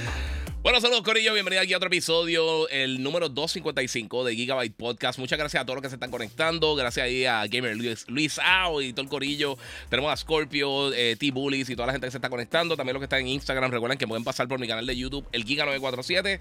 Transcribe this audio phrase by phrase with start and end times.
[0.63, 5.17] Bueno, saludos Corillo, bienvenido aquí a otro episodio, el número 255 de Gigabyte Podcast.
[5.21, 8.41] Muchas gracias a todos los que se están conectando, gracias ahí a Gamer Luis, Luis
[8.41, 9.57] Ao y todo el Corillo.
[9.89, 13.01] Tenemos a Scorpio, eh, T-Bullies y toda la gente que se está conectando, también los
[13.01, 13.71] que están en Instagram.
[13.71, 16.41] Recuerden que pueden pasar por mi canal de YouTube, el Giga947.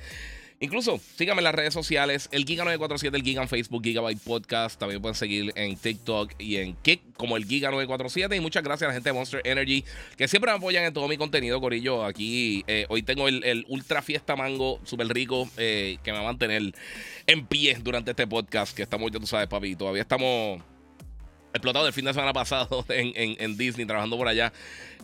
[0.61, 4.79] Incluso síganme en las redes sociales, el Giga947, el Giga en Facebook, Gigabyte Podcast.
[4.79, 8.37] También pueden seguir en TikTok y en Kick como el Giga947.
[8.37, 9.83] Y muchas gracias a la gente de Monster Energy
[10.17, 12.05] que siempre me apoyan en todo mi contenido, Corillo.
[12.05, 16.27] Aquí eh, hoy tengo el, Ultra Fiesta Mango súper rico eh, que me va a
[16.27, 16.73] mantener
[17.27, 18.75] en pie durante este podcast.
[18.75, 20.62] Que estamos, ya tú sabes, papi, todavía estamos
[21.53, 24.53] explotados el fin de semana pasado en, Disney, trabajando por allá.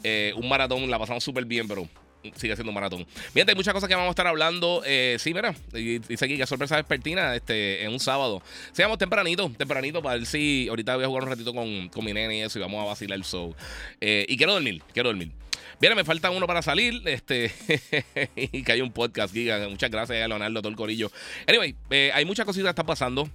[0.04, 1.90] Eh, un maratón, la pasamos súper bien, pero
[2.36, 3.06] sigue siendo un maratón.
[3.34, 4.82] Bien, hay muchas cosas que vamos a estar hablando.
[4.86, 8.42] Eh, sí, mira, dice aquí que sorpresa despertina este, en un sábado.
[8.72, 12.14] Sigamos tempranito, tempranito, para ver si ahorita voy a jugar un ratito con, con mi
[12.14, 13.56] nene y eso y vamos a vacilar el show.
[14.00, 15.32] Eh, y quiero dormir, quiero dormir.
[15.80, 17.02] Bien, me falta uno para salir.
[17.06, 17.52] Este,
[18.36, 19.68] y que hay un podcast, Giga.
[19.68, 21.12] Muchas gracias a Leonardo, todo el corillo.
[21.48, 23.28] Anyway, eh, hay muchas cositas que están pasando.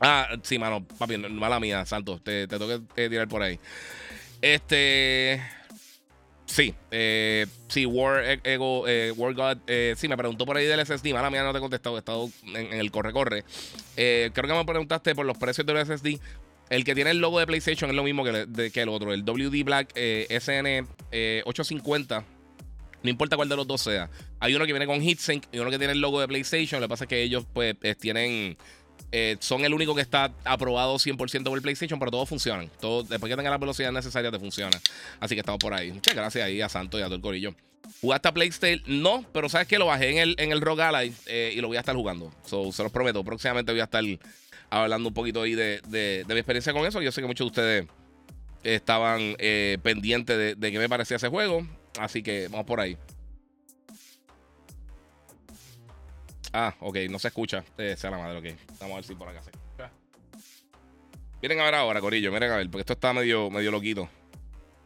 [0.00, 2.22] Ah, sí, mano, papi, mala mía, Santos.
[2.24, 3.58] Te, te tengo que tirar por ahí.
[4.42, 5.40] Este.
[6.46, 10.64] Sí, eh, sí, War e-, Ego, eh, War God, eh, sí, me preguntó por ahí
[10.64, 13.44] del SSD, mala mía no te he contestado, he estado en, el corre-corre.
[13.94, 16.20] creo que me preguntaste por los precios del SSD.
[16.68, 19.64] El que tiene el logo de PlayStation es lo mismo que, el otro, el WD
[19.64, 20.86] Black SN
[21.44, 22.24] 850.
[23.02, 24.10] No importa cuál de los dos sea.
[24.40, 26.80] Hay uno que viene con heatsink y uno que tiene el logo de PlayStation.
[26.80, 28.56] Lo que pasa es que ellos pues tienen
[29.12, 32.70] eh, son el único que está aprobado 100% por el PlayStation, pero todos funcionan.
[32.80, 34.80] Todo, después que tenga la velocidad necesaria, te funciona.
[35.20, 35.92] Así que estamos por ahí.
[35.92, 37.54] Muchas gracias ahí a Santo y a todo el corillo.
[38.00, 38.82] ¿Jugaste a PlayStation?
[38.86, 41.68] No, pero sabes que lo bajé en el, en el Rogue Ally eh, y lo
[41.68, 42.32] voy a estar jugando.
[42.44, 43.22] se los prometo.
[43.24, 44.04] Próximamente voy a estar
[44.70, 47.00] hablando un poquito ahí de, mi experiencia con eso.
[47.00, 47.86] Yo sé que muchos de ustedes
[48.64, 51.66] estaban eh, pendientes de, de qué me parecía ese juego.
[51.98, 52.98] Así que vamos por ahí.
[56.58, 57.62] Ah, ok, no se escucha.
[57.76, 58.58] Eh, sea la madre, ok.
[58.80, 59.92] Vamos a ver si por acá se escucha.
[61.42, 64.08] Miren a ver ahora, Corillo, miren a ver, porque esto está medio, medio loquito.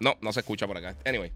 [0.01, 0.97] No, no se escucha por acá.
[1.07, 1.31] Anyway.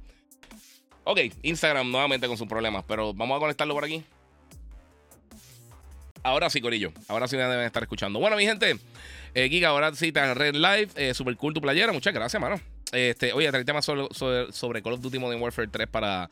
[1.04, 4.04] Ok, Instagram nuevamente con sus problemas, pero vamos a conectarlo por aquí.
[6.24, 6.92] Ahora sí, Corillo.
[7.06, 8.18] Ahora sí me deben estar escuchando.
[8.18, 8.76] Bueno, mi gente,
[9.34, 10.88] eh, Giga, ahora sí te red live.
[10.96, 11.92] Eh, super cool tu playera.
[11.92, 12.60] Muchas gracias, mano.
[12.94, 14.06] Este, oye, trae temas sobre,
[14.52, 16.30] sobre, Call of Duty Modern Warfare 3 para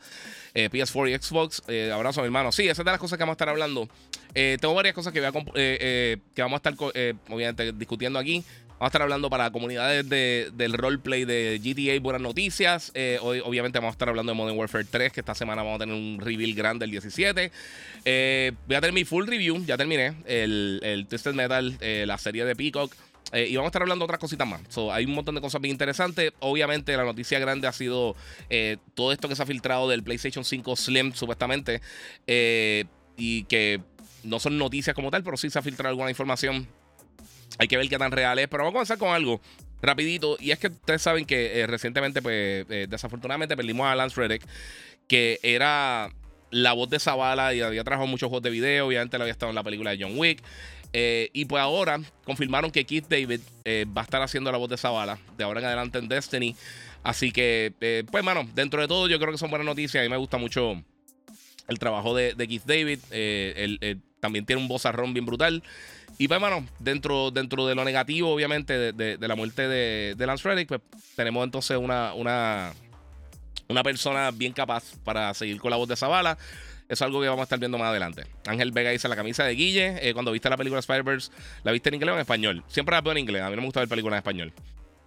[0.53, 1.61] eh, PS4 y Xbox.
[1.67, 2.51] Eh, abrazo, mi hermano.
[2.51, 3.89] Sí, esa es de las cosas que vamos a estar hablando.
[4.33, 5.59] Eh, tengo varias cosas que, vamos a
[6.55, 6.73] estar,
[7.29, 8.43] obviamente, discutiendo aquí.
[8.69, 12.91] Vamos a estar hablando para comunidades de, del roleplay de GTA, buenas noticias.
[13.21, 15.85] Hoy, obviamente, vamos a estar hablando de Modern Warfare 3, que esta semana vamos a
[15.85, 17.51] tener un reveal grande el 17.
[18.67, 20.15] voy a tener mi full review, ya terminé.
[20.25, 22.93] El, el Twisted Metal, la serie de Peacock.
[23.31, 24.61] Eh, y vamos a estar hablando de otras cositas más.
[24.91, 26.33] hay un montón de cosas bien interesantes.
[26.39, 28.15] Obviamente, la noticia grande ha sido
[28.49, 31.81] eh, todo esto que se ha filtrado del PlayStation 5 Slim, supuestamente.
[32.27, 32.85] Eh,
[33.17, 33.81] y que
[34.23, 36.67] no son noticias como tal, pero sí se ha filtrado alguna información.
[37.57, 38.47] Hay que ver qué tan real es.
[38.47, 39.41] Pero vamos a comenzar con algo
[39.81, 40.37] rapidito.
[40.39, 44.45] Y es que ustedes saben que recientemente, pues, desafortunadamente perdimos a Lance Reddick,
[45.07, 46.11] que era
[46.51, 48.87] la voz de Zavala y había trabajado muchos juegos de video.
[48.87, 50.43] Obviamente, le había estado en la película de John Wick.
[50.95, 54.69] Eh, y pues ahora confirmaron que Keith David eh, va a estar haciendo la voz
[54.69, 56.55] de Zavala de ahora en adelante en Destiny.
[57.01, 60.01] Así que, eh, pues, mano, dentro de todo, yo creo que son buenas noticias.
[60.01, 60.81] A mí me gusta mucho
[61.67, 62.99] el trabajo de, Keith David.
[63.11, 65.63] él, también tiene un vozarrón bien brutal.
[66.17, 70.67] Y pues, mano, dentro, dentro de lo negativo, obviamente, de, la muerte de, Lance Reddick,
[70.67, 70.81] pues
[71.15, 72.71] tenemos entonces una, una,
[73.67, 76.37] una persona bien capaz para seguir con la voz de Zavala.
[76.89, 78.23] Es algo que vamos a estar viendo más adelante.
[78.45, 80.07] Ángel Vega dice la camisa de Guille.
[80.07, 81.31] Eh, cuando viste la película Spider-Verse,
[81.63, 82.63] ¿la viste en inglés o en español?
[82.67, 83.41] Siempre la veo en inglés.
[83.41, 84.53] A mí no me gusta ver películas en español.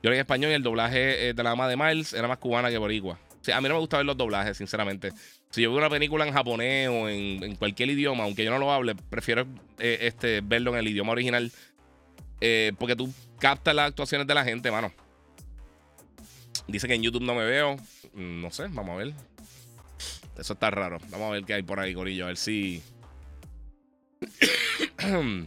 [0.03, 2.39] Yo leí en español y el doblaje eh, de la mamá de Miles era más
[2.39, 3.19] cubana que boricua.
[3.53, 5.13] a mí no me gusta ver los doblajes, sinceramente.
[5.51, 8.73] Si yo veo una película en japonés o en, cualquier idioma, aunque yo no lo
[8.73, 9.47] hable, prefiero
[9.79, 11.53] eh, este, verlo en el idioma original.
[12.79, 14.93] porque tú captas las actuaciones de la gente, mano.
[16.67, 17.77] Dice que en YouTube no me veo.
[18.15, 19.36] No sé, vamos a ver.
[20.39, 20.99] Eso está raro.
[21.09, 22.25] Vamos a ver qué hay por ahí, Corillo.
[22.25, 22.83] A ver si.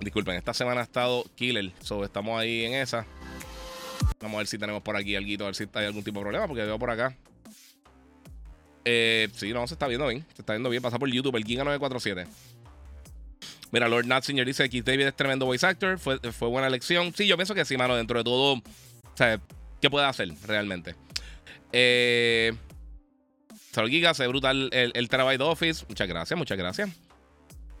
[0.00, 1.72] Disculpen, esta semana ha estado killer.
[1.80, 3.06] So, estamos ahí en esa.
[4.20, 6.24] Vamos a ver si tenemos por aquí algo, a ver si hay algún tipo de
[6.24, 7.16] problema, porque veo por acá.
[8.84, 10.26] Eh, sí, no, se está viendo bien.
[10.34, 10.82] Se está viendo bien.
[10.82, 12.28] Pasa por YouTube, el Giga 947.
[13.70, 15.98] Mira, Lord Nat, señor, dice que David es tremendo voice actor.
[15.98, 17.12] Fue, fue buena elección.
[17.14, 17.96] Sí, yo pienso que sí, mano.
[17.96, 18.62] Dentro de todo, o
[19.14, 19.40] sea,
[19.80, 20.94] ¿qué puede hacer realmente?
[21.72, 22.52] Eh.
[23.74, 25.84] Solo Giga, se brutal el, el terabyte Office.
[25.88, 26.90] Muchas gracias, muchas gracias.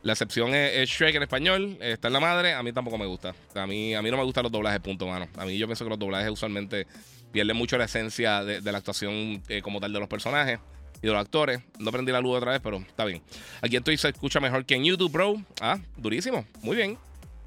[0.02, 1.78] La excepción es, Shrek en español.
[1.80, 2.52] Está en la madre.
[2.52, 3.32] A mí tampoco me gusta.
[3.54, 5.28] A mí, a mí no me gustan los doblajes, punto, mano.
[5.36, 6.88] A mí yo pienso que los doblajes usualmente
[7.30, 10.58] pierden mucho la esencia de, la actuación eh, como tal de los personajes
[11.00, 11.60] y de los actores.
[11.78, 13.22] No prendí la luz otra vez, pero está bien.
[13.62, 15.40] Aquí estoy se escucha mejor que en YouTube, bro.
[15.60, 16.44] Ah, durísimo.
[16.60, 16.98] Muy bien.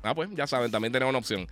[0.04, 1.48] Ah, pues ya saben, también tenemos una opción.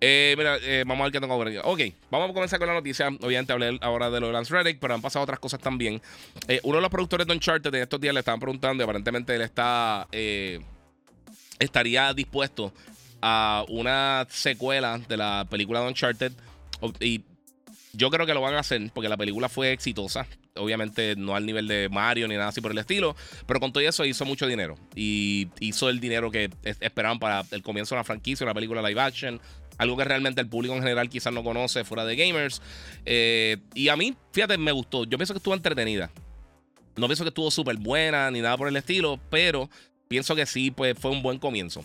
[0.00, 1.56] Eh, mira, eh, vamos a ver qué tengo por aquí.
[1.62, 1.80] Ok,
[2.10, 3.08] vamos a comenzar con la noticia.
[3.08, 6.00] Obviamente hablé ahora de lo de Lance Reddick, pero han pasado otras cosas también.
[6.48, 9.34] Eh, uno de los productores de Uncharted en estos días le estaban preguntando y aparentemente
[9.34, 10.06] él está
[11.58, 12.72] estaría dispuesto
[13.22, 16.32] a una secuela de la película de Uncharted.
[17.00, 17.22] Y
[17.94, 20.26] yo creo que lo van a hacer porque la película fue exitosa.
[20.56, 23.82] Obviamente no al nivel de Mario ni nada así por el estilo, pero con todo
[23.82, 24.76] eso hizo mucho dinero.
[24.94, 29.00] Y hizo el dinero que esperaban para el comienzo de una franquicia, una película live
[29.00, 29.40] action.
[29.78, 32.62] Algo que realmente el público en general quizás no conoce fuera de gamers.
[33.04, 35.04] Eh, y a mí, fíjate, me gustó.
[35.04, 36.10] Yo pienso que estuvo entretenida.
[36.96, 39.68] No pienso que estuvo súper buena ni nada por el estilo, pero
[40.08, 41.84] pienso que sí, pues fue un buen comienzo.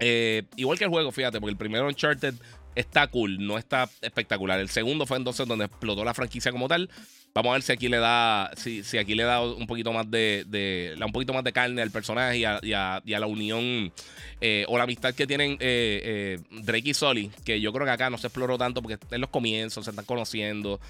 [0.00, 2.34] Eh, igual que el juego, fíjate, porque el primero Uncharted
[2.74, 4.58] está cool, no está espectacular.
[4.58, 6.90] El segundo fue entonces donde explotó la franquicia como tal.
[7.32, 10.10] Vamos a ver si aquí le da, si, si aquí le da un poquito más
[10.10, 13.92] de, de, un poquito más de carne al personaje y a, la unión
[14.40, 17.92] eh, o la amistad que tienen eh, eh, Drake y Sully, que yo creo que
[17.92, 20.80] acá no se exploró tanto porque en los comienzos se están conociendo.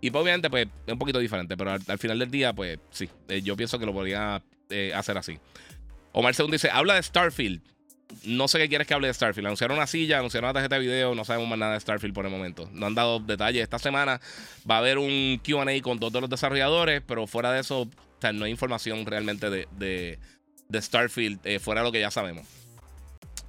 [0.00, 3.08] Y pues, obviamente, pues, es un poquito diferente, pero al, final del día, pues sí,
[3.42, 4.40] yo pienso que lo podría
[4.94, 5.36] hacer así.
[6.12, 7.60] Omar Segundo dice, habla de Starfield.
[8.24, 9.46] No sé qué quieres que hable de Starfield.
[9.46, 12.24] Anunciaron una silla, anunciaron una tarjeta de video, no sabemos más nada de Starfield por
[12.24, 12.68] el momento.
[12.72, 13.62] No han dado detalles.
[13.62, 14.20] Esta semana
[14.68, 17.88] va a haber un QA con dos de los desarrolladores, pero fuera de eso,
[18.32, 20.18] no hay información realmente de,
[20.74, 22.46] Starfield, eh, fuera de lo que ya sabemos.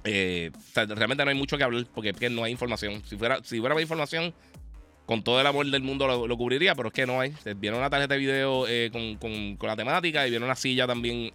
[0.04, 3.02] Eh, realmente no hay mucho que hablar porque no hay información.
[3.06, 4.34] Si fuera, si más información,
[5.06, 7.34] con todo el amor del mundo lo, cubriría, pero es que no hay.
[7.56, 11.30] Viene una tarjeta de video eh, con, con, la temática y viene una silla también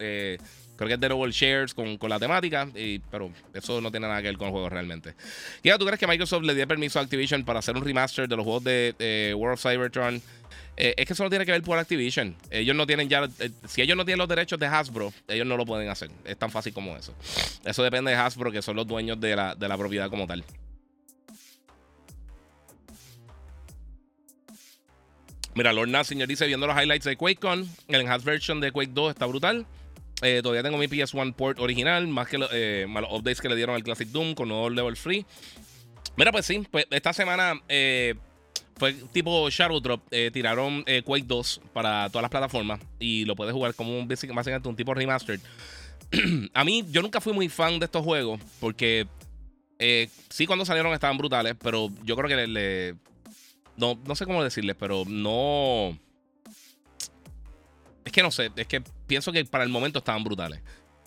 [0.76, 2.68] Creo que es de Double Shares con, la temática,
[3.10, 5.14] pero eso no tiene nada que ver con el juego realmente.
[5.64, 8.36] ¿Y ¿tú crees que Microsoft le dio permiso a Activision para hacer un remaster de
[8.36, 10.22] los juegos de World of Cybertron?
[10.78, 12.36] Eh, es que eso no tiene que ver por Activision.
[12.50, 13.28] Ellos no tienen ya.
[13.40, 16.10] Eh, si ellos no tienen los derechos de Hasbro, ellos no lo pueden hacer.
[16.26, 17.14] Es tan fácil como eso.
[17.64, 20.44] Eso depende de Hasbro, que son los dueños de la, de la propiedad como tal.
[25.54, 29.12] Mira, Lord señor dice: viendo los highlights de QuakeCon, el enhanced version de Quake 2
[29.12, 29.66] está brutal.
[30.22, 33.76] Eh, todavía tengo mi PS1 port original, más que eh, los updates que le dieron
[33.76, 35.26] al Classic Doom con nuevo level free.
[36.16, 38.16] Mira, pues sí, pues esta semana eh,
[38.78, 40.02] fue tipo Shadow Drop.
[40.32, 44.76] tiraron Quake 2 para todas las plataformas y lo puedes jugar como un, básicamente un
[44.76, 45.42] tipo remastered.
[46.54, 49.08] a mí, yo nunca fui muy fan de estos juegos porque
[50.30, 52.96] sí, cuando salieron estaban brutales, pero yo creo que le
[53.78, 55.98] no, no sé cómo decirles, pero no
[58.06, 60.62] es que no sé, es que pienso que para el momento estaban brutales.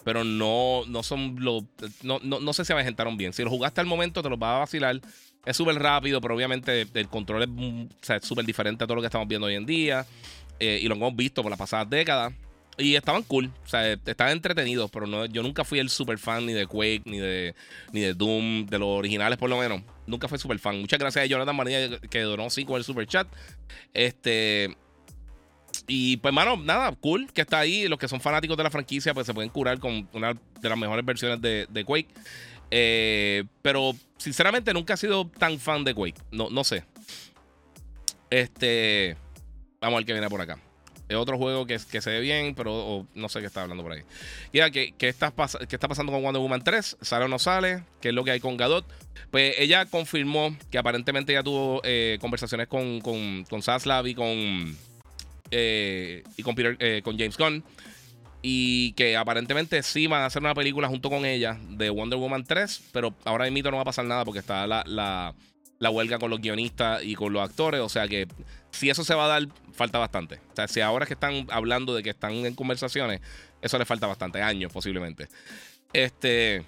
[0.05, 1.65] Pero no, no son los.
[2.03, 3.33] No, no, sé si aventaron bien.
[3.33, 5.01] Si lo jugaste al momento, te los va a vacilar.
[5.45, 9.29] Es súper rápido, pero obviamente el control es súper diferente a todo lo que estamos
[9.29, 10.07] viendo hoy en día.
[10.61, 12.33] Eh, y lo hemos visto por las pasadas décadas.
[12.79, 16.47] Y estaban cool, o sea, estaban entretenidos, pero no, yo nunca fui el super fan
[16.47, 17.57] ni de Quake, ni de,
[17.93, 19.83] ni de Doom, de los originales por lo menos.
[20.07, 20.81] Nunca fui super fan.
[20.81, 23.27] Muchas gracias a Jonathan Manilla que donó 5 el super chat.
[23.93, 24.77] Este,
[25.89, 27.89] y pues, mano, nada, cool que está ahí.
[27.89, 30.79] Los que son fanáticos de la franquicia, pues se pueden curar con una de las
[30.79, 32.09] mejores versiones de, Quake.
[32.71, 36.21] Eh, pero, sinceramente, nunca he sido tan fan de Quake.
[36.31, 36.85] No, no sé.
[38.29, 39.17] Este.
[39.81, 40.59] Vamos a ver qué viene por acá.
[41.09, 43.93] Es otro juego que, que se ve bien, pero no sé qué está hablando por
[43.93, 44.03] ahí.
[44.53, 45.33] Ya, ¿qué, qué, está
[45.67, 46.99] qué está pasando con Wonder Woman 3?
[47.01, 47.83] ¿Sale o no sale?
[48.03, 48.85] ¿Qué es lo que hay con Gadot?
[49.31, 54.77] Pues ella confirmó que aparentemente ya tuvo eh, conversaciones con, con, con Saslav y con
[55.51, 57.65] eh, y con, eh, con James Gunn.
[58.41, 62.45] Y que aparentemente sí van a hacer una película junto con ella de Wonder Woman
[62.45, 66.31] 3, pero ahora mismo no va a pasar nada porque está la, la, huelga con
[66.31, 67.81] los guionistas y con los actores.
[67.81, 68.29] O sea que
[68.71, 70.37] si eso se va a dar, falta bastante.
[70.53, 73.21] O sea, si ahora que están hablando de que están en conversaciones,
[73.61, 75.29] eso le falta bastante, años posiblemente.
[75.93, 76.65] Este.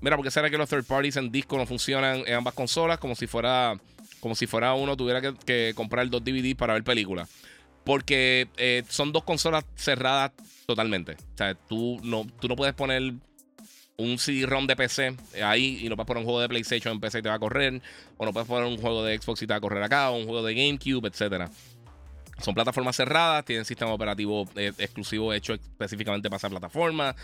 [0.00, 3.14] Mira, porque será que los third parties en disco no funcionan en ambas consolas como
[3.14, 3.78] si fuera
[4.22, 7.28] como si fuera uno tuviera que, comprar dos DVDs para ver películas.
[7.84, 10.30] Porque eh, son dos consolas cerradas
[10.64, 11.14] totalmente.
[11.14, 13.14] O sea, tú no, tú no puedes poner
[13.96, 17.18] un CD-ROM de PC ahí y no puedes poner un juego de PlayStation en PC
[17.18, 17.82] y te va a correr,
[18.16, 20.18] o no puedes poner un juego de Xbox y te va a correr acá, o
[20.18, 21.50] un juego de GameCube, etcétera.
[22.40, 27.14] Son plataformas cerradas, tienen sistema operativo eh, exclusivo hecho específicamente para esa plataforma.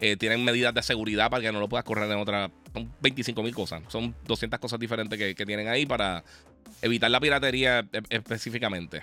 [0.00, 2.50] Eh, tienen medidas de seguridad para que no lo puedas correr en otra.
[2.72, 3.82] Son 25 mil cosas.
[3.88, 6.24] Son 200 cosas diferentes que, que, tienen ahí para
[6.82, 9.02] evitar la piratería e, específicamente.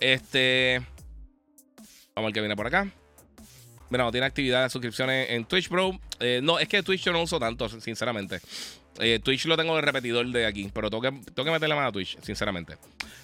[0.00, 0.82] Este.
[2.14, 2.92] Vamos a ver qué viene por acá.
[3.90, 5.98] Bueno, no tiene actividad de suscripciones en Twitch, bro.
[6.20, 8.40] Eh, no, es que Twitch yo no uso tanto, sinceramente.
[9.00, 11.88] Eh, Twitch lo tengo de repetidor de aquí, pero tengo que, tengo que meterle mano
[11.88, 12.76] a Twitch, sinceramente.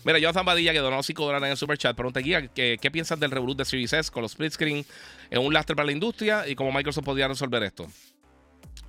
[0.05, 1.97] Mira, yo Zambadilla que donó 5 dólares en el super chat.
[1.97, 4.87] Pregunta guía, ¿qué, ¿qué piensas del revolut de Series con los split screen?
[5.31, 6.47] ¿Es un lastre para la industria?
[6.47, 7.87] ¿Y cómo Microsoft podría resolver esto?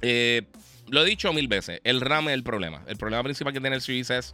[0.01, 0.43] Eh,
[0.89, 2.83] lo he dicho mil veces, el RAM es el problema.
[2.87, 4.33] El problema principal que tiene el Series S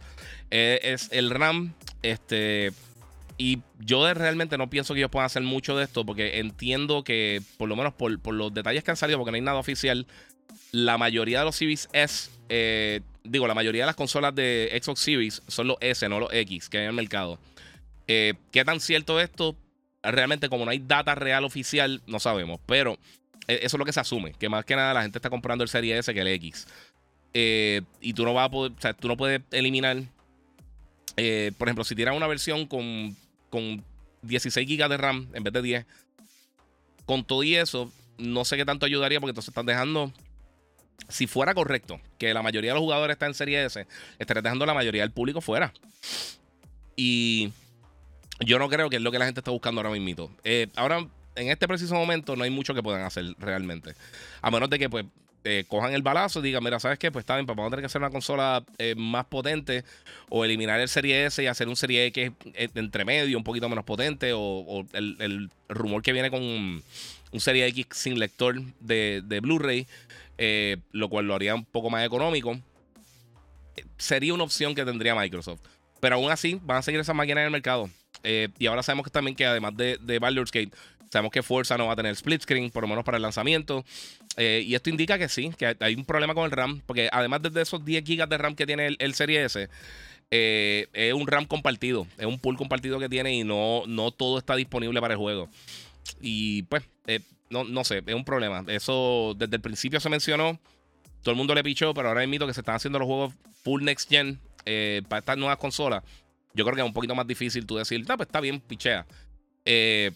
[0.50, 1.74] es el RAM.
[2.02, 2.72] Este
[3.38, 7.42] y yo realmente no pienso que ellos puedan hacer mucho de esto porque entiendo que,
[7.56, 10.06] por lo menos por, los detalles que han salido, porque no hay nada oficial,
[10.70, 15.00] la mayoría de los Series S, eh, digo, la mayoría de las consolas de Xbox
[15.00, 17.38] Series son los S, no los X que hay en el mercado.
[18.06, 19.56] Eh, ¿Qué tan cierto esto?
[20.02, 22.60] Realmente, como no hay data real oficial, no sabemos.
[22.66, 22.98] Pero
[23.46, 25.62] eh, eso es lo que se asume, que más que nada la gente está comprando
[25.62, 26.66] el Serie S que el X.
[27.34, 30.02] y tú no vas a poder, o sea, tú no puedes eliminar
[31.58, 33.14] por ejemplo, si tiras una versión con
[33.52, 33.84] con
[34.22, 35.86] 16 GB de RAM en vez de 10.
[37.04, 40.10] Con todo y eso, no sé qué tanto ayudaría porque entonces están dejando.
[41.08, 43.86] Si fuera correcto que la mayoría de los jugadores están en Serie S,
[44.18, 45.72] estarían dejando la mayoría del público fuera.
[46.96, 47.52] Y
[48.40, 50.30] yo no creo que es lo que la gente está buscando ahora mismo.
[50.44, 53.94] Eh, ahora, en este preciso momento, no hay mucho que puedan hacer realmente.
[54.40, 55.04] A menos de que, pues,
[55.44, 57.10] eh, cojan el balazo y digan, mira, ¿sabes qué?
[57.10, 59.84] Pues está bien, pues vamos a tener que hacer una consola eh, más potente
[60.28, 63.84] o eliminar el Serie S y hacer un Serie X entre medio, un poquito menos
[63.84, 66.82] potente o, el, rumor que viene con un,
[67.38, 69.88] Serie X sin lector de, Blu-ray,
[70.44, 72.58] eh, lo cual lo haría un poco más económico.
[73.96, 75.60] Sería una opción que tendría Microsoft.
[76.00, 77.88] Pero aún así, van a seguir esas máquinas en el mercado.
[78.24, 80.72] y ahora sabemos que también que además de, de Baldur's Gate,
[81.12, 83.84] Sabemos que Forza no va a tener split screen, por lo menos para el lanzamiento.
[84.38, 87.42] Eh, y esto indica que sí, que hay un problema con el RAM, porque además
[87.42, 89.68] de esos 10 GB de RAM que tiene el, el Serie S,
[90.30, 94.38] eh, es un RAM compartido, es un pool compartido que tiene y no, no todo
[94.38, 95.50] está disponible para el juego.
[96.22, 97.20] Y pues, eh,
[97.52, 98.64] no, no sé, es un problema.
[98.66, 100.58] Eso desde el principio se mencionó,
[101.22, 103.84] todo el mundo le pichó, pero ahora admito que se están haciendo los juegos full
[103.84, 104.40] next gen
[105.08, 106.02] para estas nuevas consolas.
[106.54, 109.06] Yo creo que es un poquito más difícil tú decir, no, pues está bien, pichea.
[109.64, 110.12] Eh,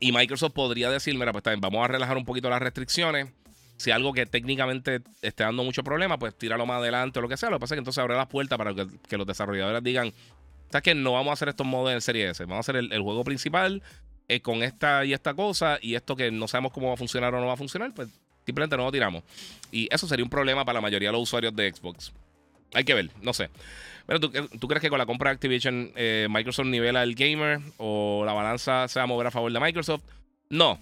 [0.00, 3.28] y Microsoft podría decir, mira, pues también vamos a relajar un poquito las restricciones.
[3.76, 7.36] Si algo que técnicamente esté dando mucho problema, pues tíralo más adelante o lo que
[7.36, 7.50] sea.
[7.50, 10.12] Lo que pasa es que entonces abre las puertas para que, los desarrolladores digan,
[10.70, 12.44] ¿sabes que No vamos a hacer estos modos en Serie S.
[12.44, 13.82] Vamos a hacer el, juego principal
[14.28, 17.34] eh, con esta y esta cosa y esto que no sabemos cómo va a funcionar
[17.34, 18.08] o no va a funcionar, pues
[18.44, 19.24] simplemente no lo tiramos.
[19.72, 22.12] Y eso sería un problema para la mayoría de los usuarios de Xbox.
[22.74, 23.48] Hay que ver, no sé.
[24.06, 28.22] Pero ¿tú, crees que con la compra de Activision eh, Microsoft nivela el gamer o
[28.24, 30.02] la balanza se va a mover a favor de Microsoft?
[30.48, 30.78] No,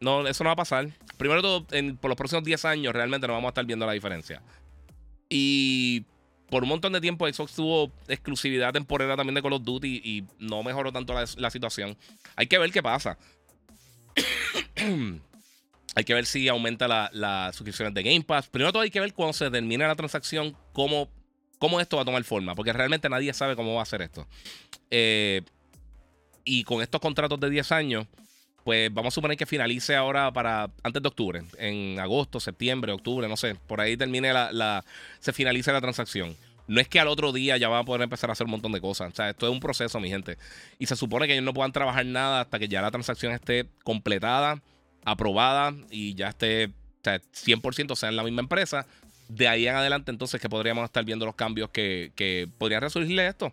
[0.00, 0.88] no, eso no va a pasar.
[1.16, 1.66] Primero todo,
[2.00, 4.42] por los próximos 10 años realmente no vamos a estar viendo la diferencia.
[5.28, 6.04] Y
[6.50, 10.24] por un montón de tiempo Xbox tuvo exclusividad temporera también de Call of Duty y
[10.38, 11.96] no mejoró tanto la, situación.
[12.36, 13.18] Hay que ver qué pasa.
[15.96, 18.48] hay que ver si aumenta las la suscripciones de Game Pass.
[18.48, 21.08] Primero todo hay que ver cuando se termine la transacción cómo
[21.58, 24.26] cómo esto va a tomar forma, porque realmente nadie sabe cómo va a ser esto.
[24.90, 25.42] Eh,
[26.44, 28.06] y con estos contratos de 10 años,
[28.64, 33.28] pues vamos a suponer que finalice ahora para antes de octubre, en agosto, septiembre, octubre,
[33.28, 34.84] no sé, por ahí termine la,
[35.20, 36.34] se finalice la transacción.
[36.66, 38.72] No es que al otro día ya van a poder empezar a hacer un montón
[38.72, 39.12] de cosas.
[39.12, 40.38] O sea, esto es un proceso, mi gente.
[40.78, 43.66] Y se supone que ellos no puedan trabajar nada hasta que ya la transacción esté
[43.82, 44.62] completada,
[45.04, 48.86] aprobada y ya esté, o sea, 100% sea en la misma empresa
[49.28, 53.26] de ahí en adelante, entonces, que podríamos estar viendo los cambios que, que podrían resurgirle
[53.26, 53.52] esto.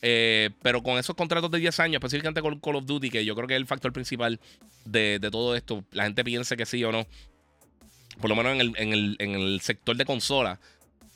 [0.00, 3.34] Eh, pero con esos contratos de 10 años, específicamente con Call of Duty, que yo
[3.34, 4.38] creo que es el factor principal
[4.84, 7.06] de, todo esto, la gente piense que sí o no,
[8.20, 10.60] por lo menos en el, sector de consola,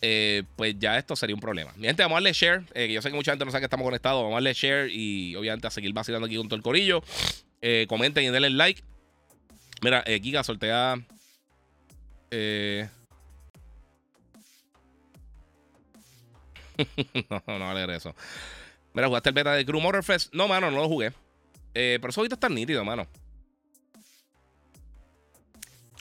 [0.01, 1.73] eh, pues ya esto sería un problema.
[1.77, 3.67] Mi gente, vamos a darle share, eh, yo sé que mucha gente no sabe que
[3.67, 6.63] estamos conectados, vamos a darle share y obviamente a seguir vacilando aquí con todo el
[6.63, 7.03] corillo.
[7.87, 8.83] comenten y denle like.
[9.81, 11.01] Mira, Giga sortea...
[12.35, 12.89] Eh,
[17.31, 18.15] no, no vale eso.
[18.95, 20.33] Mira, ¿jugaste el beta de Crew Motorfest?
[20.35, 21.13] No, mano, no lo jugué.
[21.75, 23.07] Eh, pero eso ahorita está nítido, mano.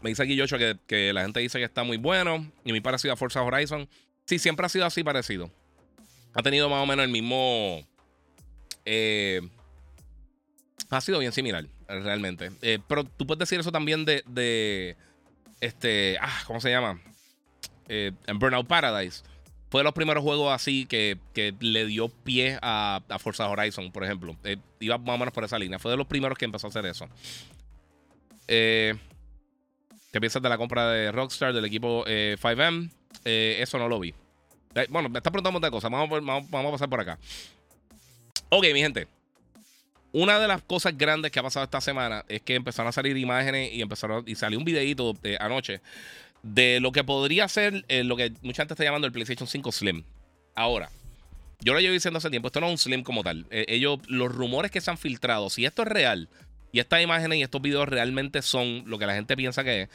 [0.02, 2.52] Me dice aquí Yocho que, que, la gente dice que está muy bueno.
[2.66, 3.88] Y muy parecido a Forza Horizon.
[4.26, 5.50] Sí, siempre ha sido así parecido.
[6.34, 7.86] Ha tenido más o menos el mismo.
[8.86, 9.42] Eh,
[10.90, 12.52] ha sido bien similar, realmente.
[12.62, 14.98] Eh, pero tú puedes decir eso también de, de,
[15.62, 17.00] este, ah, ¿cómo se llama?
[17.88, 19.24] En Burnout Paradise.
[19.72, 21.18] Fue de los primeros juegos así que,
[21.62, 24.36] le dio pie a, Forza Horizon, por ejemplo.
[24.44, 25.80] Eh, iba más o menos por esa línea.
[25.80, 27.08] Fue de los primeros que empezó a hacer eso.
[28.50, 28.94] Eh,
[30.12, 32.92] ¿Qué piensas de la compra de Rockstar del equipo 5M?
[33.24, 34.14] eso no lo vi.
[34.90, 35.90] bueno, me está preguntando de cosas.
[35.90, 37.18] Vamos, vamos a pasar por acá.
[38.50, 39.08] Ok, mi gente.
[40.12, 43.16] Una de las cosas grandes que ha pasado esta semana es que empezaron a salir
[43.16, 45.80] imágenes y empezaron y salió un videito anoche
[46.44, 49.72] de lo que podría ser eh, lo que mucha gente está llamando el PlayStation 5
[49.72, 50.04] Slim.
[50.56, 50.90] Ahora,
[51.62, 53.46] yo lo llevo diciendo hace tiempo, esto no es un Slim como tal.
[53.52, 56.30] Eh, ellos, los rumores que se han filtrado, si esto es real
[56.72, 59.90] y estas imágenes y estos videos realmente son lo que la gente piensa que es,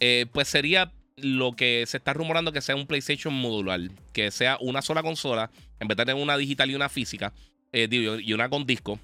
[0.00, 3.80] eh, pues sería lo que se está rumorando que sea un PlayStation modular,
[4.12, 7.32] que sea una sola consola, en vez de tener una digital y una física,
[7.72, 9.00] y una con disco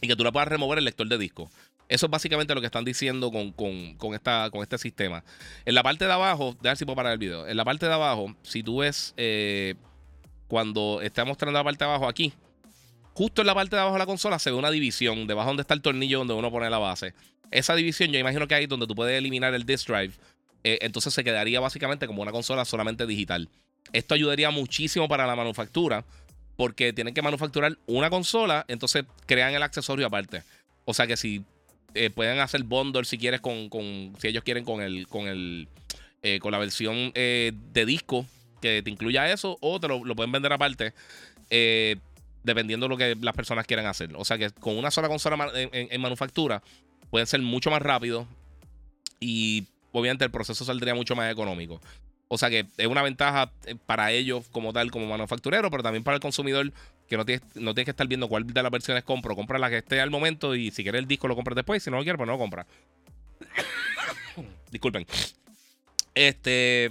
[0.00, 1.50] y que tú la puedas remover el lector de disco.
[1.88, 5.22] Eso es básicamente lo que están diciendo con, esta, con este sistema.
[5.64, 7.46] En la parte de abajo, déjame si puedo parar el video.
[7.46, 9.74] En la parte de abajo, si tú ves eh,
[10.48, 12.32] cuando está mostrando la parte de abajo aquí,
[13.12, 15.60] justo en la parte de abajo de la consola se ve una división, debajo donde
[15.60, 17.14] está el tornillo donde uno pone la base.
[17.52, 20.14] Esa división, yo imagino que ahí donde tú puedes eliminar el disk drive.
[20.64, 23.48] Eh, entonces se quedaría básicamente como una consola solamente digital.
[23.92, 26.04] Esto ayudaría muchísimo para la manufactura
[26.56, 30.42] porque tienen que manufacturar una consola, entonces crean el accesorio aparte.
[30.84, 31.44] O sea que si
[31.96, 33.68] eh, pueden hacer bundle si quieres con,
[34.18, 35.68] si ellos quieren con el, con el,
[36.22, 38.26] eh, con la versión eh, de disco
[38.60, 40.92] que te incluya eso, o te lo, pueden vender aparte.
[42.42, 44.10] dependiendo de lo que las personas quieran hacer.
[44.16, 46.62] O sea que con una sola consola en, manufactura
[47.10, 48.26] pueden ser mucho más rápido
[49.20, 51.80] y obviamente el proceso saldría mucho más económico.
[52.28, 56.02] O sea que es una ventaja eh, para ellos como tal, como manufacturero, pero también
[56.02, 56.72] para el consumidor
[57.08, 57.44] que no tienes,
[57.84, 59.36] que estar viendo cuál de las versiones compro.
[59.36, 61.82] Compra la que esté al momento y si quieres el disco lo compras después.
[61.82, 62.66] Si no lo quieres, pues no lo compras.
[64.72, 65.06] Disculpen.
[66.14, 66.90] Este.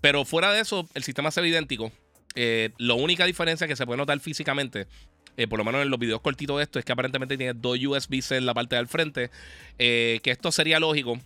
[0.00, 1.92] Pero fuera de eso, el sistema es idéntico.
[2.34, 4.88] Eh, la única diferencia que se puede notar físicamente,
[5.36, 7.78] eh, por lo menos en los videos cortitos de esto, es que aparentemente tiene dos
[7.78, 9.30] USB-C en la parte del frente.
[9.78, 11.20] que esto sería lógico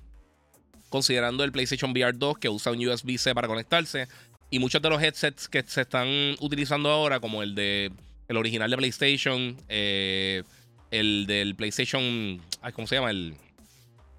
[0.88, 4.08] considerando el PlayStation VR 2 que usa un USB-C para conectarse.
[4.50, 6.08] Y muchos de los headsets que se están
[6.40, 7.92] utilizando ahora, como el de
[8.28, 10.42] el original de PlayStation, eh,
[10.90, 12.40] el del PlayStation,
[12.74, 13.10] ¿cómo se llama?
[13.10, 13.34] El,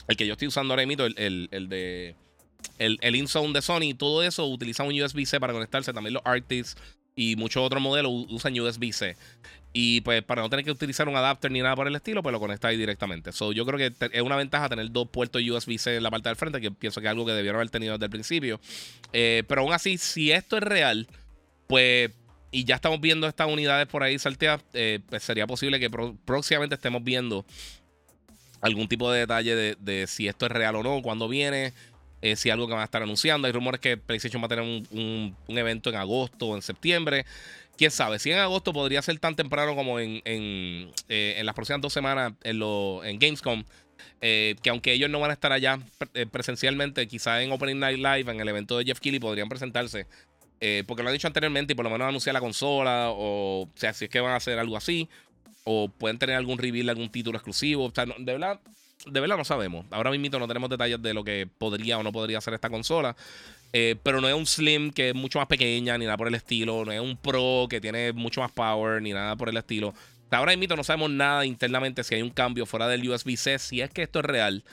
[0.08, 2.16] el que yo estoy usando ahora mismo, el, el, de
[2.80, 5.94] el, el InZone de Sony, todo eso utiliza un USB-C para conectarse.
[5.94, 6.76] También los Arctis
[7.20, 9.18] y muchos otros modelos usan USB-C.
[9.74, 12.32] Y pues para no tener que utilizar un adapter ni nada por el estilo, pues
[12.32, 13.34] lo conectáis directamente.
[13.34, 16.38] So, yo creo que es una ventaja tener dos puertos USB-C en la parte del
[16.38, 18.62] frente, que pienso que es algo que debieron haber tenido desde el principio.
[19.12, 21.08] Eh, pero aún así, si esto es real,
[21.68, 22.12] pues,
[22.52, 26.76] y ya estamos viendo estas unidades por ahí salteadas, eh, pues sería posible que próximamente
[26.76, 27.46] estemos viendo
[28.62, 31.74] algún tipo de detalle de, si esto es real o no, cuando viene.
[32.22, 33.48] Eh, si algo que van a estar anunciando.
[33.48, 37.26] Hay rumores que PlayStation va a tener un, un evento en agosto o en septiembre
[37.78, 41.82] quién sabe, si en agosto podría ser tan temprano como en, en, eh, las próximas
[41.82, 43.64] dos semanas en, lo, en Gamescom.
[44.22, 45.80] Eh, que aunque ellos no van a estar allá
[46.32, 50.08] presencialmente, quizá en Opening Night Live, en el evento de Jeff Keighley, podrían presentarse.
[50.88, 53.94] porque lo han dicho anteriormente y por lo menos anunciar la consola, o, o sea,
[53.94, 55.08] si es que van a hacer algo así,
[55.64, 57.86] o pueden tener algún reveal, algún título exclusivo.
[57.86, 58.60] O sea, de verdad,
[59.06, 59.86] de verdad no sabemos.
[59.92, 63.16] Ahora mismo no tenemos detalles de lo que podría o no podría hacer esta consola.
[63.72, 66.36] Eh, pero no es un Slim que es mucho más pequeña ni nada por el
[66.36, 66.86] estilo.
[66.86, 69.94] No es un Pro que tiene mucho más power ni nada por el estilo.
[70.32, 73.90] Ahora mismo no sabemos nada internamente si hay un cambio fuera del USB-C, si es
[73.90, 74.64] que esto es real.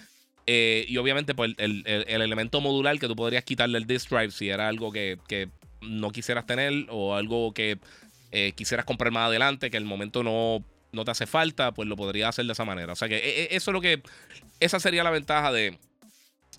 [0.46, 4.48] Eh, y obviamente pues, el, elemento modular que tú podrías quitarle el disk drive si
[4.48, 5.18] era algo que,
[5.80, 7.78] no quisieras tener o algo que
[8.32, 10.64] eh, quisieras comprar más adelante, que el momento no,
[10.96, 12.92] no te hace falta, pues lo podrías hacer de esa manera.
[12.92, 14.02] O sea que eso es lo que...
[14.58, 15.78] Esa sería la ventaja de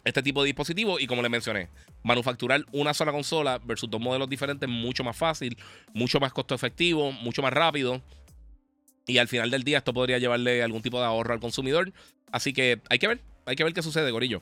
[0.05, 0.99] este tipo de dispositivo.
[0.99, 1.69] Y como le mencioné,
[2.03, 5.57] manufacturar una sola consola versus dos modelos diferentes mucho más fácil,
[5.93, 8.01] mucho más costo efectivo, mucho más rápido.
[9.05, 11.91] Y al final del día esto podría llevarle algún tipo de ahorro al consumidor.
[12.31, 14.41] Así que hay que ver, hay que ver qué sucede, Gorillo.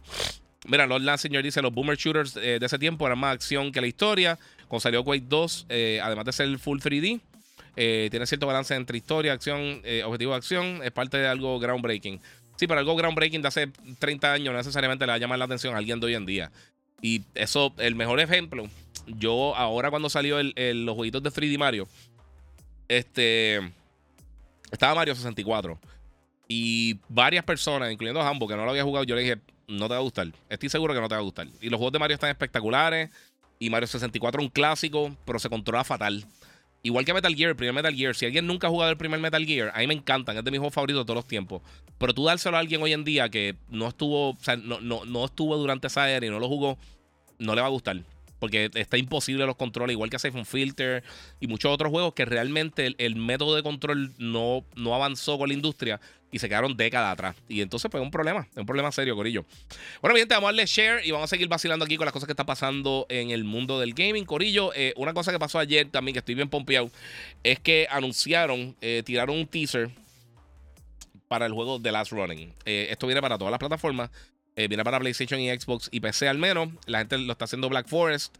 [0.68, 3.82] Mira, Lord señor dice, los boomer shooters eh, de ese tiempo eran más acción que
[3.82, 4.40] la historia.
[4.68, 7.22] Cuando salió Quake 2, eh, además de ser full 3D,
[7.76, 10.82] eh, tiene cierto balance entre historia, acción, objetivo de acción.
[10.84, 12.20] Es parte de algo groundbreaking.
[12.56, 13.68] Sí, pero algo groundbreaking de hace
[14.00, 16.26] 30 años no necesariamente le va a llamar la atención a alguien de hoy en
[16.26, 16.52] día.
[17.02, 18.68] Y eso, el mejor ejemplo,
[19.06, 21.88] yo ahora cuando salió los jueguitos de 3D Mario,
[22.88, 23.58] este,
[24.72, 25.80] estaba Mario 64.
[26.48, 29.88] Y varias personas, incluyendo a Hambo, que no lo había jugado, yo le dije, no
[29.88, 30.28] te va a gustar.
[30.50, 31.48] Estoy seguro que no te va a gustar.
[31.60, 33.10] Y los juegos de Mario están espectaculares.
[33.58, 36.26] Y Mario 64 es un clásico, pero se controla fatal.
[36.86, 38.14] Igual que Metal Gear, el primer Metal Gear.
[38.14, 40.52] Si alguien nunca ha jugado el primer Metal Gear, a mí me encantan, es de
[40.52, 41.64] mis juegos favoritos de todos los tiempos.
[41.98, 45.04] Pero tú dárselo a alguien hoy en día que no estuvo, o sea, no, no,
[45.04, 46.78] no estuvo durante esa era y no lo jugó,
[47.40, 48.04] no le va a gustar.
[48.40, 51.04] Porque está imposible los controles, igual que Siphon Filter
[51.40, 55.54] y muchos otros juegos que realmente el, método de control no, no avanzó con la
[55.54, 56.00] industria
[56.36, 57.36] y se quedaron décadas atrás.
[57.48, 59.46] Y entonces, pues, es un problema, es un problema serio, Corillo.
[60.02, 62.28] Bueno, bien, vamos a darle share y vamos a seguir vacilando aquí con las cosas
[62.28, 64.74] que están pasando en el mundo del gaming, Corillo.
[64.76, 66.92] Eh, una cosa que pasó ayer también, que estoy bien pompeado,
[67.42, 69.92] es que anunciaron, eh, tiraron un teaser
[71.30, 72.54] para el juego The Last Running.
[72.66, 74.10] Eh, esto viene para todas las plataformas.
[74.56, 76.70] Viene para PlayStation y Xbox y PC al menos.
[76.86, 78.36] La gente lo está haciendo Black Forest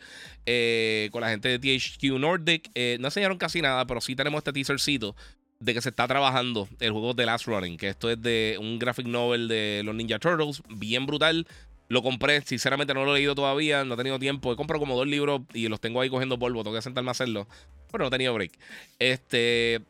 [1.12, 2.70] con la gente de THQ Nordic.
[3.00, 5.16] no enseñaron casi nada, pero sí tenemos este teasercito
[5.60, 8.78] de que se está trabajando el juego The Last Running, que esto es de un
[8.78, 11.48] graphic novel de los Ninja Turtles, bien brutal.
[11.88, 14.52] Lo compré, sinceramente no lo he leído todavía, no he tenido tiempo.
[14.52, 17.12] He comprado como dos libros y los tengo ahí cogiendo polvo, tengo que sentarme a
[17.12, 17.48] hacerlo.
[17.92, 18.52] Pero no he tenido break.
[19.00, 19.82] Este,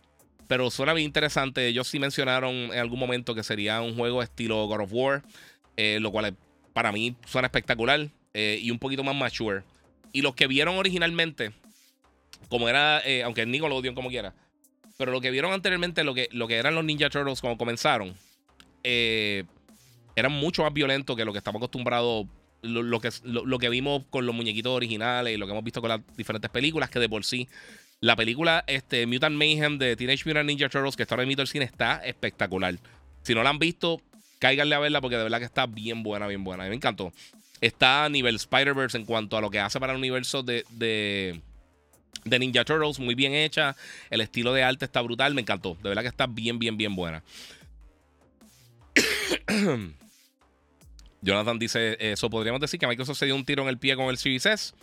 [0.48, 1.68] pero suena bien interesante.
[1.68, 5.24] Ellos sí mencionaron en algún momento que sería un juego estilo God of War,
[5.78, 6.36] eh, lo cual
[6.74, 9.64] para mí suena espectacular eh, y un poquito más mature.
[10.12, 11.52] Y los que vieron originalmente,
[12.50, 14.34] como era, eh, aunque Nico lo odió como quiera,
[14.98, 18.16] pero lo que vieron anteriormente, lo que, lo que eran los Ninja Turtles cuando comenzaron,
[18.84, 22.28] eran mucho más violentos que lo que estamos acostumbrados,
[22.62, 25.90] lo, que, lo, que vimos con los muñequitos originales y lo que hemos visto con
[25.90, 27.50] las diferentes películas, que de por sí.
[28.00, 31.48] La película este, Mutant Mayhem de Teenage Mutant Ninja Turtles, que está ahora en el
[31.48, 32.76] cine, está espectacular.
[33.24, 34.02] Si no la han visto,
[34.46, 36.62] cáiganle a verla porque de verdad que está bien buena, bien buena.
[36.64, 37.12] A mí me encantó.
[37.62, 41.42] Está a nivel Spider-Verse en cuanto a lo que hace para el universo de, de
[42.40, 43.76] Ninja Turtles, muy bien hecha.
[44.12, 45.76] El estilo de arte está brutal, me encantó.
[45.82, 47.24] De verdad que está bien, bien, bien buena.
[51.22, 54.10] Jonathan dice: Eso podríamos decir que Microsoft se dio un tiro en el pie con
[54.10, 54.76] el Series.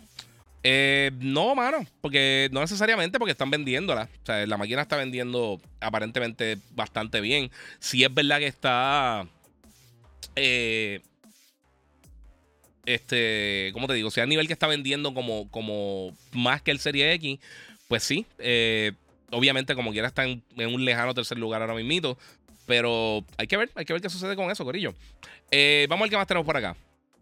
[0.61, 4.09] Eh, no, mano, porque no necesariamente porque están vendiéndola.
[4.23, 7.49] O sea, la máquina está vendiendo aparentemente bastante bien.
[7.79, 9.25] Si es verdad que está.
[10.35, 11.01] Eh,
[12.85, 14.11] este, ¿cómo te digo?
[14.11, 17.39] Si a nivel que está vendiendo como, como más que el Serie X,
[17.87, 18.25] pues sí.
[18.39, 18.93] Eh,
[19.31, 22.17] obviamente, como quiera, está en, un lejano tercer lugar ahora mismo.
[22.65, 24.93] Pero hay que ver, hay que ver qué sucede con eso, Corillo.
[25.51, 26.75] Eh, vamos al que más tenemos por acá.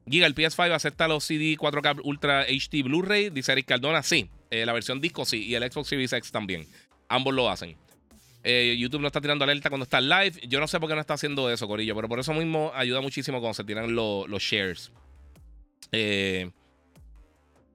[0.09, 4.29] Giga, el PS5 acepta los CD 4K Ultra HD Blu-ray, dice Eric Cardona, sí.
[4.49, 6.67] Eh, la versión disco sí, y el Xbox Series X también.
[7.07, 7.75] Ambos lo hacen.
[8.43, 10.39] YouTube no está tirando alerta cuando está live.
[10.47, 13.01] Yo no sé por qué no está haciendo eso, Corillo, pero por eso mismo ayuda
[13.01, 14.91] muchísimo cuando se tiran los shares.
[15.91, 16.49] Eh,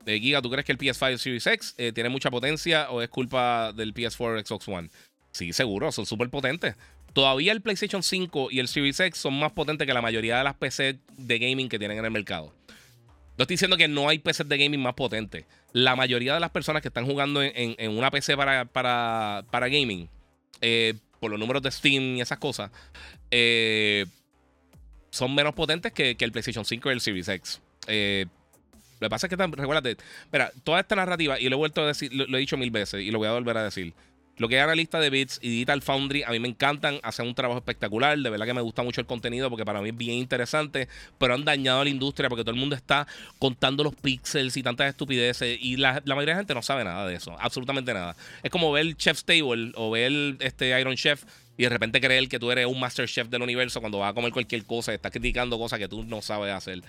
[0.07, 3.09] eh, Giga, ¿tú crees que el PS5 Series X eh, tiene mucha potencia o es
[3.09, 4.89] culpa del PS4 Xbox One?
[5.33, 6.77] Sí, seguro, son súper potentes.
[7.13, 10.45] Todavía el PlayStation 5 y el Series X son más potentes que la mayoría de
[10.45, 12.53] las PC de gaming que tienen en el mercado.
[13.37, 15.45] No estoy diciendo que no hay PC de gaming más potentes.
[15.73, 20.09] La mayoría de las personas que están jugando en, una PC para, para, para gaming,
[20.61, 22.71] eh, por los números de Steam y esas cosas,
[25.11, 27.61] son menos potentes que, que el PlayStation 5 y el Series X.
[27.87, 28.27] Eh,
[29.01, 29.97] lo que pasa es que, recuérdate,
[30.33, 33.03] mira, toda esta narrativa, y lo he vuelto a decir, lo, he dicho mil veces
[33.03, 33.93] y lo voy a volver a decir.
[34.39, 37.35] Lo que es analista de bits y Digital Foundry, a mí me encantan, hacen un
[37.35, 38.19] trabajo espectacular.
[38.19, 41.35] De verdad que me gusta mucho el contenido porque para mí es bien interesante, pero
[41.35, 43.07] han dañado a la industria porque todo el mundo está
[43.39, 45.59] contando los pixels y tantas estupideces.
[45.61, 48.15] Y la, mayoría de la gente no sabe nada de eso, absolutamente nada.
[48.43, 51.25] Es como ver Chef's Table o ver este Iron Chef
[51.57, 54.15] y de repente creer que tú eres un master chef del universo cuando vas a
[54.15, 56.83] comer cualquier cosa y estás criticando cosas que tú no sabes hacer.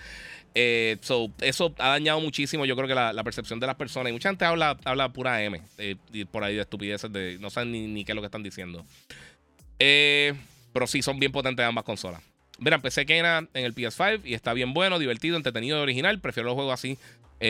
[0.54, 0.96] Eh,
[1.40, 4.10] eso ha dañado muchísimo, yo creo que la, percepción de las personas.
[4.10, 7.50] Y mucha gente habla, habla pura M eh, y por ahí de estupideces, de no
[7.50, 8.84] saben ni, qué es lo que están diciendo.
[9.78, 10.34] Eh,
[10.72, 12.22] pero sí, son bien potentes ambas consolas.
[12.58, 16.20] Mira, empecé Kena en el PS5 y está bien bueno, divertido, entretenido y original.
[16.20, 16.98] Prefiero los juegos así,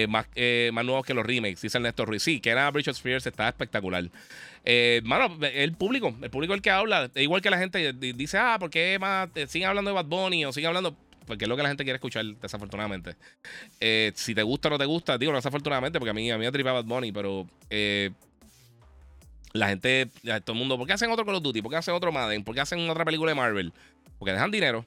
[0.08, 0.26] más,
[0.72, 2.22] más nuevos que los remakes, dice Ernesto Ruiz.
[2.22, 4.04] Sí, Kena Bridge of Spheres está espectacular.
[5.02, 8.70] mano, el público, el público el que habla, igual que la gente dice, ah, ¿por
[8.70, 10.96] qué más siguen hablando de Bad Bunny o siguen hablando?
[11.28, 13.14] porque es lo que la gente quiere escuchar, desafortunadamente.
[13.80, 16.44] Eh, si te gusta o no te gusta, digo, desafortunadamente, porque a mí, a mí
[16.44, 18.10] me tripaba Bad Bunny, pero eh,
[19.52, 20.08] la gente,
[20.44, 21.60] todo el mundo, ¿por qué hacen otro Call of Duty?
[21.60, 22.42] ¿Por qué hacen otro Madden?
[22.42, 23.72] ¿Por qué hacen otra película de Marvel?
[24.18, 24.86] Porque dejan dinero.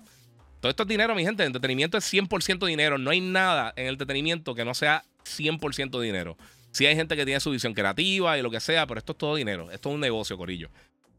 [0.61, 1.43] Todo esto es dinero, mi gente.
[1.43, 2.97] El entretenimiento es 100% dinero.
[2.97, 6.37] No hay nada en el entretenimiento que no sea 100% dinero.
[6.71, 9.17] Sí hay gente que tiene su visión creativa y lo que sea, pero esto es
[9.17, 9.71] todo dinero.
[9.71, 10.69] Esto es un negocio, Corillo.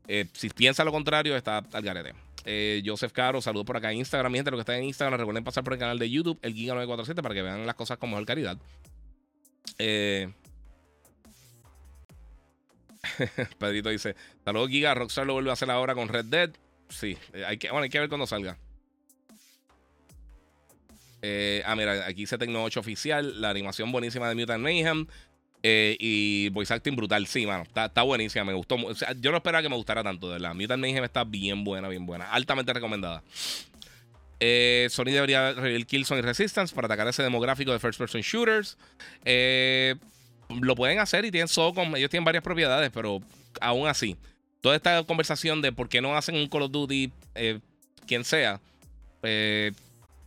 [0.09, 2.15] Eh, si piensa lo contrario, está al garete.
[2.45, 4.31] Eh, Joseph Caro, saludos por acá en Instagram.
[4.33, 6.55] Mi gente, los que están en Instagram, recuerden pasar por el canal de YouTube, el
[6.55, 8.57] Giga947, para que vean las cosas con mejor calidad.
[9.79, 10.33] Eh,
[13.59, 14.95] Pedrito dice: Saludos, Giga.
[14.95, 16.51] Rockstar lo vuelve a hacer ahora con Red Dead.
[16.89, 18.57] Sí, hay que, bueno, hay que ver cuando salga.
[21.65, 23.41] Ah, mira, aquí se Tecno 8 oficial.
[23.41, 25.07] La animación buenísima de Mutant Mayhem.
[25.65, 27.63] Eh, y voice acting brutal, sí, mano.
[27.63, 28.75] Está, buenísima, me gustó.
[28.75, 30.55] O yo no esperaba que me gustara tanto, de verdad.
[30.55, 32.31] Mutant Mayhem está bien buena, bien buena.
[32.33, 33.23] Altamente recomendada.
[34.41, 38.77] Eh, Sony debería revelar Killzone y Resistance para atacar ese demográfico de first person shooters.
[39.25, 39.95] Eh,
[40.61, 41.95] lo pueden hacer y tienen SOCOM.
[41.95, 43.21] Ellos tienen varias propiedades, pero
[43.61, 44.17] aún así,
[44.61, 47.61] toda esta conversación de por qué no hacen un Call of Duty, eh,
[48.09, 48.61] quien sea,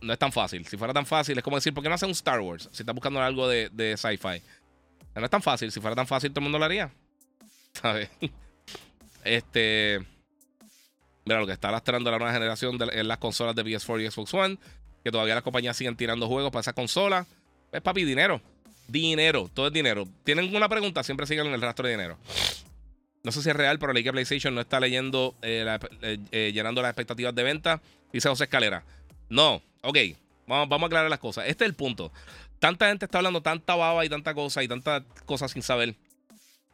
[0.00, 0.66] no es tan fácil.
[0.66, 2.68] Si fuera tan fácil, es como decir, ¿por qué no hacen un Star Wars?
[2.72, 4.42] Si estás buscando algo de, de sci-fi.
[5.14, 5.72] No es tan fácil.
[5.72, 6.90] Si fuera tan fácil, todo el mundo lo haría.
[7.72, 8.10] ¿Sabes?
[9.24, 10.00] Este.
[11.24, 14.34] Mira, lo que está lastrando la nueva generación en las consolas de PS4 y Xbox
[14.34, 14.58] One.
[15.02, 17.26] Que todavía las compañías siguen tirando juegos para esas consolas.
[17.72, 18.40] Es papi, dinero.
[18.88, 20.06] Dinero, todo es dinero.
[20.24, 22.18] Tienen una pregunta, siempre siguen en el rastro de dinero.
[23.24, 25.66] No sé si es real, pero la que PlayStation no está leyendo, eh,
[26.02, 27.82] eh, eh, llenando las expectativas de venta.
[28.12, 28.84] Dice José Escalera.
[29.28, 29.98] No, ok.
[30.46, 31.46] Vamos, vamos a aclarar las cosas.
[31.48, 32.12] Este es el punto.
[32.58, 35.96] Tanta gente está hablando tanta baba y tanta cosa y tantas cosas sin saber.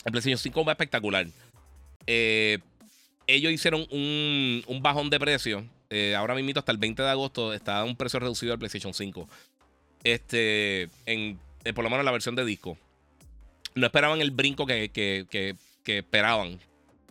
[0.04, 1.26] El PlayStation 5 va espectacular.
[2.06, 2.58] Eh,
[3.26, 5.64] ellos hicieron un, bajón de precio.
[5.90, 9.28] Eh, ahora mismo hasta el 20 de agosto está un precio reducido del PlayStation 5.
[10.04, 11.36] Este, eh,
[11.74, 12.76] por lo menos la versión de disco.
[13.74, 16.58] No esperaban el brinco que, que, esperaban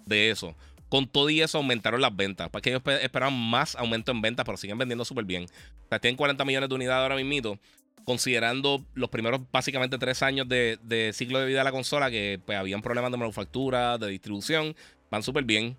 [0.06, 0.56] de eso.
[0.92, 2.50] Con todo y eso aumentaron las ventas.
[2.50, 5.46] Porque ellos esperaban más aumento en ventas, pero siguen vendiendo súper bien.
[5.46, 7.58] O sea, tienen 40 millones de unidades ahora mismo.
[8.04, 12.58] Considerando los primeros básicamente tres años de, ciclo de vida de la consola, que pues
[12.58, 14.76] habían problemas de manufactura, de distribución,
[15.10, 15.78] van súper bien.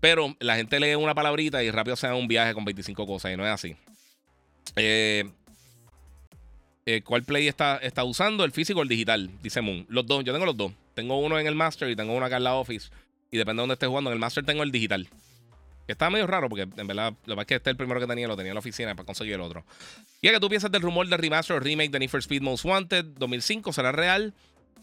[0.00, 3.32] Pero la gente lee una palabrita y rápido se da un viaje con 25 cosas
[3.32, 3.76] y no es así.
[4.76, 5.24] Eh,
[6.84, 8.44] eh, ¿Cuál play está, está usando?
[8.44, 9.30] ¿El físico o el digital?
[9.42, 9.86] Dice Moon.
[9.88, 10.72] Los dos, yo tengo los dos.
[10.92, 12.90] Tengo uno en el Master y tengo uno acá en la Office.
[13.30, 14.10] Y depende de dónde esté jugando.
[14.10, 15.08] En el Master tengo el digital.
[15.86, 18.06] Que estaba medio raro porque en verdad lo más que este es el primero que
[18.06, 19.64] tenía, lo tenía en la oficina para conseguir el otro.
[20.20, 22.64] Y que tú piensas del rumor de remaster o remake de Need for Speed Most
[22.64, 24.34] Wanted 2005, ¿será real?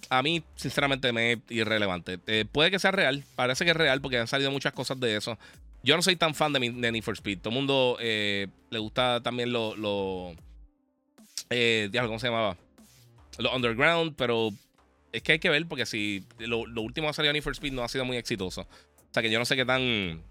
[0.10, 2.20] a mí, sinceramente, me es irrelevante.
[2.28, 5.16] Eh, puede que sea real, parece que es real porque han salido muchas cosas de
[5.16, 5.38] eso.
[5.84, 7.40] Yo no soy tan fan de, mi, Need for Speed.
[7.40, 9.76] Todo el mundo eh, le gusta también lo.
[9.76, 10.34] lo
[11.50, 12.58] eh, ¿Cómo se llamaba?
[13.38, 14.52] Lo underground, pero
[15.14, 17.72] es que hay que ver porque si lo, último que ha salido Need for Speed
[17.72, 18.62] no ha sido muy exitoso.
[18.62, 20.22] O sea que yo no sé qué tan.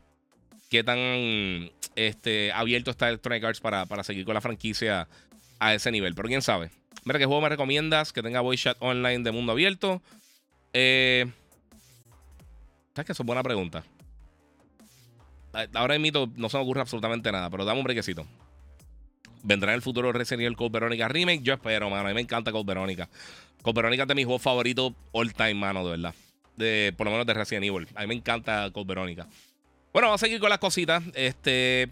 [0.69, 5.09] qué tan este, abierto está Electronic Arts para, para seguir con la franquicia
[5.61, 6.15] a ese nivel.
[6.15, 6.71] Pero quién sabe.
[7.05, 10.03] Mira, ¿qué juego me recomiendas que tenga voice chat online de mundo abierto?
[10.73, 11.27] Eh,
[12.95, 13.85] ¿Sabes que Eso es buena pregunta.
[15.75, 18.27] Ahora mito no se me ocurre absolutamente nada, pero dame un brequecito.
[19.43, 21.43] ¿Vendrá en el futuro Resident Evil Code Verónica Remake?
[21.43, 22.07] Yo espero, mano.
[22.07, 23.09] A mí me encanta Code Verónica.
[23.63, 26.15] Code Verónica es de mis juegos favoritos all time, mano, de verdad.
[26.57, 27.89] De, por lo menos de Resident Evil.
[27.95, 29.27] A mí me encanta Code Verónica.
[29.93, 31.03] Bueno, vamos a seguir con las cositas.
[31.15, 31.91] Este.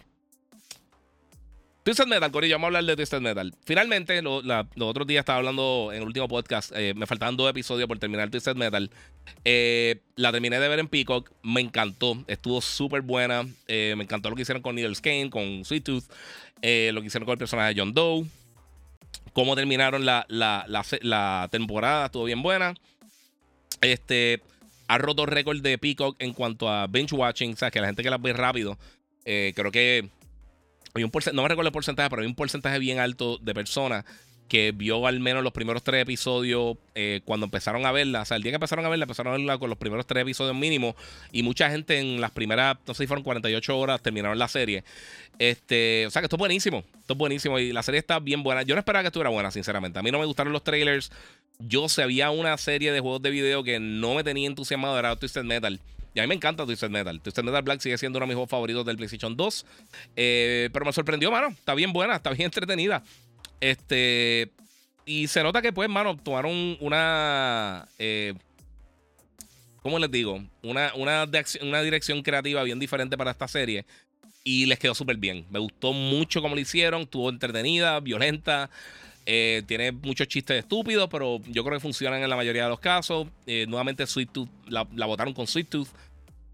[1.82, 3.54] Twisted Metal, Corillo, vamos a hablar de Twisted Metal.
[3.64, 4.44] Finalmente, los
[4.76, 8.28] otros días estaba hablando en el último podcast, eh, me faltaban dos episodios por terminar
[8.30, 8.90] Twisted Metal.
[9.46, 13.46] Eh, la terminé de ver en Peacock, me encantó, estuvo súper buena.
[13.66, 16.04] Eh, me encantó lo que hicieron con Needle Kane, con Sweet Tooth,
[16.92, 18.26] lo que hicieron con el personaje de John Doe,
[19.32, 22.74] cómo terminaron la, temporada, estuvo bien buena.
[23.80, 24.42] Este
[24.86, 28.02] ha roto récord de Peacock en cuanto a bench watching, o sea, que la gente
[28.02, 28.78] que la ve rápido,
[29.24, 30.10] creo que
[30.94, 34.04] un no me recuerdo el porcentaje, pero hay un porcentaje bien alto de personas
[34.50, 38.22] que vio al menos los primeros tres episodios eh, cuando empezaron a verla.
[38.22, 40.22] O sea, el día que empezaron a verla, empezaron a verla con los primeros tres
[40.22, 40.96] episodios mínimos.
[41.30, 44.82] Y mucha gente en las primeras, no sé si fueron 48 horas, terminaron la serie.
[45.38, 46.82] Este, o sea que esto es buenísimo.
[46.98, 47.60] Esto es buenísimo.
[47.60, 48.62] Y la serie está bien buena.
[48.62, 50.00] Yo no esperaba que estuviera buena, sinceramente.
[50.00, 51.12] A mí no me gustaron los trailers.
[51.60, 54.98] Yo sabía una serie de juegos de video que no me tenía entusiasmado.
[54.98, 55.78] Era Twisted Metal.
[56.14, 57.20] Y a mí me encanta Twisted Metal.
[57.20, 59.66] Twisted Metal Black sigue siendo uno de mis juegos favoritos del PlayStation 2.
[60.16, 61.48] Eh, pero me sorprendió, mano.
[61.48, 63.02] Está bien buena, está bien entretenida.
[63.60, 64.50] Este.
[65.06, 67.86] Y se nota que, pues, mano, tomaron una.
[67.98, 68.34] Eh,
[69.82, 70.42] ¿Cómo les digo?
[70.62, 71.26] Una, una,
[71.62, 73.86] una dirección creativa bien diferente para esta serie.
[74.42, 75.46] Y les quedó súper bien.
[75.50, 77.02] Me gustó mucho cómo lo hicieron.
[77.02, 78.70] Estuvo entretenida, violenta.
[79.26, 82.80] Eh, tiene muchos chistes estúpidos, pero yo creo que funcionan en la mayoría de los
[82.80, 83.28] casos.
[83.46, 85.88] Eh, nuevamente, Sweet Tooth la, la votaron con Sweet Tooth.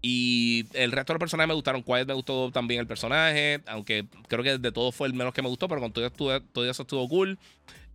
[0.01, 1.81] Y el resto de los personajes me gustaron.
[1.81, 3.61] Quiet me gustó también el personaje.
[3.67, 6.05] Aunque creo que de todo fue el menos que me gustó, pero con todo,
[6.69, 7.39] eso estuvo cool.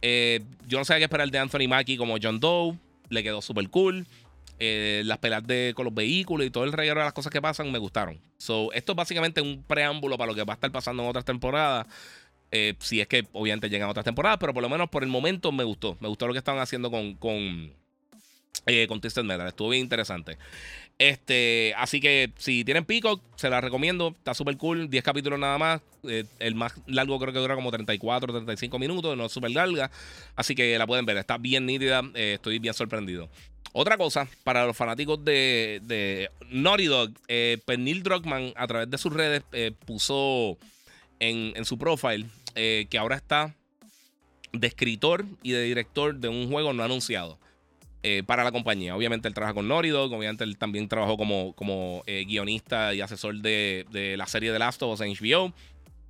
[0.01, 2.77] Eh, yo no sabía qué esperar de Anthony Mackie como John Doe.
[3.09, 4.07] Le quedó súper cool.
[4.59, 7.71] las peleas de, con los vehículos y todo el reguero de las cosas que pasan
[7.71, 8.19] me gustaron.
[8.37, 11.25] So, esto es básicamente un preámbulo para lo que va a estar pasando en otras
[11.25, 11.87] temporadas.
[12.53, 15.51] Eh, si es que obviamente llegan otras temporadas, pero por lo menos por el momento
[15.53, 15.97] me gustó.
[16.01, 17.73] Me gustó lo que estaban haciendo con, con,
[18.67, 19.49] eh, con Twisted Metal.
[19.49, 20.39] Estuvo bien interesante.
[20.99, 24.15] Este, así que si tienen Peacock, se la recomiendo.
[24.17, 24.89] Está súper cool.
[24.89, 25.81] 10 capítulos nada más.
[26.05, 29.17] Eh, el más largo creo que dura como 34, 35 minutos.
[29.17, 29.91] No es súper larga.
[30.37, 31.17] Así que la pueden ver.
[31.17, 32.03] Está bien nítida.
[32.15, 33.29] Eh, estoy bien sorprendido.
[33.73, 38.91] Otra cosa, para los fanáticos de, de Naughty Dog, eh, pues Neil Druckmann a través
[38.91, 39.43] de sus redes
[39.87, 40.59] puso
[41.23, 43.55] en, en, su profile que ahora está
[44.53, 47.39] de escritor y de director de un juego no anunciado.
[48.05, 48.97] Eh, para la compañía.
[48.97, 53.01] Obviamente él trabaja con Naughty Dog, obviamente él también trabajó como, como eh, guionista y
[53.01, 55.55] asesor de, de, la serie The Last of Us en HBO.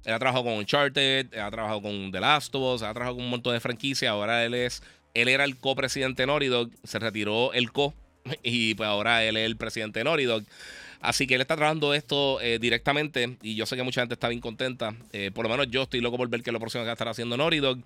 [0.06, 3.24] Él ha trabajado con Uncharted, ha trabajado con The Last of Us, ha trabajado con
[3.26, 4.10] un montón de franquicias.
[4.10, 7.92] Ahora él es, él era el copresidente de Naughty Dog, se retiró el co
[8.42, 10.44] y pues ahora él es el presidente de Naughty Dog.
[11.02, 14.28] Así que él está trabajando esto eh, directamente y yo sé que mucha gente está
[14.28, 14.94] bien contenta.
[15.34, 17.08] por lo menos yo estoy loco por ver que lo próximo que va a estar
[17.08, 17.78] haciendo Naughty Dog.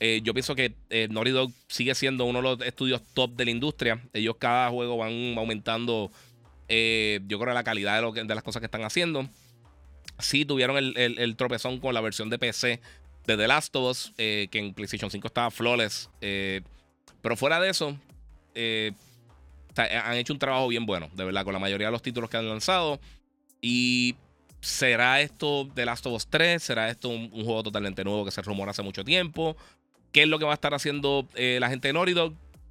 [0.00, 3.46] Eh, yo pienso que eh, Naughty Dog sigue siendo uno de los estudios top de
[3.46, 4.00] la industria.
[4.12, 6.10] Ellos cada juego van aumentando,
[6.68, 9.28] eh, yo creo, la calidad de, de, las cosas que están haciendo.
[10.18, 12.80] Sí tuvieron el, tropezón con la versión de PC
[13.26, 16.10] de The Last of Us, que en PlayStation 5 estaba flawless.
[16.20, 17.96] pero fuera de eso,
[19.82, 22.36] han hecho un trabajo bien bueno, de verdad, con la mayoría de los títulos que
[22.36, 23.00] han lanzado.
[23.60, 24.14] Y
[24.60, 26.62] ¿Será esto The Last of Us 3?
[26.62, 29.56] ¿Será esto un, juego totalmente nuevo que se rumora hace mucho tiempo?
[30.10, 32.14] ¿Qué es lo que va a estar haciendo eh, la gente de Naughty?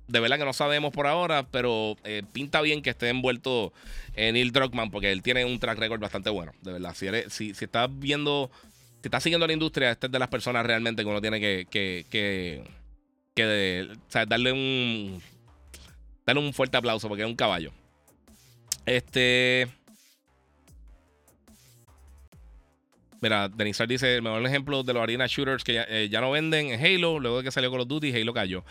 [0.07, 3.73] De verdad que no sabemos por ahora, pero eh, pinta bien que esté envuelto
[4.13, 6.93] en Neil Druckmann porque él tiene un track record bastante bueno, de verdad.
[6.95, 8.49] Si, si, si estás viendo,
[9.01, 11.67] si estás siguiendo la industria, este es de las personas realmente que uno tiene que,
[11.69, 12.63] que,
[13.35, 13.87] que,
[14.27, 15.21] darle un
[16.27, 17.71] darle un fuerte aplauso porque es un caballo.
[18.85, 19.67] Este.
[23.21, 26.71] Mira, Denisar dice: el mejor ejemplo de los arena shooters que eh, ya, no venden
[26.71, 28.63] en Halo, luego de que salió Call of Duty, Halo cayó.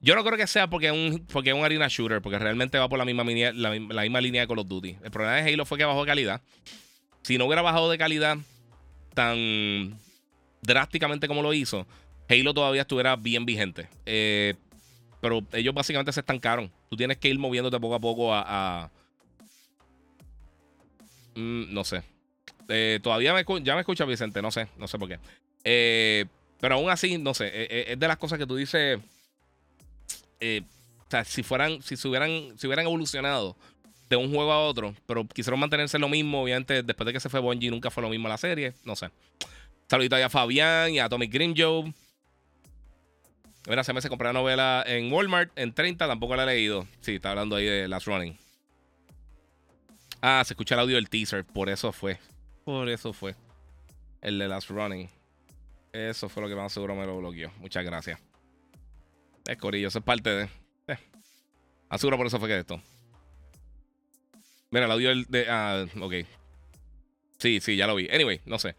[0.00, 2.88] Yo no creo que sea porque es un, porque un arena shooter, porque realmente va
[2.88, 4.96] por la misma, la, misma línea de Call of Duty.
[5.04, 6.40] El problema de Halo fue que bajó de calidad.
[7.22, 8.38] Si no hubiera bajado de calidad
[9.14, 9.96] tan
[10.62, 11.86] drásticamente como lo hizo,
[12.28, 13.88] Halo todavía estuviera bien vigente.
[14.06, 14.54] Eh,
[15.20, 16.72] pero ellos básicamente se estancaron.
[16.92, 18.90] Tú tienes que ir moviéndote poco a poco a.
[21.34, 22.02] Mm, no sé.
[22.68, 25.18] Eh, todavía me, ya me escucha Vicente, no sé, no sé por qué.
[25.64, 26.26] Eh,
[26.60, 28.98] pero aún así, no sé, eh, es de las cosas que tú dices.
[30.38, 33.56] o sea, si fueran, si hubieran, si hubieran evolucionado
[34.10, 37.30] de un juego a otro, pero quisieron mantenerse lo mismo, obviamente, después de que se
[37.30, 39.08] fue Bungie, nunca fue lo mismo la serie, no sé.
[39.88, 41.90] Saludito a Fabián y a Tommy Green Joe.
[43.68, 46.86] Mira, se me compré la novela en Walmart en 30, tampoco la he leído.
[47.00, 48.36] Sí, está hablando ahí de Last Running.
[50.20, 52.18] Ah, se escucha el audio del teaser, por eso fue.
[52.64, 53.34] Por eso fue.
[54.20, 55.08] El de Last Running.
[55.92, 57.52] Eso fue lo que más seguro me lo bloqueó.
[57.58, 58.18] Muchas gracias.
[59.46, 60.48] Es Corillo, eso es parte de.
[60.88, 60.98] Eh.
[61.88, 62.80] Aseguro por eso fue que esto.
[64.70, 65.46] Mira, el audio de.
[65.48, 66.14] Ah, ok.
[67.38, 68.08] Sí, sí, ya lo vi.
[68.08, 68.74] Anyway, no sé.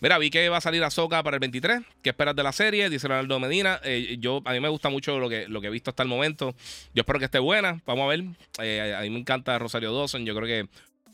[0.00, 1.82] Mira, vi que va a salir Ahsoka para el 23.
[2.02, 2.88] ¿Qué esperas de la serie?
[2.88, 3.80] Dice Leonardo Medina.
[3.84, 6.08] Eh, yo, a mí me gusta mucho lo que, lo que he visto hasta el
[6.08, 6.54] momento.
[6.94, 7.82] Yo espero que esté buena.
[7.84, 8.24] Vamos a ver.
[8.62, 10.24] Eh, a mí me encanta Rosario Dawson.
[10.24, 10.68] Yo creo que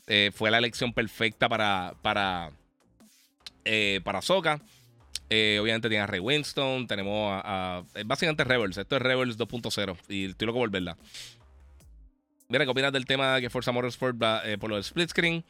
[0.07, 2.53] eh, fue la elección perfecta para, para,
[4.05, 8.77] para obviamente tiene a Ray Winston, tenemos a, básicamente Rebels.
[8.77, 10.97] Esto es Rebels 2.0 y estoy loco por verla.
[12.49, 15.45] Mira, ¿qué opinas del tema que Forza Motorsport va por lo del split screen?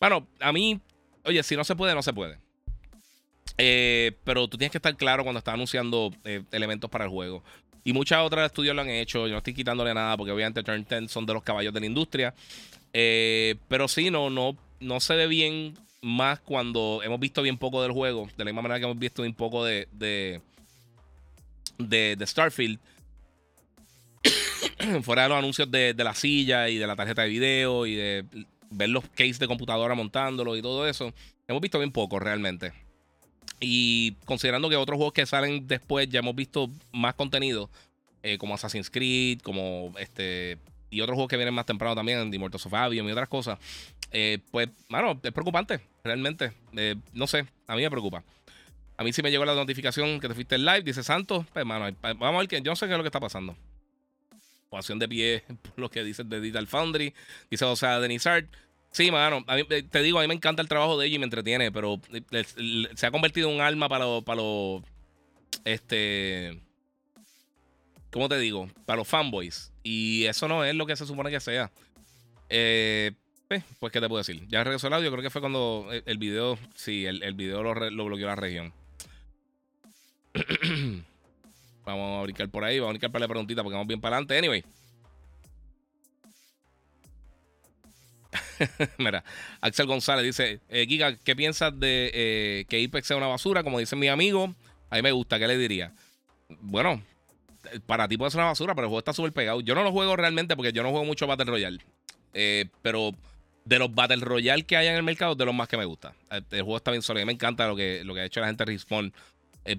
[0.00, 0.80] Bueno, a mí,
[1.22, 2.43] oye, si no se puede, no se puede.
[3.56, 6.12] Pero tú tienes que estar claro cuando estás anunciando
[6.50, 7.42] elementos para el juego.
[7.84, 9.26] Y muchas otras estudios lo han hecho.
[9.26, 11.86] Yo no estoy quitándole nada porque obviamente Turn 10 son de los caballos de la
[11.86, 12.34] industria.
[12.94, 17.82] Eh, pero sí, no, no, no se ve bien más cuando hemos visto bien poco
[17.82, 18.26] del juego.
[18.38, 20.40] De la misma manera que hemos visto bien poco de, de,
[21.78, 22.80] de, Starfield.
[25.02, 27.94] Fuera de los anuncios de, de, la silla y de la tarjeta de video y
[27.96, 28.24] de
[28.70, 31.12] ver los cases de computadora montándolo y todo eso.
[31.46, 32.72] Hemos visto bien poco realmente.
[33.64, 37.70] Y considerando que otros juegos que salen después ya hemos visto más contenido,
[38.22, 40.58] eh, como Assassin's Creed, como este
[40.90, 43.58] y otros juegos que vienen más temprano también, The Immortals of Avium y otras cosas,
[44.12, 46.52] eh, pues, mano, es preocupante, realmente.
[46.76, 48.22] Eh, no sé, a mí me preocupa.
[48.96, 51.66] A mí sí me llegó la notificación que te fuiste en live, dice Santos, pues,
[51.66, 53.56] mano, vamos a ver que yo no sé qué es lo que está pasando.
[54.70, 57.12] Ovación de pie, por lo que dice de Digital Foundry,
[57.50, 58.46] dice, sea, Denis Art.
[58.94, 61.16] Sí, mano, a mí, eh, te digo, a mí me encanta el trabajo de ella
[61.16, 62.00] y me entretiene, pero
[62.94, 64.84] se ha convertido en un alma para los, para los,
[65.64, 66.60] este,
[68.12, 68.70] ¿cómo te digo?
[68.86, 69.72] Para los fanboys.
[69.82, 71.72] Y eso no es lo que se supone que sea.
[72.48, 73.10] Eh,
[73.48, 74.46] pues, pues, ¿qué te puedo decir?
[74.46, 78.04] Ya regresó el audio, creo que fue cuando el, video, sí, el, video lo, lo,
[78.04, 78.72] bloqueó la región.
[81.84, 84.18] vamos a brincar por ahí, vamos a brincar para la preguntita porque vamos bien para
[84.18, 84.38] adelante.
[84.38, 84.64] Anyway.
[88.98, 89.24] Mira,
[89.60, 93.62] Axel González dice: eh, Giga, ¿qué piensas de eh, que Apex sea una basura?
[93.62, 94.54] Como dice mi amigo,
[94.90, 95.92] a mí me gusta, ¿qué le diría?
[96.60, 97.02] Bueno,
[97.86, 99.60] para ti puede ser una basura, pero el juego está súper pegado.
[99.60, 101.78] Yo no lo juego realmente porque yo no juego mucho Battle Royale.
[102.32, 103.12] Eh, pero
[103.64, 106.14] de los Battle Royale que hay en el mercado, de los más que me gusta.
[106.30, 107.26] El, juego está bien sólido.
[107.26, 109.12] me encanta lo que, lo que ha hecho la gente de Respawn.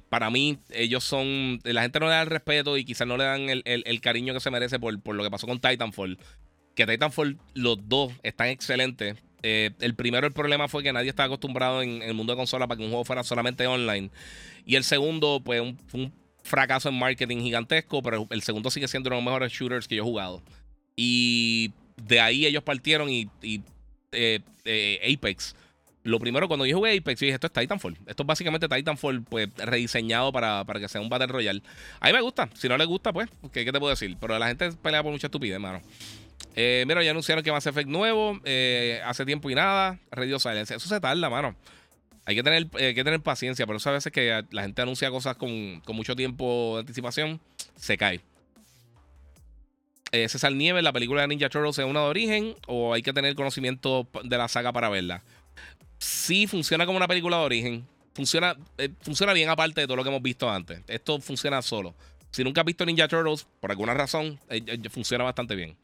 [0.10, 1.60] para mí, ellos son.
[1.64, 4.40] La gente no le da el respeto y quizás no le dan el, cariño que
[4.40, 6.18] se merece por, por, lo que pasó con Titanfall
[6.76, 9.16] que Titanfall, los dos están excelentes.
[9.44, 12.68] Eh, el primero, el problema fue que nadie estaba acostumbrado en, el mundo de consola
[12.68, 14.10] para que un juego fuera solamente online.
[14.66, 16.14] Y el segundo, pues, un, fue un
[16.44, 19.96] fracaso en marketing gigantesco, pero el segundo sigue siendo uno de los mejores shooters que
[19.96, 20.44] yo he jugado.
[20.96, 23.30] Y de ahí ellos partieron y,
[24.12, 25.56] eh, eh, Apex.
[26.04, 27.98] Lo primero, cuando yo jugué Apex, yo dije, esto es Titanfall.
[28.06, 31.64] Esto es básicamente Titanfall, pues, rediseñado para, para que sea un Battle Royale.
[32.00, 32.50] A mí me gusta.
[32.54, 34.16] Si no le gusta, pues, ¿qué, qué te puedo decir?
[34.20, 35.82] Pero la gente pelea por mucha estupidez, hermano.
[36.58, 38.40] Eh, mira, ya anunciaron que Mass Effect nuevo.
[38.46, 40.00] Eh, hace tiempo y nada.
[40.10, 40.74] Radio Silence.
[40.74, 41.56] Eso se tarda, mano.
[42.26, 43.68] Hay que tener, eh, que tener paciencia.
[43.68, 47.40] Por eso a veces que la gente anuncia cosas con, mucho tiempo de anticipación,
[47.76, 48.22] se cae.
[50.12, 53.36] César Nieves, la película de Ninja Turtles es una de origen o hay que tener
[53.36, 55.22] conocimiento de la saga para verla.
[55.98, 57.86] Sí, funciona como una película de origen.
[58.14, 58.56] Funciona,
[59.02, 60.80] funciona bien aparte de todo lo que hemos visto antes.
[60.88, 61.94] Esto funciona solo.
[62.32, 64.40] Si nunca has visto Ninja Turtles, por alguna razón,
[64.90, 65.76] funciona bastante bien.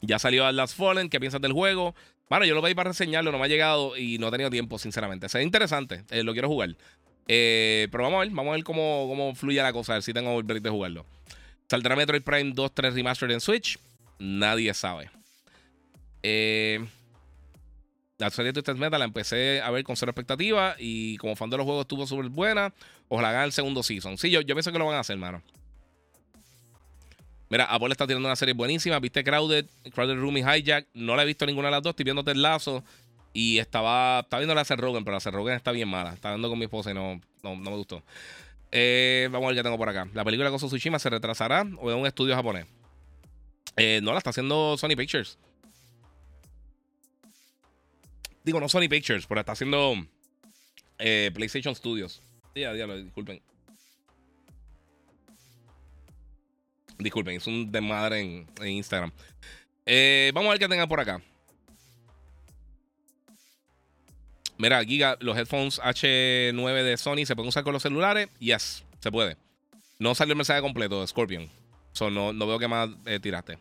[0.00, 1.08] Ya salió Last Fallen.
[1.08, 1.94] ¿Qué piensas del juego?
[2.28, 4.78] Bueno, yo lo voy para reseñarlo, no me ha llegado y no he tenido tiempo,
[4.78, 5.28] sinceramente.
[5.32, 6.76] Ve interesante, eh, lo quiero jugar.
[7.28, 10.02] Eh, pero vamos a ver, vamos a ver cómo, cómo fluye la cosa, a ver
[10.02, 11.06] si tengo el de jugarlo.
[11.68, 13.78] ¿Saldrá Metroid Prime 2, 3 Remastered en Switch?
[14.18, 15.10] Nadie sabe.
[16.22, 16.84] Eh,
[18.18, 21.50] la serie de Twisted Metal la empecé a ver con cero expectativa y como fan
[21.50, 22.72] de los juegos estuvo súper buena.
[23.08, 24.16] Ojalá hagan el segundo season.
[24.18, 25.42] Sí, yo, yo pienso que lo van a hacer, hermano.
[27.48, 28.98] Mira, Apple está tirando una serie buenísima.
[28.98, 30.86] Viste Crowded, Crowded Room y Hijack.
[30.94, 31.90] No la he visto ninguna de las dos.
[31.90, 32.82] Estoy viendo Ted Lazo.
[33.32, 34.74] Y estaba, estaba viendo la C.
[34.76, 35.30] Rogan, pero la C.
[35.30, 36.14] Rogan está bien mala.
[36.14, 38.02] Estaba viendo con mi esposa y no, no, me gustó.
[38.72, 40.08] Eh, vamos a ver qué tengo por acá.
[40.14, 42.66] La película con Tsushima se retrasará o es un estudio japonés.
[43.76, 45.38] Eh, no, la está haciendo Sony Pictures.
[48.42, 49.94] Digo, no Sony Pictures, pero está haciendo
[50.98, 52.22] eh, PlayStation Studios.
[52.54, 53.42] Sí, diablo, disculpen.
[56.98, 59.12] Disculpen, es un desmadre en, Instagram.
[59.84, 61.20] Eh, vamos a ver qué tenga por acá.
[64.58, 68.28] Mira, Giga, los headphones H9 de Sony se pueden usar con los celulares.
[68.38, 69.36] Yes, se puede.
[69.98, 71.50] No salió el mensaje completo Scorpion.
[71.92, 73.58] So, no, no veo qué más eh, tiraste.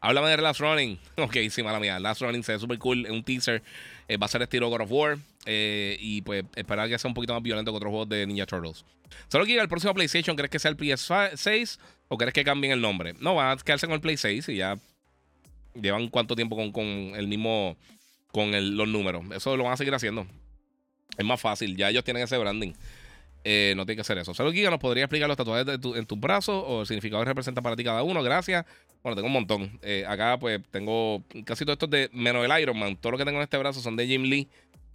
[0.00, 0.98] Háblame de Last Running.
[1.16, 1.98] Ok, sí, mala mía.
[1.98, 3.04] Last Running se ve súper cool.
[3.04, 3.62] Es un teaser.
[4.10, 5.18] Eh, va a ser estilo God of War.
[5.46, 8.84] y pues esperar que sea un poquito más violento que otros juegos de Ninja Turtles.
[9.28, 11.78] Solo Giga, el próximo PlayStation, ¿crees que sea el PS6
[12.12, 13.14] ¿O crees que cambien el nombre?
[13.20, 14.76] No, van a quedarse con el Play 6 y ya
[15.80, 17.76] llevan cuánto tiempo con, el mismo,
[18.32, 19.24] con los números.
[19.32, 20.26] Eso lo van a seguir haciendo.
[21.16, 22.72] Es más fácil, ya ellos tienen ese branding.
[23.44, 24.34] Eh, no tiene que hacer eso.
[24.34, 27.62] Solo Giga nos podría explicar los tatuajes en tus brazos o el significado que representa
[27.62, 28.24] para ti cada uno.
[28.24, 28.66] Gracias.
[29.02, 29.78] Bueno, tengo un montón.
[29.82, 32.96] Eh, acá, pues, tengo casi todo esto de menos el Iron Man.
[32.96, 34.48] Todo lo que tengo en este brazo son de Jim Lee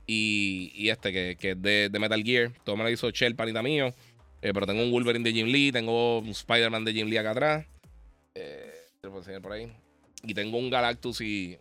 [0.07, 2.51] y, este, que, es de, Metal Gear.
[2.63, 3.87] Todo me lo hizo Shell, panita mío.
[4.41, 7.31] Eh, pero tengo un Wolverine de Jim Lee, tengo un Spider-Man de Jim Lee acá
[7.31, 7.65] atrás.
[8.35, 9.71] Eh, te lo puedo enseñar por ahí.
[10.23, 11.57] Y tengo un Galactus y.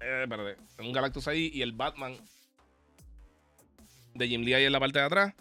[0.00, 0.56] Eh, espérate.
[0.76, 2.16] Tengo un Galactus ahí y el Batman
[4.14, 5.34] de Jim Lee ahí en la parte de atrás.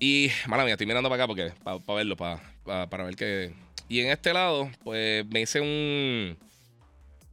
[0.00, 2.40] Y, mala mía, estoy mirando para acá porque para verlo, para,
[2.88, 3.52] para ver qué.
[3.88, 6.36] Y en este lado, pues me hice un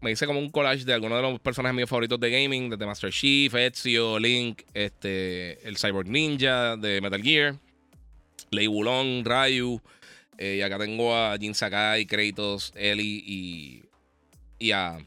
[0.02, 2.86] me hice como un collage de algunos de los personajes míos favoritos de gaming, desde
[2.86, 7.56] Master Chief, Ezio, Link, este, el Cyborg Ninja de Metal Gear,
[8.52, 9.82] Lei Wulong, Ryu,
[10.38, 13.84] eh, y acá tengo a Jin Sakai, Kratos, Ellie y,
[14.60, 15.00] y a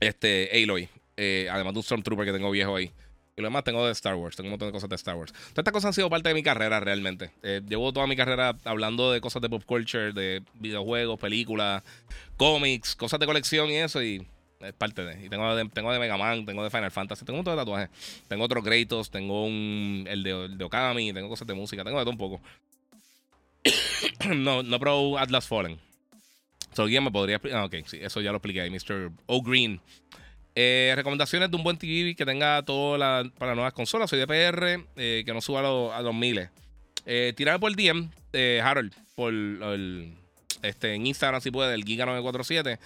[0.00, 2.90] este, Aloy, eh, además de un Stormtrooper que tengo viejo ahí.
[3.34, 5.32] Y lo demás tengo de Star Wars, tengo un montón de cosas de Star Wars.
[5.32, 7.30] Todas estas cosas han sido parte de mi carrera realmente.
[7.42, 11.82] Eh, llevo toda mi carrera hablando de cosas de pop culture, de videojuegos, películas,
[12.36, 14.02] cómics, cosas de colección y eso.
[14.02, 14.26] Y
[14.60, 15.24] es parte de.
[15.24, 17.62] Y tengo de, tengo de Mega Man, tengo de Final Fantasy, tengo un montón de
[17.62, 17.90] tatuajes.
[18.28, 22.04] Tengo otros Kratos, tengo un, el, de, de Okami, tengo cosas de música, tengo de
[22.04, 22.40] todo un poco.
[24.34, 25.78] no, no pro Atlas Fallen.
[26.74, 27.60] So, ¿quién me podría explicar?
[27.60, 29.10] Ah, ok, sí, eso ya lo expliqué ahí, Mr.
[29.26, 29.80] O'Green.
[30.54, 34.10] Eh, recomendaciones de un buen TV que tenga todo la, para nuevas consolas.
[34.10, 35.60] Soy de PR, eh, que no suba
[35.96, 36.50] a, los miles.
[37.06, 38.10] Eh, tirarme por DM,
[38.62, 40.14] Harold, por el,
[40.62, 42.78] este, en Instagram si puede, el Giga947.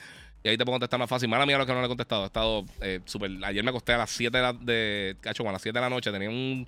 [0.44, 1.28] Y ahí te puedo contestar más fácil.
[1.28, 2.22] Mala mía lo que no le he contestado.
[2.22, 2.64] He estado
[3.04, 3.32] súper.
[3.44, 5.90] Ayer me acosté a las 7 de la, de, cacho, a las 7 de la
[5.90, 6.12] noche.
[6.12, 6.66] Tenía un,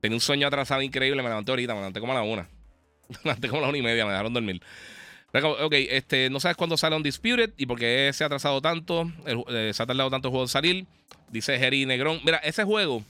[0.00, 1.22] tenía un sueño atrasado increíble.
[1.22, 2.46] Me levanté ahorita, me levanté como a la 1.
[3.08, 4.60] me levanté como a la 1 y media, me dejaron dormir.
[5.42, 9.72] Ok, este, no sabes cuándo sale Undisputed y por qué se ha atrasado tanto, eh,
[9.74, 10.86] se ha tardado tanto el juego de salir.
[11.28, 12.20] Dice Jerry Negrón.
[12.24, 13.02] Mira, ese juego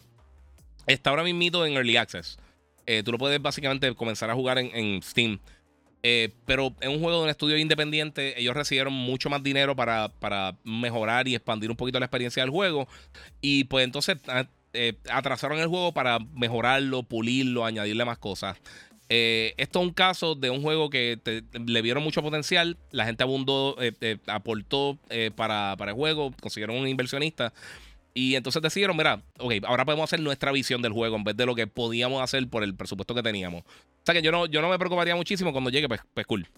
[0.86, 2.38] está ahora mismo en Early Access.
[2.86, 5.38] Eh, tú lo puedes básicamente comenzar a jugar en, Steam.
[6.02, 8.40] Eh, pero es un juego de un estudio independiente.
[8.40, 12.50] Ellos recibieron mucho más dinero para, para, mejorar y expandir un poquito la experiencia del
[12.50, 12.88] juego.
[13.42, 14.46] Y pues entonces ah,
[15.10, 18.56] atrasaron el juego para mejorarlo, pulirlo, añadirle más cosas.
[19.08, 21.20] Eh, esto es un caso de un juego que
[21.52, 22.76] le vieron mucho potencial.
[22.90, 24.98] La gente abundó, eh, eh, aportó
[25.36, 27.52] para, el juego, consiguieron un inversionista.
[28.14, 31.46] Y entonces decidieron, mira, ok, ahora podemos hacer nuestra visión del juego en vez de
[31.46, 33.62] lo que podíamos hacer por el presupuesto que teníamos.
[33.62, 36.48] O sea que yo no, yo no me preocuparía muchísimo cuando llegue, pues, pues cool.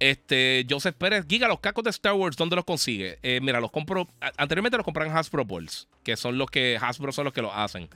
[0.00, 3.18] Este, Joseph Pérez, Giga, los cascos de Star Wars, ¿dónde los consigue?
[3.40, 4.08] mira, los compro.
[4.36, 7.52] Anteriormente los compraban en Hasbro Balls, que son los que Hasbro son los que los
[7.54, 7.88] hacen.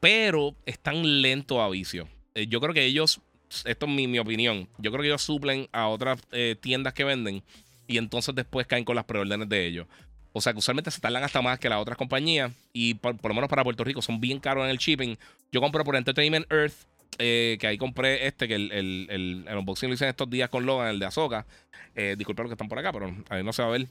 [0.00, 2.06] pero están lentos a vicio.
[2.38, 3.20] Eh, yo creo que ellos,
[3.64, 7.42] esto es mi, opinión, yo creo que ellos suplen a otras eh, tiendas que venden
[7.88, 9.88] y entonces después caen con las preórdenes de ellos.
[10.32, 13.34] O sea que usualmente se tardan hasta más que las otras compañías y por, lo
[13.34, 15.18] menos para Puerto Rico son bien caros en el shipping.
[15.50, 16.74] Yo compro por Entertainment Earth,
[17.18, 20.48] eh, que ahí compré este, que el, el, el, unboxing lo hice en estos días
[20.48, 21.44] con Logan, el de Azoka.
[21.96, 23.88] Eh, disculpen los que están por acá, pero a no se va a ver.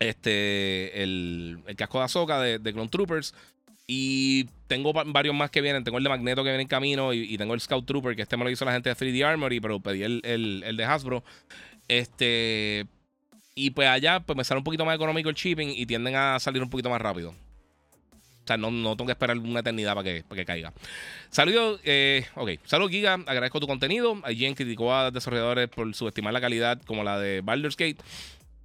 [0.00, 3.34] Este, el, casco de Azoka de, de Clone Troopers.
[3.86, 5.84] Y tengo varios más que vienen.
[5.84, 7.12] Tengo el de Magneto que viene en camino.
[7.12, 9.60] Y, tengo el Scout Trooper, que este me lo hizo la gente de 3D Armory,
[9.60, 11.24] pero pedí el, el, de Hasbro.
[11.88, 12.86] Este.
[13.54, 16.38] Y pues allá pues me sale un poquito más económico el shipping y tienden a
[16.40, 17.30] salir un poquito más rápido.
[17.30, 20.72] O sea, no, no tengo que esperar una eternidad para que, para que caiga.
[21.30, 22.52] Saludos, eh, ok.
[22.64, 23.14] Saludos, Giga.
[23.14, 24.18] Agradezco tu contenido.
[24.24, 27.98] Alguien criticó a desarrolladores por subestimar la calidad como la de Baldur's Gate.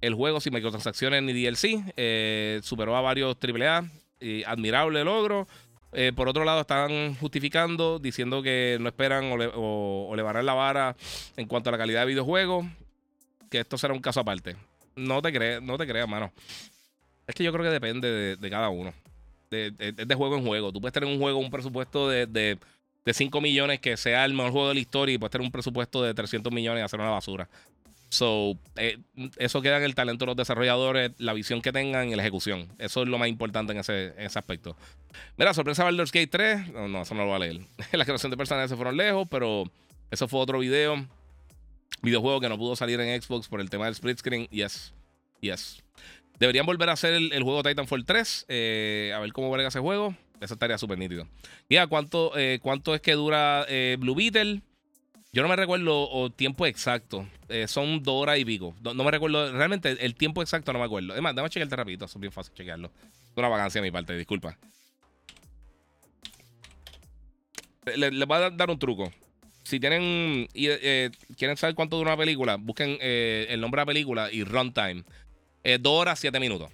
[0.00, 3.84] El juego sin microtransacciones ni DLC eh, superó a varios AAA
[4.46, 5.46] admirable logro.
[5.92, 10.96] Eh, por otro lado, están justificando, diciendo que no esperan o, le, o, la vara
[11.36, 12.66] en cuanto a la calidad de videojuegos.
[13.50, 14.56] Que esto será un caso aparte.
[14.96, 16.32] No te creas, no te creas, mano.
[17.26, 18.92] Es que yo creo que depende de, cada uno.
[19.50, 20.72] De, de, juego en juego.
[20.72, 22.58] Tú puedes tener un juego, un presupuesto de, de,
[23.10, 26.02] 5 millones que sea el mejor juego de la historia y puedes tener un presupuesto
[26.02, 27.48] de 300 millones y hacer una basura.
[28.10, 28.98] So, eh,
[29.36, 32.68] eso queda en el talento de los desarrolladores, la visión que tengan y la ejecución.
[32.78, 34.76] Eso es lo más importante en ese, aspecto.
[35.36, 36.72] Mira, sorpresa Baldur's Gate 3.
[36.72, 37.60] No, no, eso no lo voy a leer.
[37.92, 39.64] la creación de personajes se fueron lejos, pero
[40.10, 41.06] eso fue otro video.
[42.00, 44.46] Videojuego que no pudo salir en Xbox por el tema del split screen.
[44.46, 44.94] Yes.
[45.40, 45.82] Yes.
[46.38, 48.46] Deberían volver a hacer el, juego Titanfall 3.
[48.48, 50.14] Eh, a ver cómo verga ese juego.
[50.40, 51.26] Eso estaría súper nítido.
[51.68, 53.66] Ya, ¿cuánto, eh, ¿cuánto es que dura
[53.98, 54.62] Blue Beetle?
[55.32, 57.26] Yo no me recuerdo el tiempo exacto.
[57.48, 58.74] Eh, son dos horas y pico.
[58.82, 59.52] No, me recuerdo.
[59.52, 61.14] Realmente el tiempo exacto no me acuerdo.
[61.14, 62.06] Es más, déjame chequearte rapidito.
[62.06, 62.90] Es bien fácil chequearlo.
[63.04, 64.56] Es una vacancia de mi parte, disculpa.
[67.96, 69.12] Les voy a dar un truco.
[69.64, 70.48] Si tienen.
[70.54, 74.32] Y, eh, quieren saber cuánto dura una película, busquen eh, el nombre de la película
[74.32, 75.04] y runtime.
[75.80, 76.70] dos horas, siete minutos.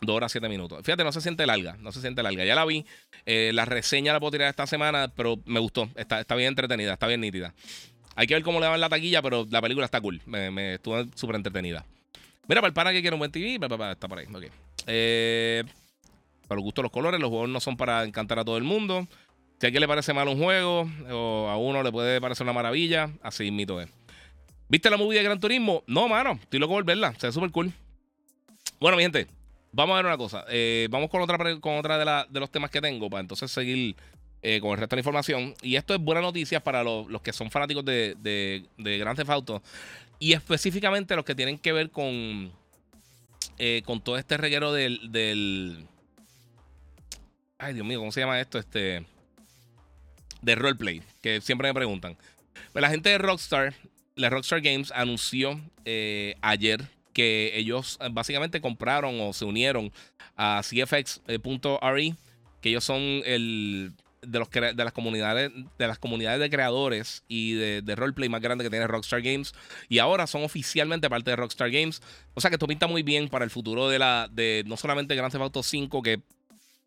[0.00, 0.80] Dos horas, siete minutos.
[0.82, 1.76] Fíjate, no se siente larga.
[1.78, 2.44] No se siente larga.
[2.44, 2.86] Ya la vi.
[3.26, 5.88] Eh, la reseña la puedo tirar esta semana, pero me gustó.
[5.94, 7.54] Está, está bien entretenida, está bien nítida.
[8.16, 10.20] Hay que ver cómo le van la taquilla, pero la película está cool.
[10.26, 11.84] Me, estuvo súper entretenida.
[12.48, 14.26] Mira, para el pana que quiere un buen TV, está por ahí.
[14.26, 14.50] Okay.
[14.86, 15.64] Eh,
[16.48, 19.06] para los gustos los colores, los juegos no son para encantar a todo el mundo.
[19.58, 22.52] Si a alguien le parece mal un juego, o a uno le puede parecer una
[22.52, 23.88] maravilla, así mito es.
[24.68, 25.82] ¿Viste la movie de Gran Turismo?
[25.86, 26.38] No, mano.
[26.42, 27.14] Estoy loco por verla.
[27.18, 27.72] Se ve súper cool.
[28.80, 29.26] Bueno, mi gente,
[29.72, 30.44] Vamos a ver una cosa.
[30.48, 33.94] Eh, vamos con otra, con otra de, los temas que tengo para entonces seguir
[34.42, 35.54] eh, con el resto de la información.
[35.62, 39.30] Y esto es buena noticia para los, que son fanáticos de, de, de Grand Theft
[39.30, 39.62] Auto.
[40.18, 42.52] Y específicamente los que tienen que ver con,
[43.58, 45.86] eh, con todo este reguero del.
[47.58, 48.58] Ay, Dios mío, ¿cómo se llama esto?
[48.58, 49.04] Este.
[50.42, 52.16] De roleplay, que siempre me preguntan.
[52.72, 53.74] La gente de Rockstar,
[54.14, 55.60] la Rockstar Games anunció
[56.40, 59.92] ayer que ellos eh, básicamente compraron o se unieron
[60.36, 62.14] a CFX.re,
[62.60, 63.92] que ellos son el
[64.22, 68.64] de, los, de las comunidades de las comunidades de creadores y de, roleplay más grande
[68.64, 69.52] que tiene Rockstar Games.
[69.88, 72.02] Y ahora son oficialmente parte de Rockstar Games.
[72.34, 75.14] O sea que esto pinta muy bien para el futuro de la de no solamente
[75.14, 76.20] Grand Theft Auto 5 que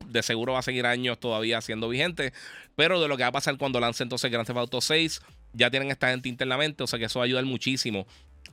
[0.06, 2.34] de seguro va a seguir años todavía siendo vigente
[2.76, 5.22] pero de lo que va a pasar cuando lance entonces Grand Theft Auto 6
[5.54, 8.06] ya tienen esta gente internamente o sea que eso va a ayudar muchísimo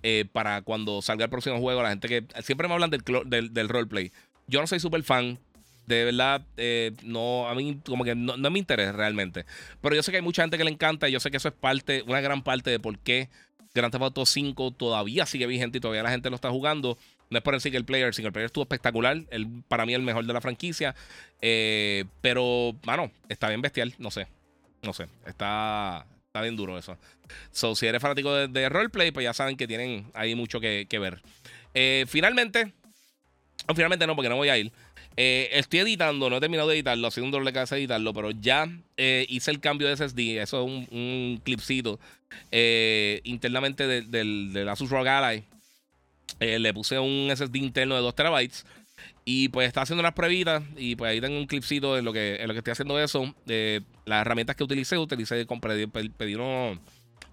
[0.02, 1.82] eh, para cuando salga el próximo juego.
[1.82, 3.02] La gente que siempre me hablan del,
[3.52, 4.12] del, roleplay.
[4.46, 5.38] Yo no soy súper fan.
[5.86, 9.44] De verdad, eh, no, a mí como que no, no me interesa realmente.
[9.80, 11.48] Pero yo sé que hay mucha gente que le encanta y yo sé que eso
[11.48, 13.28] es parte, una gran parte de por qué
[13.74, 16.98] Grand Theft Auto 5 todavía sigue vigente y todavía la gente lo está jugando.
[17.30, 19.22] No es por el single player, el single player estuvo espectacular.
[19.30, 20.94] El, para mí el mejor de la franquicia.
[21.40, 24.26] Eh, pero, mano, está bien bestial, no sé.
[24.82, 26.96] No sé, está, Está bien duro eso.
[27.50, 31.20] So, si eres fanático de, roleplay, pues ya saben que tienen ahí mucho que, ver.
[31.74, 32.72] Eh, finalmente,
[33.66, 34.70] o finalmente no, porque no voy a ir.
[35.16, 38.30] Eh, estoy editando, no he terminado de editarlo, ha sido un de cabeza editarlo, pero
[38.30, 40.40] ya eh, hice el cambio de SSD.
[40.40, 41.98] Eso es un, clipcito
[43.24, 45.42] internamente del, del, Asus ROG Ally.
[46.38, 48.64] le puse un SSD interno de 2 terabytes.
[49.24, 50.62] Y pues está haciendo unas pruebitas.
[50.76, 53.34] Y pues ahí tengo un clipcito en lo que, en lo que estoy haciendo eso.
[53.46, 56.78] de las herramientas que utilicé, utilicé, compré, pedí unos,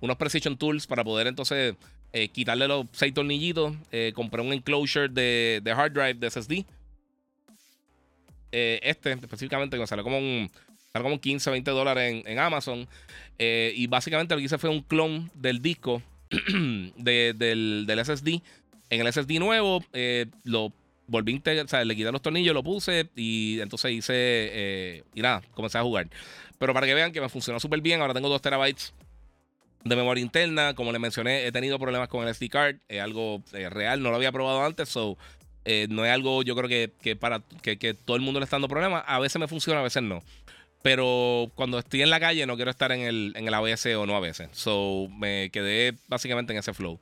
[0.01, 1.75] unos Precision Tools para poder entonces
[2.13, 3.75] eh, quitarle los seis tornillitos.
[3.91, 6.65] Eh, compré un enclosure de, de, hard drive de SSD.
[8.51, 10.49] Eh, este específicamente que me salió como un,
[10.93, 12.88] como 15, 20 dólares en, Amazon.
[13.38, 16.01] y básicamente lo que hice fue un clon del disco
[16.97, 18.41] del, del, SSD.
[18.89, 19.83] En el SSD nuevo
[20.43, 20.71] lo
[21.08, 25.03] volví a integrar, o sea, le quité los tornillos, lo puse y entonces hice, eh,
[25.16, 26.10] y nada, comencé a jugar.
[26.60, 28.93] Pero para que vean que me funcionó súper bien, ahora tengo 2 terabytes
[29.84, 30.74] de memoria interna.
[30.74, 34.10] Como les mencioné, he tenido problemas con el SD card, es algo eh, real, no
[34.10, 35.18] lo había probado antes, so,
[35.70, 38.70] eh, no es algo, yo creo que, para que, todo el mundo le está dando
[38.70, 39.03] problemas.
[39.05, 40.24] A veces me funciona, a veces no.
[40.82, 44.05] Pero cuando estoy en la calle no quiero estar en el, en el ABS o
[44.05, 44.43] no ABS.
[44.53, 46.99] So me quedé básicamente en ese flow.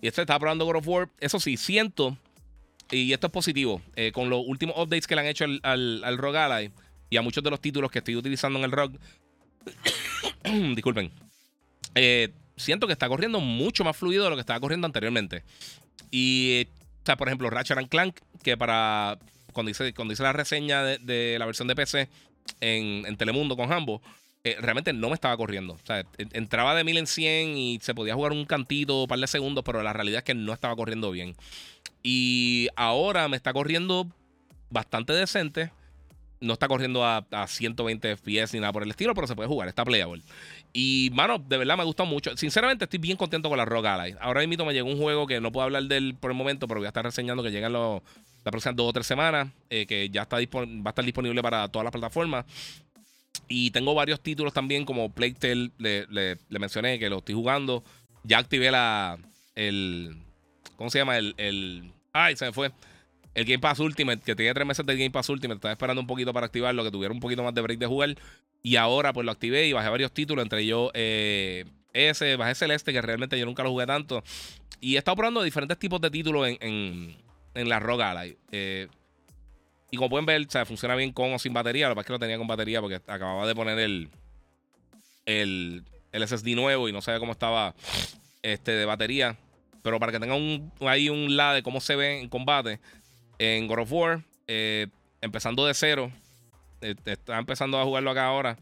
[0.00, 1.08] Y este estaba probando God of War.
[1.20, 2.16] Eso sí, siento
[2.90, 6.18] y esto es positivo, eh, con los últimos updates que le han hecho al, al,
[6.18, 6.70] ROG Ally
[7.10, 8.92] y a muchos de los títulos que estoy utilizando en el ROG,
[10.74, 11.10] disculpen,
[11.94, 15.44] eh, siento que está corriendo mucho más fluido de lo que estaba corriendo anteriormente.
[16.10, 16.66] Y,
[17.02, 19.18] o sea, por ejemplo, Ratchet and Clank, que para
[19.52, 22.08] cuando hice, cuando hice la reseña de, la versión de PC
[22.60, 24.00] en, Telemundo con Hambo,
[24.44, 25.74] eh, realmente no me estaba corriendo.
[25.74, 29.18] O sea, entraba de 1000 en 100 y se podía jugar un cantito, un par
[29.18, 31.34] de segundos, pero la realidad es que no estaba corriendo bien.
[32.02, 34.06] Y ahora me está corriendo
[34.70, 35.70] bastante decente.
[36.40, 39.68] No está corriendo a, 120 FPS ni nada por el estilo, pero se puede jugar,
[39.68, 40.22] está playable.
[40.72, 42.36] Y, mano, de verdad me gusta mucho.
[42.36, 44.14] Sinceramente, estoy bien contento con la Rogue Ally.
[44.20, 46.68] Ahora mismo me llegó un juego que no puedo hablar de él por el momento,
[46.68, 48.00] pero voy a estar reseñando que llegan las
[48.44, 51.84] próximas dos o tres semanas, eh, que ya está va a estar disponible para todas
[51.84, 52.44] las plataformas.
[53.48, 57.82] Y tengo varios títulos también, como Playtale, le, le, le mencioné que lo estoy jugando.
[58.22, 59.18] Ya activé la,
[59.56, 60.16] el,
[60.78, 61.18] ¿Cómo se llama?
[61.18, 61.92] El, el.
[62.12, 62.70] Ay, se me fue.
[63.34, 65.56] El Game Pass Ultimate, que tenía tres meses del Game Pass Ultimate.
[65.56, 68.14] Estaba esperando un poquito para activarlo, que tuviera un poquito más de break de jugar.
[68.62, 70.44] Y ahora, pues lo activé y bajé varios títulos.
[70.44, 74.22] Entre ellos, eh, ese, bajé Celeste, que realmente yo nunca lo jugué tanto.
[74.80, 77.16] Y he estado probando diferentes tipos de títulos en,
[77.54, 78.36] en, la Rogue Ally.
[78.52, 78.86] Eh,
[79.90, 81.88] y como pueden ver, o sea, funciona bien con o sin batería.
[81.88, 84.10] Lo que pasa es que lo tenía con batería porque acababa de poner el,
[85.26, 87.74] el, el SSD nuevo y no sabía cómo estaba
[88.42, 89.36] este, de batería.
[89.88, 92.78] Pero para que tengan un, ahí un la de cómo se ve en combate,
[93.38, 94.88] en God of War, eh,
[95.22, 96.12] empezando de cero,
[96.82, 98.58] eh, está empezando a jugarlo acá ahora.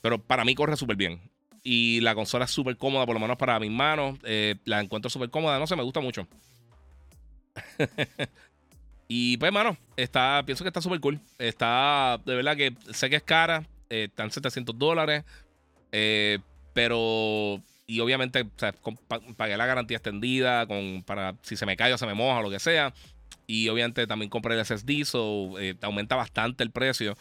[0.00, 1.20] Pero para mí corre súper bien.
[1.62, 4.18] Y la consola es súper cómoda, por lo menos para mis manos.
[4.24, 5.60] Eh, la encuentro súper cómoda.
[5.60, 6.26] No sé, me gusta mucho.
[9.06, 11.20] y pues, mano, está, pienso que está súper cool.
[11.38, 13.64] Está, de verdad que sé que es cara.
[13.88, 15.22] están 700 dólares.
[16.72, 18.44] pero y obviamente
[19.36, 22.42] pagué la garantía extendida con, para si se me cae o se me moja o
[22.42, 22.94] lo que sea.
[23.46, 27.16] Y obviamente también compré el SSD, so eh, aumenta bastante el precio.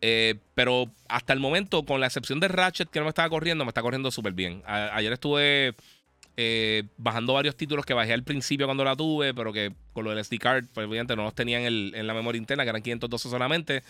[0.00, 3.64] Eh, pero hasta el momento, con la excepción de Ratchet que no me estaba corriendo,
[3.64, 4.62] me está corriendo súper bien.
[4.66, 5.74] ayer estuve
[6.36, 10.10] eh, bajando varios títulos que bajé al principio cuando la tuve, pero que con lo
[10.10, 12.82] del SD card, pues obviamente no los tenía en, en la memoria interna, que eran
[12.82, 13.82] 512 solamente.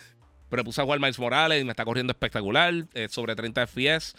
[0.49, 2.73] Pero puse a jugar Miles Morales y me está corriendo espectacular,
[3.09, 4.15] sobre 30 FPS.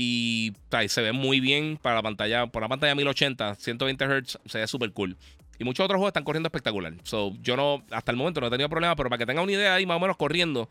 [0.00, 0.52] Y
[0.86, 4.66] se ve muy bien para la pantalla, por la pantalla 1080, 120 Hz, se ve
[4.68, 5.16] súper cool.
[5.58, 6.94] Y muchos otros juegos están corriendo espectacular.
[7.02, 9.54] So, yo no, hasta el momento no he tenido problema, pero para que tengan una
[9.54, 10.68] idea ahí más o menos corriendo,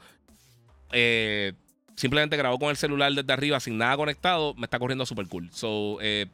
[0.93, 1.51] eh,
[1.97, 5.49] simplemente grabó con el celular desde arriba sin nada conectado, me está corriendo súper cool.
[5.51, 6.27] So, eh,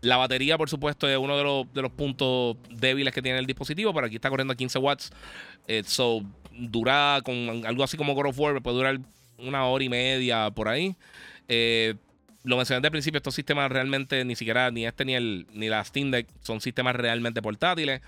[0.00, 3.46] la batería, por supuesto, es uno de los, de los, puntos débiles que tiene el
[3.46, 5.10] dispositivo, pero aquí está corriendo a 15 watts.
[5.66, 6.22] Eh, so,
[6.52, 9.00] dura con algo así como God of War, puede durar
[9.36, 10.94] una hora y media por ahí.
[11.48, 11.94] Eh,
[12.44, 15.84] lo mencioné al principio, estos sistemas realmente ni siquiera, ni este ni, el, ni la
[15.84, 18.00] Steam Deck, son sistemas realmente portátiles.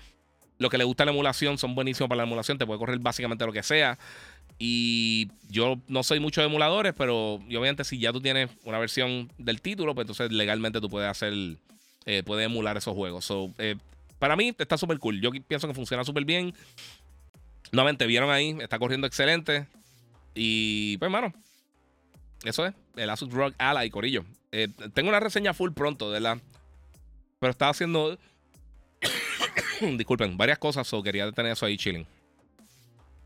[0.57, 3.45] Lo que le gusta la emulación son buenísimos para la emulación, te puede correr básicamente
[3.45, 3.97] lo que sea.
[4.59, 9.31] Y yo no soy mucho de emuladores, pero obviamente si ya tú tienes una versión
[9.37, 11.33] del título, pues entonces legalmente tú puedes hacer,
[12.05, 13.27] eh, puedes emular esos juegos.
[13.57, 13.75] Eh,
[14.19, 15.19] para mí está súper cool.
[15.19, 16.53] Yo pienso que funciona súper bien.
[17.71, 19.65] Nuevamente, vieron ahí, está corriendo excelente.
[20.35, 21.33] Y pues, hermano,
[22.43, 24.25] eso es, el Asus ROG Ally, Corillo.
[24.51, 26.39] Eh, tengo una reseña full pronto, la.
[27.39, 28.17] Pero estaba haciendo.
[29.81, 32.05] Disculpen, varias cosas, o quería tener eso ahí chilling.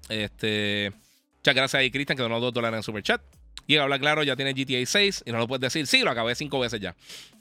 [0.09, 0.91] Este.
[1.38, 3.22] Muchas gracias ahí, Cristian, que donó dos dólares en super chat.
[3.68, 5.88] Y habla claro, ya tiene GTA 6 y no lo puedes decir.
[5.88, 6.95] Sí, lo acabé cinco veces ya.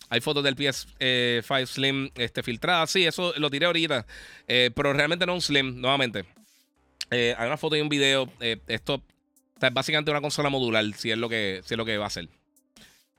[0.09, 2.91] Hay fotos del PS5 eh, Slim este, filtradas.
[2.91, 4.07] Sí, eso lo tiré ahorita.
[4.47, 6.25] Eh, pero realmente no un Slim, nuevamente.
[7.11, 8.31] Hay una foto y un video.
[8.41, 9.03] esto
[9.68, 12.10] es básicamente una consola modular, si es lo que, si es lo que va a
[12.10, 12.28] ser.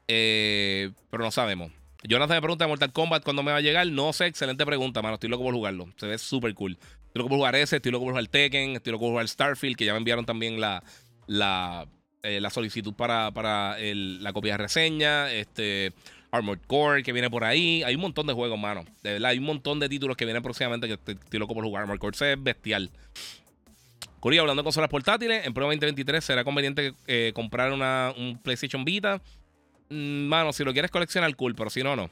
[0.07, 1.71] pero no sabemos.
[2.07, 3.87] Jonathan me pregunta Mortal Kombat cuándo me va a llegar.
[3.87, 5.15] No sé, excelente pregunta, mano.
[5.15, 5.89] Estoy loco por jugarlo.
[5.97, 6.77] Se ve súper cool.
[7.07, 9.75] Estoy loco por jugar ese, estoy loco por jugar Tekken, estoy loco por jugar Starfield,
[9.75, 10.83] que ya me enviaron también la,
[11.27, 11.87] la,
[12.23, 15.31] eh, la solicitud para, para la copia de reseña.
[15.31, 15.93] Este.
[16.31, 17.81] Armored Core que viene por ahí.
[17.83, 18.83] Hay un montón de juegos, mano.
[19.01, 21.83] De verdad, hay un montón de títulos que vienen próximamente que estoy, loco por jugar.
[21.83, 22.91] Armored Core se es bestial.
[24.26, 28.84] Curio, hablando de consolas portátiles, en Pro 2023 será conveniente eh, comprar una, un PlayStation
[28.84, 29.21] Vita
[29.89, 32.09] Mm, mano, si lo quieres coleccionar, cool, pero si no, no.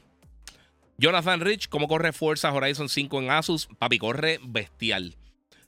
[1.00, 3.68] Jonathan Rich, ¿cómo corre Forza Horizon 5 en Asus?
[3.80, 5.16] Papi, corre bestial.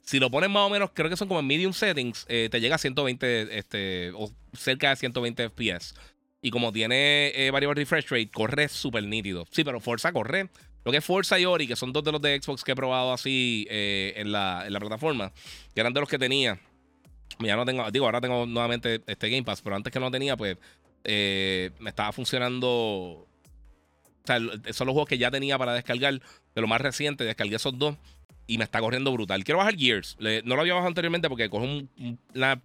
[0.02, 2.60] Si lo pones más o menos, creo que son como en medium settings, eh, te
[2.60, 5.94] llega a 120, este, o cerca de 120 FPS.
[6.42, 9.46] Y como tiene eh, variable refresh rate, corre súper nítido.
[9.50, 10.48] Sí, pero Forza corre.
[10.86, 12.76] Lo que es Forza y Ori, que son dos de los de Xbox que he
[12.76, 15.32] probado así eh, en, la, plataforma,
[15.74, 16.60] que eran de los que tenía.
[17.40, 20.36] Ya no tengo, digo, ahora tengo nuevamente este Game Pass, pero antes que no tenía,
[20.36, 20.56] pues
[21.02, 22.68] eh, me estaba funcionando.
[22.68, 23.26] O
[24.24, 26.20] sea, son los juegos que ya tenía para descargar.
[26.54, 27.96] De lo más reciente, descargué esos dos
[28.46, 29.42] y me está corriendo brutal.
[29.42, 30.16] Quiero bajar Gears.
[30.20, 32.62] no lo había bajado anteriormente porque coge un, una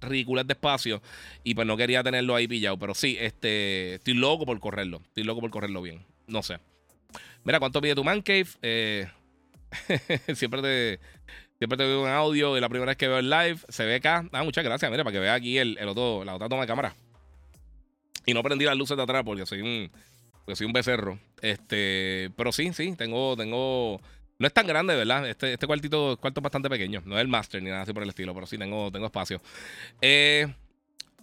[0.00, 1.02] ridícula de espacio
[1.42, 2.78] y pues no quería tenerlo ahí pillado.
[2.78, 5.02] Pero sí, este, estoy loco por correrlo.
[5.08, 6.06] Estoy loco por correrlo bien.
[6.28, 6.60] No sé.
[7.46, 8.48] Mira, ¿cuánto pide tu man cave?
[8.60, 9.06] Eh,
[10.34, 11.00] siempre te.
[11.58, 13.94] Siempre te veo en audio y la primera vez que veo el live se ve
[13.94, 14.28] acá.
[14.32, 14.90] Ah, muchas gracias.
[14.90, 16.94] Mira, para que vea aquí el, el otro, la otra toma de cámara.
[18.26, 19.90] Y no prendí las luces de atrás porque soy un,
[20.52, 21.20] soy un becerro.
[21.40, 24.00] Este, pero sí, sí, tengo, tengo.
[24.38, 25.26] No es tan grande, ¿verdad?
[25.28, 27.02] Este, este cuartito, cuarto es bastante pequeño.
[27.06, 29.40] No es el master ni nada así por el estilo, pero sí tengo, tengo espacio.
[30.02, 30.52] Eh,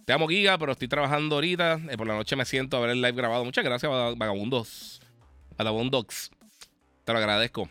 [0.06, 1.80] te amo, Giga, pero estoy trabajando ahorita.
[1.90, 3.44] Eh, por la noche me siento a ver el live grabado.
[3.44, 5.02] Muchas gracias, vagabundos.
[5.56, 6.30] Vagabundox.
[7.04, 7.68] Te lo agradezco.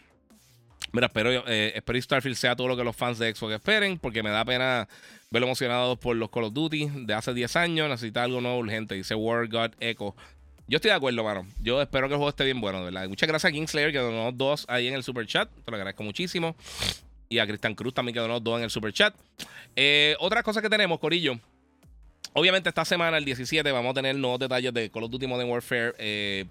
[0.91, 4.21] Mira, espero, eh, espero Starfield sea todo lo que los fans de Xbox esperen, porque
[4.21, 4.87] me da pena
[5.31, 7.89] verlo emocionado por los Call of Duty de hace 10 años.
[7.89, 8.93] Necesita algo nuevo urgente.
[8.93, 10.15] Dice World God Echo.
[10.67, 11.47] Yo estoy de acuerdo, mano.
[11.61, 13.09] Yo espero que el juego esté bien bueno, de verdad.
[13.09, 15.49] Muchas gracias a Kingslayer que donó dos ahí en el super chat.
[15.65, 16.55] Te lo agradezco muchísimo.
[17.27, 19.15] Y a Cristian Cruz también que donó dos en el super chat.
[19.75, 21.39] Eh, otra cosa que tenemos, Corillo.
[22.33, 25.49] Obviamente esta semana, el 17, vamos a tener nuevos detalles de Call of Duty Modern
[25.49, 26.47] Warfare 3,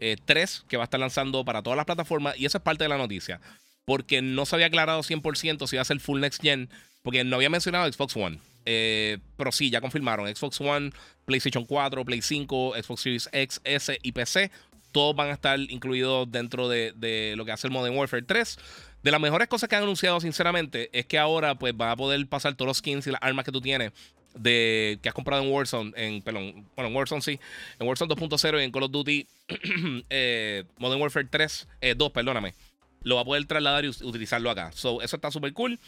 [0.00, 2.38] eh, eh, que va a estar lanzando para todas las plataformas.
[2.38, 3.40] Y esa es parte de la noticia
[3.88, 6.68] porque no se había aclarado 100% si iba a ser full next gen,
[7.00, 8.38] porque no había mencionado Xbox One.
[8.66, 10.28] Eh, pero sí, ya confirmaron.
[10.28, 10.90] Xbox One,
[11.24, 14.50] PlayStation 4, Play 5, Xbox Series X, S y PC.
[14.92, 18.58] Todos van a estar incluidos dentro de, lo que hace el Modern Warfare 3.
[19.04, 22.26] De las mejores cosas que han anunciado, sinceramente, es que ahora pues va a poder
[22.26, 23.92] pasar todos los skins y las armas que tú tienes
[24.34, 27.40] de que has comprado en Warzone, en, perdón, bueno, en Warzone sí,
[27.78, 29.26] en Warzone 2.0 y en Call of Duty
[30.10, 32.54] eh, Modern Warfare 3, 2, eh, perdóname
[33.02, 34.72] lo va a poder trasladar y utilizarlo acá.
[34.72, 35.78] So, eso está súper cool.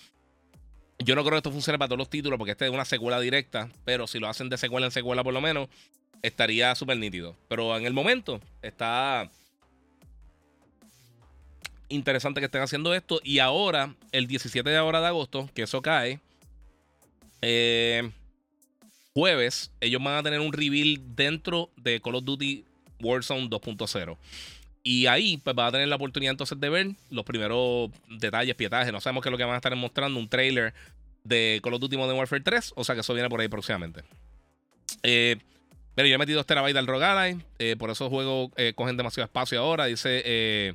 [0.99, 3.19] Yo no creo que esto funcione para todos los títulos porque este es una secuela
[3.21, 5.69] directa, pero si lo hacen de secuela en secuela por lo menos,
[6.23, 7.37] estaría súper nítido.
[7.49, 9.31] Pero en el momento está
[11.89, 13.21] interesante que estén haciendo esto.
[13.25, 16.21] Y ahora, el 17 de ahora de agosto, que eso cae,
[17.41, 18.11] eh,
[19.15, 22.65] jueves, ellos van a tener un reveal dentro de Call of Duty
[23.01, 24.17] Warzone 2.0.
[24.83, 28.93] Y ahí pues va a tener la oportunidad entonces de ver los primeros detalles, pietajes.
[28.93, 30.19] No sabemos qué es lo que van a estar mostrando.
[30.19, 30.73] Un trailer
[31.25, 32.73] de Call of Duty Modern Warfare 3.
[32.77, 34.03] O sea que eso viene por ahí próximamente.
[35.03, 35.37] Eh,
[35.95, 39.27] pero yo he metido 2 terabytes al Rogue eh, por eso juegos eh, cogen demasiado
[39.27, 39.85] espacio ahora.
[39.87, 40.75] Dice eh,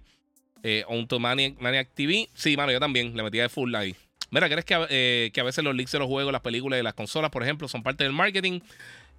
[0.62, 0.86] eh
[1.20, 2.30] Maniac, Maniac, TV.
[2.36, 3.96] Sí, mano, yo también le metí de full ahí.
[4.36, 6.94] Mira, ¿crees que, que a veces los leaks de los juegos, las películas y las
[6.94, 8.60] consolas, por ejemplo, son parte del marketing?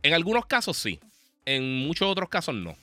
[0.02, 1.00] En algunos casos sí.
[1.46, 2.76] En muchos otros casos no.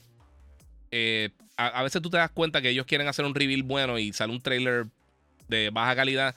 [0.90, 4.12] Eh, a, veces tú te das cuenta que ellos quieren hacer un reveal bueno y
[4.12, 4.86] sale un trailer
[5.46, 6.34] de baja calidad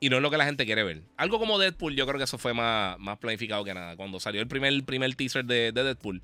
[0.00, 1.02] y no es lo que la gente quiere ver.
[1.16, 3.94] Algo como Deadpool, yo creo que eso fue más, más planificado que nada.
[3.94, 6.20] Cuando salió el primer, primer teaser de, Deadpool,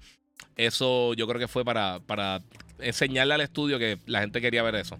[0.57, 2.43] eso yo creo que fue para, para
[2.81, 4.99] enseñarle al estudio que la gente quería ver eso.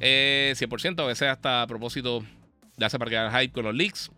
[0.00, 2.22] 100%, eh, a veces hasta a propósito
[2.80, 4.10] hace para quedar hype con los leaks.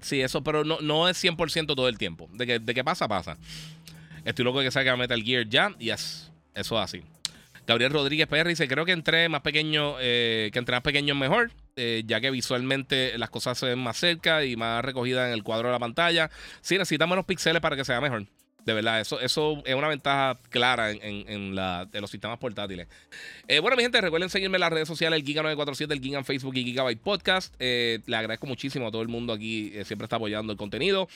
[0.00, 2.28] Sí, eso, pero no, no es 100% todo el tiempo.
[2.32, 3.36] De que, de que pasa, pasa.
[4.24, 5.70] Estoy loco de que salga Metal Gear ya.
[5.78, 6.30] Yes.
[6.54, 7.02] Eso es así.
[7.66, 11.20] Gabriel Rodríguez PR dice: Creo que entre más pequeño, eh, que entre más pequeño es
[11.20, 15.32] mejor, eh, ya que visualmente las cosas se ven más cerca y más recogidas en
[15.32, 16.30] el cuadro de la pantalla.
[16.60, 18.26] Sí, necesitamos los píxeles para que sea mejor.
[18.66, 22.88] De verdad, eso, eso es una ventaja clara en, la, los sistemas portátiles.
[23.46, 26.24] Eh, bueno, mi gente, recuerden seguirme en las redes sociales, el Giga947, el Giga en
[26.24, 27.54] Facebook y Gigabyte Podcast.
[27.60, 31.08] Eh, le agradezco muchísimo a todo el mundo aquí, eh, siempre está apoyando el contenido.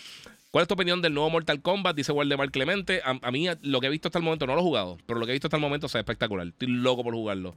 [0.53, 1.97] ¿Cuál es tu opinión del nuevo Mortal Kombat?
[1.97, 3.03] Dice Waldemar Clemente.
[3.05, 5.27] A, mí, lo que he visto hasta el momento, no lo he jugado, pero lo
[5.27, 6.47] que he visto hasta el momento es espectacular.
[6.47, 7.57] Estoy loco por jugarlo.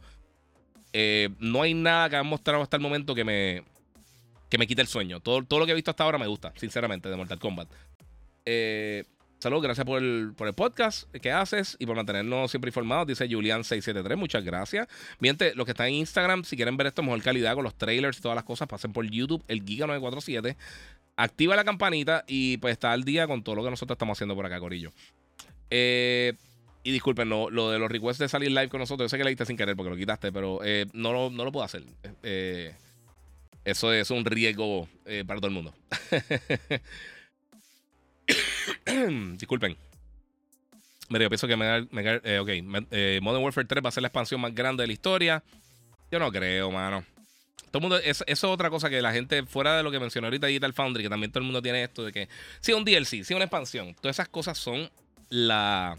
[1.37, 3.63] no hay nada que han mostrado hasta el momento que me,
[4.49, 5.19] que me quite el sueño.
[5.19, 7.67] Todo, todo lo que he visto hasta ahora me gusta, sinceramente, de Mortal Kombat.
[8.45, 9.03] Eh,
[9.43, 13.07] Saludos, gracias por el, podcast que haces y por mantenernos siempre informados.
[13.07, 14.87] Dice Julian673, muchas gracias.
[15.19, 18.19] Miente, los que están en Instagram, si quieren ver esto mejor calidad con los trailers
[18.19, 20.55] y todas las cosas, pasen por YouTube, el Giga947.
[21.17, 24.33] Activa la campanita y pues está al día con todo lo que nosotros estamos haciendo
[24.33, 24.93] por acá, Corillo.
[25.69, 26.35] Eh,
[26.83, 29.31] y disculpen, lo de los requests de salir live con nosotros, yo sé que le
[29.31, 31.83] diste sin querer porque lo quitaste, pero eh, no, lo, no lo puedo hacer.
[32.23, 32.73] Eh,
[33.65, 34.87] eso es un riesgo
[35.27, 35.73] para todo el mundo.
[39.37, 39.77] Disculpen.
[41.09, 41.87] Mira, yo pienso que me,
[42.23, 42.65] eh, okay.
[42.91, 45.43] Eh, Modern Warfare 3 va a ser la expansión más grande de la historia.
[46.11, 47.05] Yo no creo, mano.
[47.71, 50.47] Todo mundo, eso, es otra cosa que la gente, fuera de lo que mencionó ahorita
[50.47, 52.29] Digital Foundry, que también todo el mundo tiene esto de que,
[52.61, 53.95] sí, un DLC, sí, una expansión.
[53.95, 54.89] Todas esas cosas son
[55.29, 55.97] la,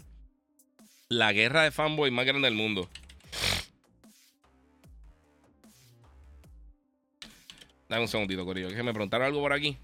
[1.09, 2.89] la guerra de fanboy más grande del mundo.
[7.89, 8.69] Dame un segundito, Corillo.
[8.69, 9.77] Que me preguntaron algo por aquí.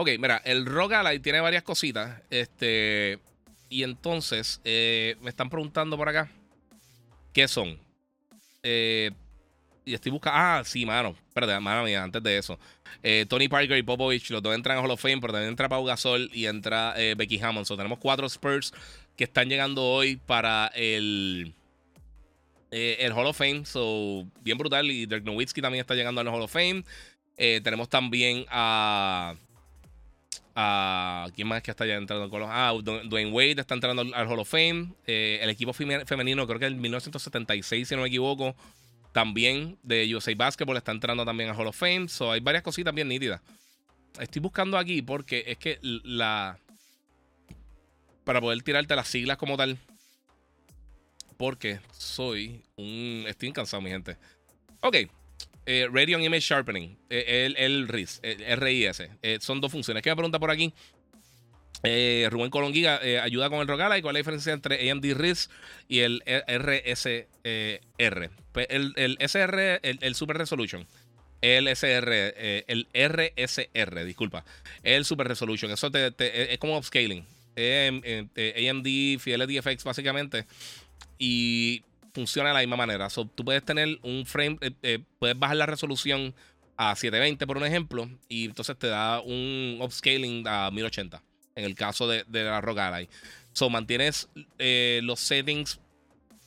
[0.00, 2.22] Ok, mira, el Ally tiene varias cositas.
[2.30, 3.18] Este.
[3.68, 6.30] Y entonces, eh, me están preguntando por acá.
[7.32, 7.76] ¿Qué son?
[8.62, 9.10] Eh,
[9.84, 10.38] y estoy buscando.
[10.38, 11.16] Ah, sí, mano.
[11.34, 12.60] Perdón, mano mía, antes de eso.
[13.02, 15.68] Eh, Tony Parker y Popovich, los dos entran a Hall of Fame, pero también entra
[15.68, 17.66] Pau Gasol y entra Becky Hammond.
[17.66, 18.72] tenemos cuatro Spurs
[19.16, 21.54] que están llegando hoy para el.
[22.70, 23.66] el Hall of Fame.
[23.66, 24.88] So, bien brutal.
[24.92, 26.84] Y Dirk Nowitzki también está llegando al Hall of Fame.
[27.36, 29.34] tenemos también a.
[31.36, 32.48] ¿Quién más que está ya entrando con los.?
[32.50, 34.92] Ah, Dwayne Wade está entrando al Hall of Fame.
[35.06, 38.56] Eh, el equipo femenino, creo que en 1976, si no me equivoco,
[39.12, 42.08] también de USA Basketball está entrando también al Hall of Fame.
[42.08, 43.40] So, hay varias cositas bien nítidas.
[44.18, 46.58] Estoy buscando aquí porque es que la.
[48.24, 49.78] Para poder tirarte las siglas como tal.
[51.36, 53.26] Porque soy un.
[53.28, 54.16] Estoy cansado, mi gente.
[54.80, 54.96] Ok.
[55.70, 59.02] Eh, Image Sharpening, eh, el, el, RIS, eh, RIS.
[59.44, 60.02] son dos funciones.
[60.02, 60.72] ¿Qué me pregunta por aquí?
[61.82, 65.50] Rubén Colonguiga ayuda con el Rogala y cuál es la diferencia entre AMD RIS
[65.86, 68.30] y el RSR.
[68.52, 70.86] Pues el, el SR, el, Super Resolution.
[71.42, 74.46] El SR, el RSR, disculpa.
[74.82, 75.70] El Super Resolution.
[75.70, 77.26] Eso es como upscaling.
[77.56, 80.46] AMD Fidelity FX básicamente.
[81.18, 81.84] Y
[82.18, 83.08] funciona de la misma manera.
[83.08, 86.34] tú puedes tener un frame, eh, eh, puedes bajar la resolución
[86.76, 91.22] a 720 por un ejemplo, y entonces te da un upscaling a 1080
[91.54, 93.08] en el caso de, la Rogue Ally.
[93.52, 95.78] So mantienes eh, los settings,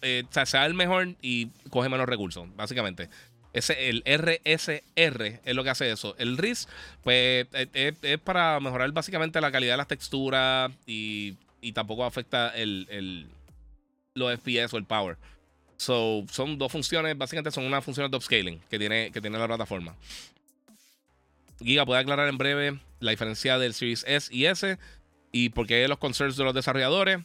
[0.01, 3.09] o sea, sea el mejor y coge menos recursos, básicamente.
[3.53, 6.15] Ese, el RSR es lo que hace eso.
[6.17, 6.67] El RIS,
[7.03, 11.37] pues, es, para mejorar básicamente la calidad de las texturas y,
[11.73, 13.27] tampoco afecta el, el,
[14.15, 15.17] los FPS o el power.
[15.81, 19.47] So, son dos funciones, básicamente son unas funciones de upscaling que tiene, que tiene la
[19.47, 19.95] plataforma.
[21.57, 24.77] Giga puede aclarar en breve la diferencia del Series S y S
[25.31, 27.21] y por qué los concerns de los desarrolladores.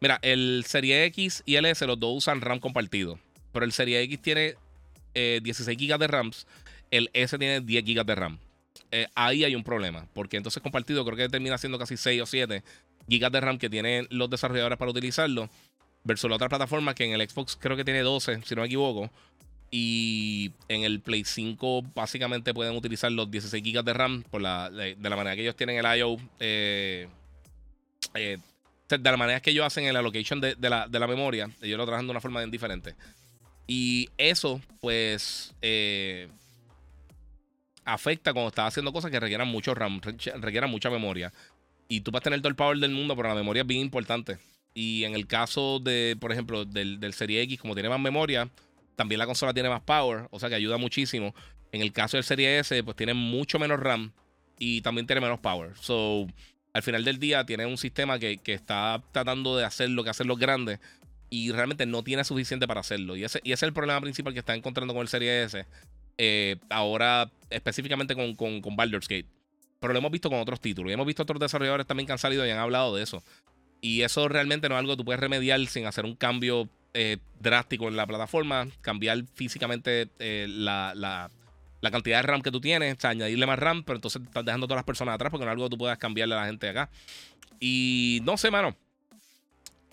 [0.00, 3.18] Mira, el Serie X y el S los dos usan RAM compartido,
[3.52, 4.56] pero el Serie X tiene
[5.14, 6.30] 16 eh, GB de RAM,
[6.90, 8.38] el S tiene 10 GB de RAM.
[8.90, 12.26] Eh, ahí hay un problema, porque entonces compartido creo que termina siendo casi 6 o
[12.26, 12.62] 7
[13.08, 15.48] GB de RAM que tienen los desarrolladores para utilizarlo
[16.04, 18.66] versus la otra plataforma que en el Xbox creo que tiene 12, si no me
[18.66, 19.10] equivoco.
[19.70, 24.70] Y en el Play 5 básicamente pueden utilizar los 16 GB de RAM por la,
[24.70, 26.16] de, la manera que ellos tienen el I.O.
[26.38, 27.08] Eh,
[28.14, 28.38] eh,
[28.88, 31.50] de la manera que ellos hacen el allocation de, la, memoria.
[31.60, 32.94] Ellos lo trabajan de una forma bien diferente.
[33.66, 36.28] Y eso, pues, eh,
[37.84, 40.00] afecta cuando estás haciendo cosas que requieran mucho RAM,
[40.36, 41.32] requieran mucha memoria.
[41.88, 43.80] Y tú vas a tener todo el power del mundo, pero la memoria es bien
[43.80, 44.38] importante.
[44.74, 48.50] Y en el caso de, por ejemplo, del, Serie X, como tiene más memoria,
[48.96, 51.32] también la consola tiene más power, o sea que ayuda muchísimo.
[51.70, 54.12] En el caso del Serie S, pues tiene mucho menos RAM
[54.58, 55.72] y también tiene menos power.
[55.80, 56.26] So,
[56.72, 60.26] al final del día tiene un sistema que, está tratando de hacer lo que hacen
[60.26, 60.80] los grandes
[61.30, 63.16] y realmente no tiene suficiente para hacerlo.
[63.16, 65.66] Y ese, y ese es el problema principal que está encontrando con el Serie S.
[66.18, 69.26] Eh, ahora, específicamente con, con, con Baldur's Gate.
[69.80, 70.90] Pero lo hemos visto con otros títulos.
[70.90, 73.22] Y hemos visto otros desarrolladores también que han salido y han hablado de eso.
[73.84, 77.18] Y eso realmente no es algo que tú puedes remediar sin hacer un cambio eh,
[77.38, 82.96] drástico en la plataforma, cambiar físicamente eh, la, la cantidad de RAM que tú tienes,
[82.96, 85.44] o sea, añadirle más RAM, pero entonces estás dejando a todas las personas atrás porque
[85.44, 86.90] no es algo que tú puedas cambiarle a la gente de acá.
[87.60, 88.74] Y no sé, mano.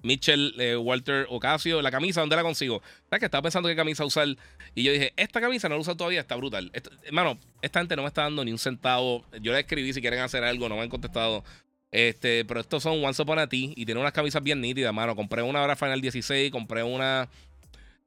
[0.03, 2.81] Mitchell, eh, Walter Ocasio, la camisa, ¿dónde la consigo?
[3.09, 4.29] ¿Sabes que estaba pensando qué camisa usar?
[4.73, 6.71] Y yo dije, esta camisa no la uso todavía, está brutal.
[7.03, 9.25] hermano, esta gente no me está dando ni un centavo.
[9.41, 11.43] Yo le escribí si quieren hacer algo, no me han contestado.
[11.91, 15.15] Este, pero estos son Once Upon a Ti y tiene unas camisas bien nítidas, mano.
[15.15, 17.29] Compré una ahora Final 16, compré una.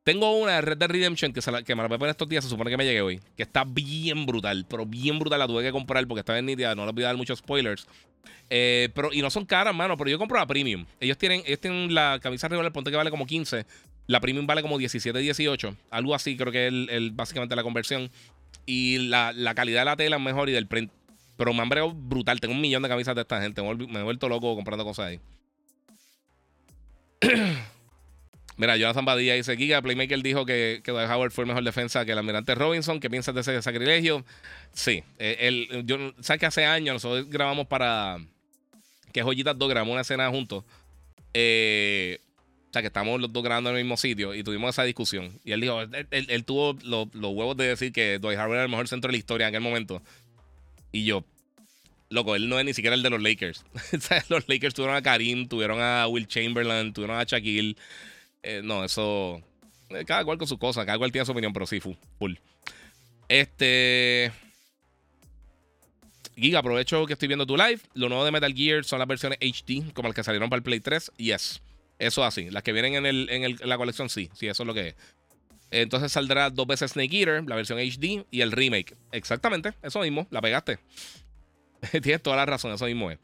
[0.03, 2.51] Tengo una Red Dead Redemption que, que me la voy a poner estos días, se
[2.51, 3.21] supone que me llegue hoy.
[3.37, 5.39] Que está bien brutal, pero bien brutal.
[5.39, 7.87] La tuve que comprar porque está bien nítida, no les voy a dar muchos spoilers.
[8.51, 10.85] Eh, pero, y no son caras, mano, pero yo compro la premium.
[11.01, 13.67] Ellos tienen, ellos tienen la camisa regular, ponte que vale como 15.
[14.07, 15.77] La premium vale como 17, 18.
[15.91, 18.11] Algo así, creo que es el, básicamente la conversión.
[18.67, 20.91] Y la, la, calidad de la tela es mejor y del print.
[21.37, 21.69] Pero me han
[22.09, 22.41] brutal.
[22.41, 23.63] Tengo un millón de camisas de esta gente.
[23.63, 25.21] Me he vuelto loco comprando cosas ahí.
[28.57, 32.05] Mira, Jonathan Badilla dice: Giga, Playmaker dijo que, que Dwight Howard fue el mejor defensa
[32.05, 33.01] que el almirante Robinson.
[33.01, 34.25] ¿Qué piensas de ese sacrilegio?
[34.73, 35.03] Sí.
[35.19, 38.19] Eh, yo, ¿Sabes que hace años nosotros grabamos para.
[39.13, 40.65] Que Joyitas 2 grabamos una escena juntos?
[41.35, 42.21] Eh,
[42.71, 45.33] o sea, que estamos los dos grabando en el mismo sitio y tuvimos esa discusión.
[45.45, 48.89] Y él dijo: Él, tuvo los, huevos de decir que Dwight Howard era el mejor
[48.89, 50.03] centro de la historia en aquel momento.
[50.95, 51.25] Y yo,
[52.09, 53.65] loco, él no es ni siquiera el de los Lakers.
[54.29, 57.77] los Lakers tuvieron a Karim, tuvieron a Will Chamberlain, tuvieron a Shaquille.
[58.45, 59.43] Eh, no, eso.
[59.89, 62.35] Eh, cada cual con su cosa, cada cual tiene su opinión, pero sí, full.
[63.29, 64.31] Este.
[66.37, 67.81] Giga, aprovecho que estoy viendo tu live.
[67.95, 70.63] Lo nuevo de Metal Gear son las versiones HD, como las que salieron para el
[70.63, 71.11] Play 3.
[71.17, 71.61] Yes.
[71.99, 72.51] Eso así.
[72.51, 74.31] Las que vienen en, el, en la colección, sí.
[74.35, 74.95] Sí, eso es lo que es.
[75.71, 78.97] Entonces saldrá dos veces Snake Eater, la versión HD y el remake.
[79.13, 80.79] Exactamente, eso mismo, la pegaste.
[82.03, 83.19] Tienes toda la razón, eso mismo es.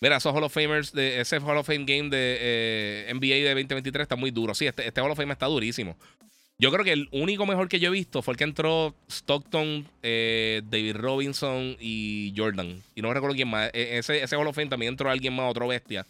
[0.00, 3.54] Mira, esos Hall of Famers, de, ese Hall of Fame game de eh, NBA de
[3.54, 4.54] 2023 está muy duro.
[4.54, 5.96] Sí, este, este Hall of Fame está durísimo.
[6.58, 9.86] Yo creo que el único mejor que yo he visto fue el que entró Stockton,
[10.02, 12.82] eh, David Robinson y Jordan.
[12.94, 13.70] Y no recuerdo quién más.
[13.72, 16.06] E, ese, Hall of Fame también entró alguien más, otro bestia.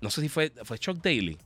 [0.00, 1.36] No sé si fue, fue Chuck Daly.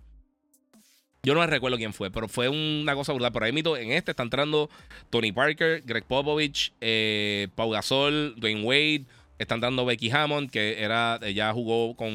[1.22, 3.32] Yo no recuerdo quién fue, pero fue una cosa brutal.
[3.32, 4.70] Por ahí mito, en este está entrando
[5.10, 9.04] Tony Parker, Greg Popovich, eh, Pau Gasol, Dwayne Wade.
[9.38, 12.10] Están dando Becky Hammond, que era, ella jugó con,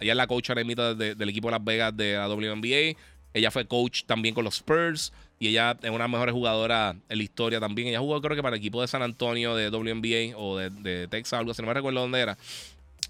[0.00, 2.98] ella es la coach ahora de, del equipo de Las Vegas de la WNBA.
[3.32, 6.96] Ella fue coach también con los Spurs y ella es una de las mejores jugadoras
[7.08, 7.88] en la historia también.
[7.88, 11.06] Ella jugó creo que para el equipo de San Antonio de WNBA o de, de
[11.06, 12.36] Texas, algo así, no me recuerdo dónde era.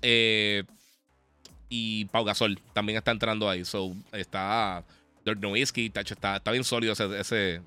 [0.03, 0.65] Eh,
[1.69, 3.65] y Pau Gasol también está entrando ahí.
[3.65, 4.85] So, está
[5.25, 7.63] Nowitzki, está, está bien sólido ese, ese,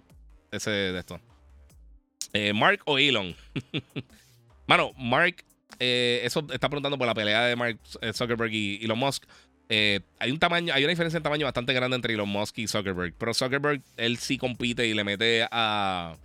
[0.51, 1.19] ese de esto.
[2.33, 3.35] Eh, Mark o Elon.
[4.67, 5.43] Mano, Mark
[5.79, 7.79] eh, eso está preguntando por la pelea de Mark
[8.13, 9.23] Zuckerberg y Elon Musk.
[9.69, 12.67] Eh, hay un tamaño, hay una diferencia en tamaño bastante grande entre Elon Musk y
[12.67, 13.13] Zuckerberg.
[13.17, 16.15] Pero Zuckerberg, él sí compite y le mete a,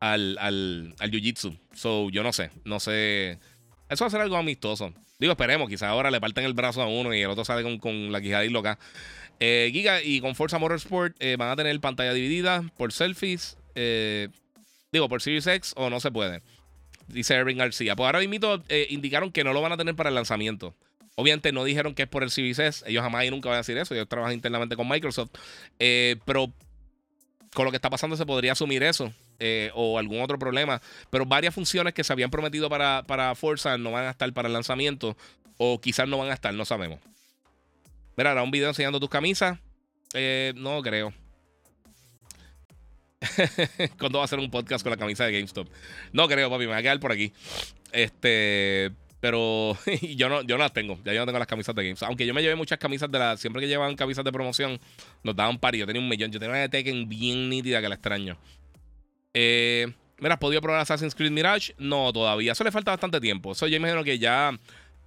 [0.00, 1.58] al, al, al Jiu-Jitsu.
[1.74, 2.50] So, yo no sé.
[2.64, 3.38] No sé.
[3.88, 4.92] Eso va a ser algo amistoso.
[5.18, 5.68] Digo, esperemos.
[5.68, 8.20] Quizás ahora le parten el brazo a uno y el otro sale con, con la
[8.20, 8.78] quijada y loca.
[9.38, 13.58] Giga y con Forza Motorsport van a tener pantalla dividida por selfies.
[14.92, 16.42] digo, por Series X o no se puede
[17.08, 17.96] dice Erwin García.
[17.96, 20.74] Pues ahora mismo eh, indicaron que no lo van a tener para el lanzamiento.
[21.16, 22.84] Obviamente no dijeron que es por el CBCS.
[22.86, 23.94] Ellos jamás y nunca van a decir eso.
[23.94, 25.30] Ellos trabajan internamente con Microsoft.
[25.78, 26.52] Eh, pero
[27.54, 29.12] con lo que está pasando se podría asumir eso.
[29.38, 30.80] Eh, o algún otro problema.
[31.10, 34.48] Pero varias funciones que se habían prometido para, para Forza no van a estar para
[34.48, 35.16] el lanzamiento.
[35.56, 36.98] O quizás no van a estar, no sabemos.
[38.16, 39.58] Mira, ahora un video enseñando tus camisas.
[40.54, 41.12] no creo.
[43.98, 45.68] ¿Cuándo va a hacer un podcast con la camisa de GameStop?
[46.12, 47.32] No creo, papi, me va a quedar por aquí.
[47.92, 50.98] Este, pero yo no, yo no las tengo.
[51.04, 52.08] Ya yo no tengo las camisas de GameStop.
[52.08, 53.36] Aunque yo me llevé muchas camisas de la.
[53.36, 54.78] Siempre que llevaban camisas de promoción,
[55.22, 55.74] nos daban par.
[55.74, 56.30] Yo tenía un millón.
[56.30, 58.36] Yo tenía una de Tekken bien nítida que la extraño.
[59.32, 61.74] Eh, Mira, ¿has podido probar Assassin's Creed Mirage?
[61.76, 62.52] No, todavía.
[62.52, 63.52] Eso le falta bastante tiempo.
[63.52, 64.58] Eso yo imagino que ya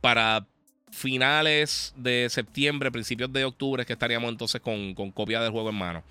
[0.01, 0.45] para
[0.91, 5.69] finales de septiembre, principios de octubre, es que estaríamos entonces con, con copia del juego
[5.69, 6.03] en mano.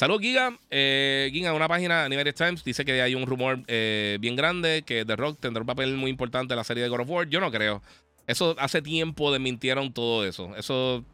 [0.00, 0.56] Salud, Giga.
[0.70, 4.82] Eh, Giga, una página, New York Times, dice que hay un rumor eh, bien grande
[4.82, 7.28] que The Rock tendrá un papel muy importante en la serie de God of War.
[7.28, 7.82] Yo no creo.
[8.26, 10.56] Eso hace tiempo desmintieron todo eso.
[10.56, 11.04] Eso.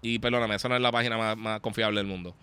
[0.00, 2.34] Y perdóname, esa no es la página más, confiable del mundo.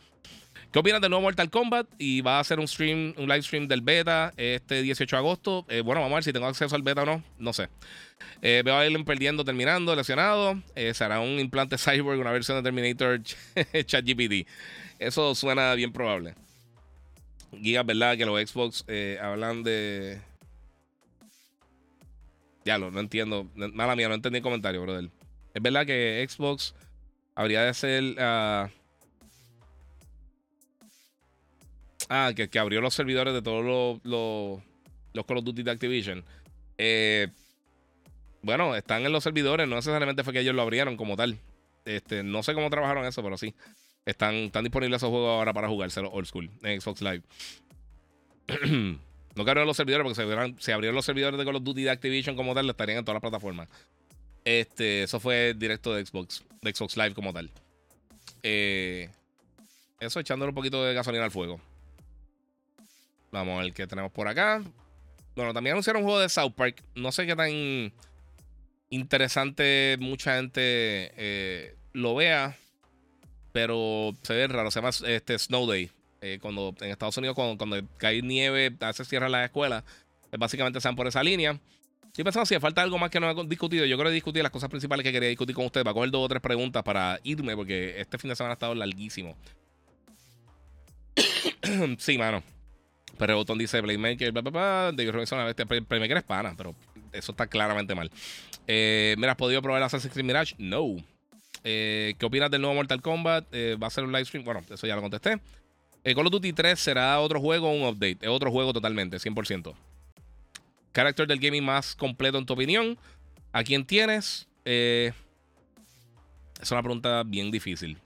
[0.72, 1.88] ¿Qué opinas del nuevo Mortal Kombat?
[1.98, 5.66] Y va a hacer un stream, un live stream del beta este 18 de agosto.
[5.68, 7.24] Eh, bueno, vamos a ver si tengo acceso al beta o no.
[7.40, 7.70] No sé.
[8.44, 10.62] Eh, veo a Alien perdiendo, terminando, lesionado.
[10.76, 13.20] Eh, será un implante cyborg, una versión de Terminator
[13.86, 14.48] ChatGPT.
[15.00, 16.36] Eso suena bien probable.
[17.52, 18.16] Giga, ¿verdad?
[18.16, 20.22] Que los Xbox eh, hablan de.
[22.64, 23.48] Ya lo, no entiendo.
[23.56, 25.10] Mala mía, no entendí el comentario, brother.
[25.52, 26.76] Es verdad que Xbox
[27.34, 28.04] habría de ser.
[28.20, 28.70] ah,
[32.10, 33.64] ah que, que, abrió los servidores de todos
[34.04, 34.62] los.
[35.14, 36.26] los Call of Duty de Activision.
[36.78, 37.28] Eh,
[38.42, 41.38] bueno, están en los servidores, no necesariamente fue que ellos lo abrieron como tal.
[41.86, 43.54] Este, no sé cómo trabajaron eso, pero sí.
[44.06, 47.22] Están, están disponibles esos juegos ahora para jugárselo old school en Xbox Live.
[49.36, 51.84] no que abrieron los servidores porque se si abrieron los servidores de Call of Duty
[51.84, 53.68] de Activision como tal, estarían en todas las plataformas.
[54.46, 57.52] Este, eso fue directo de Xbox, de Xbox Live como tal.
[58.42, 59.10] Eh,
[60.00, 61.60] eso echándole un poquito de gasolina al fuego.
[63.32, 64.62] Vamos a ver qué tenemos por acá.
[65.36, 66.84] Bueno, también anunciaron un juego de South Park.
[66.96, 67.94] No sé qué tan
[68.90, 70.62] interesante mucha gente
[71.16, 72.58] eh, lo vea.
[73.52, 74.72] Pero se ve raro.
[74.72, 75.92] Se llama este, Snow Day.
[76.22, 79.84] Eh, cuando en Estados Unidos, cuando, cae nieve, se cierran las escuelas.
[80.30, 81.60] Pues básicamente van por esa línea.
[82.06, 83.86] Estoy pensando si falta algo más que no he discutido.
[83.86, 85.84] Yo creo que discutir las cosas principales que quería discutir con ustedes.
[85.84, 88.76] Para coger dos o tres preguntas para irme, porque este fin de semana ha estado
[88.76, 89.38] larguísimo.
[91.98, 92.44] sí, mano.
[93.20, 94.92] Pero el botón dice Playmaker, bla, bla, bla.
[94.96, 96.74] David Robinson, este Playmaker es pana, pero
[97.12, 98.10] eso está claramente mal.
[98.66, 100.56] Eh, ¿Me has podido probar Assassin's Creed Mirage?
[100.58, 100.96] No.
[101.66, 103.46] Eh, ¿Qué opinas del nuevo Mortal Kombat?
[103.52, 104.46] Eh, ¿Va a ser un live stream?
[104.46, 105.38] Bueno, eso ya lo contesté.
[106.02, 108.20] Call of Duty 3 será otro juego o un update.
[108.22, 109.76] Es otro juego totalmente, 100%.
[110.94, 112.98] Character del gaming más completo en tu opinión.
[113.52, 114.48] ¿A quién tienes?
[114.64, 115.14] es
[116.72, 117.98] una pregunta bien difícil.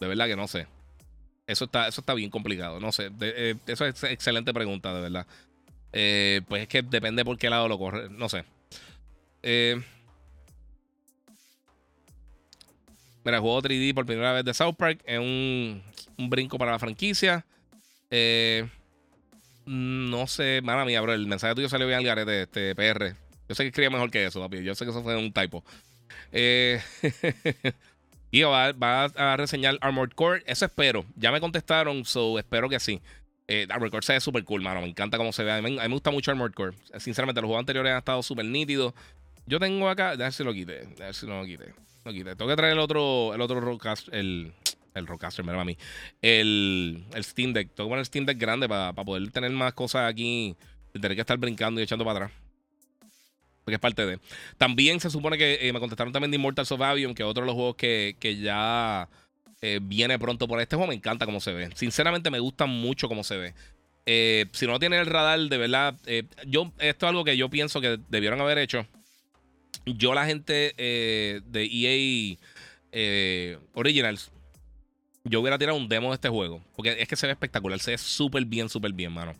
[0.00, 0.66] De verdad que no sé.
[1.46, 2.80] Eso está, eso está bien complicado.
[2.80, 3.10] No sé.
[3.20, 5.26] Eh, eso es excelente pregunta, de verdad.
[5.92, 8.08] Eh, pues es que depende por qué lado lo corre.
[8.10, 8.44] No sé.
[9.42, 9.82] Eh,
[13.24, 15.00] mira, juego 3D por primera vez de South Park.
[15.04, 15.82] Es un,
[16.16, 17.44] un brinco para la franquicia.
[19.66, 21.12] no sé, mala mía, bro.
[21.12, 23.16] El mensaje tuyo salió bien al garete, este PR.
[23.48, 24.62] Yo sé que escribía mejor que eso, papi.
[24.62, 25.64] Yo sé que eso fue un typo.
[26.30, 26.80] Eh.
[28.34, 30.42] Y va, a reseñar Armored Core.
[30.46, 31.04] Eso espero.
[31.16, 32.98] Ya me contestaron, so espero que sí.
[33.46, 34.80] Eh, Armored Core se ve súper cool, mano.
[34.80, 35.52] Me encanta cómo se ve.
[35.52, 36.74] A mí, me gusta mucho Armored Core.
[36.98, 38.94] Sinceramente, los juegos anteriores han estado súper nítidos.
[39.44, 40.12] Yo tengo acá.
[40.12, 40.80] A ver si lo quite.
[40.98, 41.74] A ver si no lo quite.
[42.06, 42.34] Lo quite.
[42.34, 44.14] Tengo que traer el otro, el otro Rockcaster.
[44.14, 44.54] El,
[44.94, 45.76] el Rockcaster, me a mí.
[46.22, 47.74] El, el Steam Deck.
[47.74, 50.56] Tengo que poner el Steam Deck grande para poder tener más cosas aquí.
[50.94, 52.42] Tener que estar brincando y echando para atrás
[53.64, 54.18] porque es parte de.
[54.58, 57.42] También se supone que eh, me contestaron también de Immortals of Avion, que es otro
[57.42, 59.08] de los juegos que, ya
[59.60, 60.88] eh, viene pronto por este juego.
[60.88, 61.70] Me encanta cómo se ve.
[61.74, 63.54] Sinceramente, me gusta mucho cómo se ve.
[64.04, 65.96] Eh, si no tiene el radar, de verdad,
[66.46, 68.86] yo, esto es algo que yo pienso que debieron haber hecho.
[69.86, 72.38] Yo, la gente de
[72.92, 74.30] EA Originals,
[75.24, 76.60] yo hubiera tirado un demo de este juego.
[76.74, 77.78] Porque es que se ve espectacular.
[77.78, 79.36] Se ve súper bien, súper bien, mano.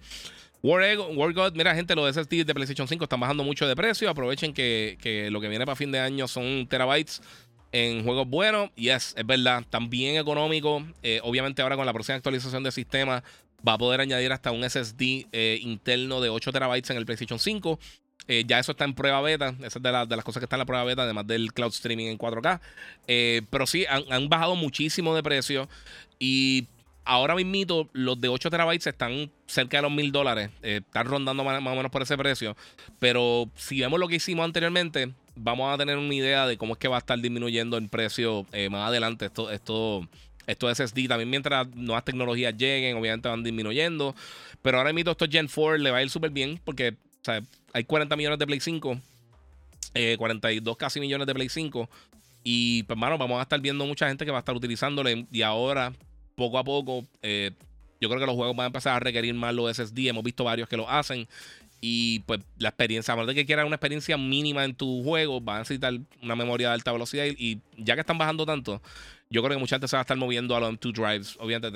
[0.62, 4.08] War, God, mira, gente, los SSD de PlayStation 5 están bajando mucho de precio.
[4.08, 7.20] Aprovechen que, lo que viene para fin de año son terabytes
[7.72, 8.70] en juegos buenos.
[8.76, 10.86] Yes, es verdad, también económico.
[11.02, 13.24] Eh, obviamente, ahora con la próxima actualización del sistema,
[13.66, 17.40] va a poder añadir hasta un SSD eh, interno de 8 terabytes en el PlayStation
[17.40, 17.80] 5.
[18.28, 19.56] Eh, ya eso está en prueba beta.
[19.64, 22.06] Esa es de, las cosas que están en la prueba beta, además del cloud streaming
[22.06, 22.60] en 4K.
[23.50, 25.68] pero sí, han, bajado muchísimo de precio.
[26.20, 26.68] Y
[27.04, 30.50] ahora mismo los de 8 terabytes están cerca de los mil dólares.
[30.62, 32.56] Eh, están rondando más, o menos por ese precio.
[32.98, 36.78] Pero si vemos lo que hicimos anteriormente, vamos a tener una idea de cómo es
[36.78, 39.26] que va a estar disminuyendo el precio eh, más adelante.
[39.26, 40.08] Esto, esto,
[40.46, 44.14] esto SSD también mientras nuevas tecnologías lleguen, obviamente van disminuyendo.
[44.62, 46.94] Pero ahora mismo estos Gen 4 le va a ir súper bien porque
[47.72, 49.00] hay 40 millones de Play 5.
[50.16, 51.88] 42 eh, casi millones de Play 5.
[52.44, 55.26] Y pues, mano, vamos a estar viendo mucha gente que va a estar utilizándole.
[55.30, 55.92] Y ahora
[56.42, 57.52] poco a poco, eh,
[58.02, 60.08] yo creo que los juegos van a empezar a requerir más los SSD.
[60.08, 61.28] Hemos visto varios que lo hacen.
[61.80, 65.40] Y pues la experiencia, a menos de que quieras una experiencia mínima en tu juego,
[65.40, 67.26] van a necesitar una memoria de alta velocidad.
[67.26, 68.82] Y, ya que están bajando tanto,
[69.30, 71.36] yo creo que mucha gente se va a estar moviendo a los M2 drives.
[71.38, 71.70] Obviamente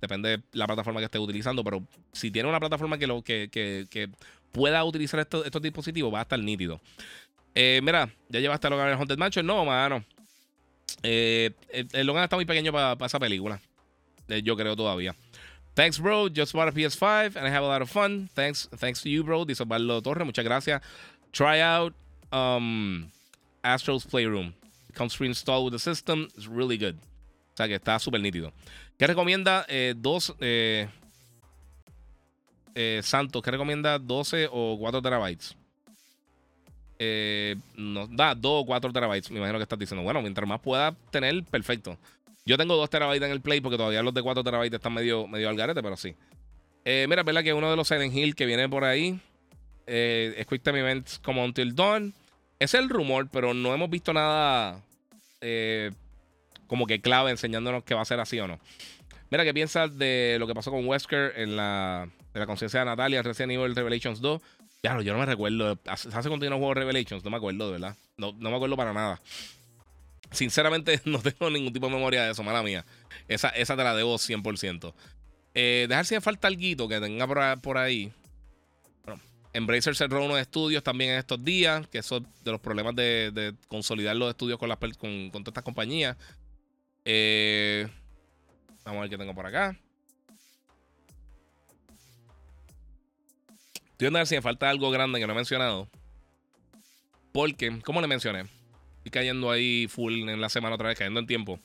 [0.00, 4.10] depende, de la plataforma que estés utilizando, pero si tiene una plataforma que, lo, que,
[4.52, 6.80] pueda utilizar estos, dispositivos, va a estar nítido.
[7.54, 9.46] Eh, mira, ¿ya llevaste a Logan el Haunted Mansion?
[9.46, 10.04] No, mano.
[11.02, 11.50] Eh,
[11.92, 13.60] el, Logan está muy pequeño para esa película.
[14.30, 15.14] Eh, yo creo todavía.
[15.74, 16.28] Thanks, bro.
[16.28, 18.28] Just bought a PS5 and I have a lot of fun.
[18.34, 19.44] Thanks, thanks to you, bro.
[19.44, 20.24] Dice Osvaldo Torre.
[20.24, 20.82] Muchas gracias.
[21.32, 21.94] Try out
[22.32, 23.10] um,
[23.62, 24.52] Astro's Playroom.
[24.88, 26.28] It comes pre-installed with the system.
[26.36, 26.96] It's really good.
[26.96, 28.52] O sea que está súper nítido.
[28.98, 29.64] ¿Qué recomienda?
[29.68, 30.34] Eh, dos.
[30.40, 30.88] Eh,
[33.02, 33.98] Santos, ¿qué recomienda?
[33.98, 35.56] 12 o 4 terabytes.
[36.98, 37.56] Eh,
[38.10, 39.30] da 2 o 4 terabytes.
[39.30, 40.02] Me imagino que estás diciendo.
[40.02, 41.98] Bueno, mientras más pueda tener, perfecto.
[42.50, 45.28] Yo tengo 2 terabytes en el Play porque todavía los de 4 terabytes están medio,
[45.28, 46.16] medio al garete, pero sí.
[46.84, 49.20] Eh, mira, verdad que uno de los Silent Hill que viene por ahí
[49.86, 52.12] eh, es Quick Time Events como Until Dawn.
[52.58, 54.82] Es el rumor, pero no hemos visto nada
[55.40, 55.92] eh,
[56.66, 58.58] como que clave enseñándonos que va a ser así o no.
[59.30, 62.86] Mira, ¿qué piensas de lo que pasó con Wesker en la, en la conciencia de
[62.86, 64.42] Natalia Resident Evil Revelations 2?
[64.82, 65.78] Ya, yo no me recuerdo.
[65.86, 67.22] ¿Hace, hace cuánto no Revelations?
[67.22, 67.96] No me acuerdo, de verdad.
[68.16, 69.20] No, no me acuerdo para nada.
[70.30, 72.84] Sinceramente, no tengo ningún tipo de memoria de eso, mala mía.
[73.28, 74.94] Esa, esa te la debo 100%.
[75.54, 78.12] Eh, dejar si me falta algo que tenga por, ahí.
[79.04, 79.20] Bueno,
[79.52, 84.16] Embracer cerró unos estudios también en estos días, que eso de los problemas de, consolidar
[84.16, 86.16] los estudios con, las, con, con todas estas compañías.
[87.04, 87.88] Eh,
[88.84, 89.76] vamos a ver qué tengo por acá.
[93.92, 95.88] Estoy a ver si me falta algo grande que no he mencionado.
[97.32, 98.46] Porque, como le mencioné,
[99.00, 101.58] estoy cayendo ahí full en la semana otra vez, cayendo en tiempo.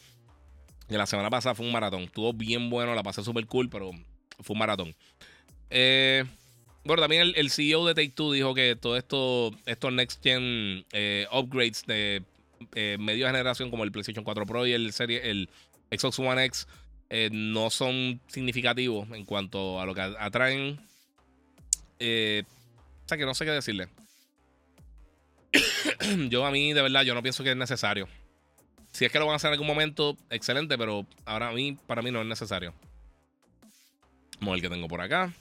[0.89, 2.03] Y la semana pasada fue un maratón.
[2.03, 3.91] Estuvo bien bueno, la pasé súper cool, pero
[4.39, 4.95] fue un maratón.
[5.69, 6.23] Eh,
[6.85, 11.27] bueno, también el, CEO de Take Two dijo que todo esto, estos next gen eh,
[11.31, 12.23] upgrades de
[12.75, 15.49] eh, medio generación, como el PlayStation 4 Pro y el serie, el
[15.91, 16.67] Xbox One X,
[17.09, 20.79] eh, no son significativos en cuanto a lo que atraen.
[21.99, 23.87] o sea que no sé qué decirle.
[26.29, 28.07] yo a mí, de verdad, yo no pienso que es necesario.
[28.91, 31.77] Si es que lo van a hacer en algún momento, excelente, pero ahora a mí,
[31.85, 32.73] para mí no es necesario.
[34.39, 35.33] Vamos ver qué tengo por acá.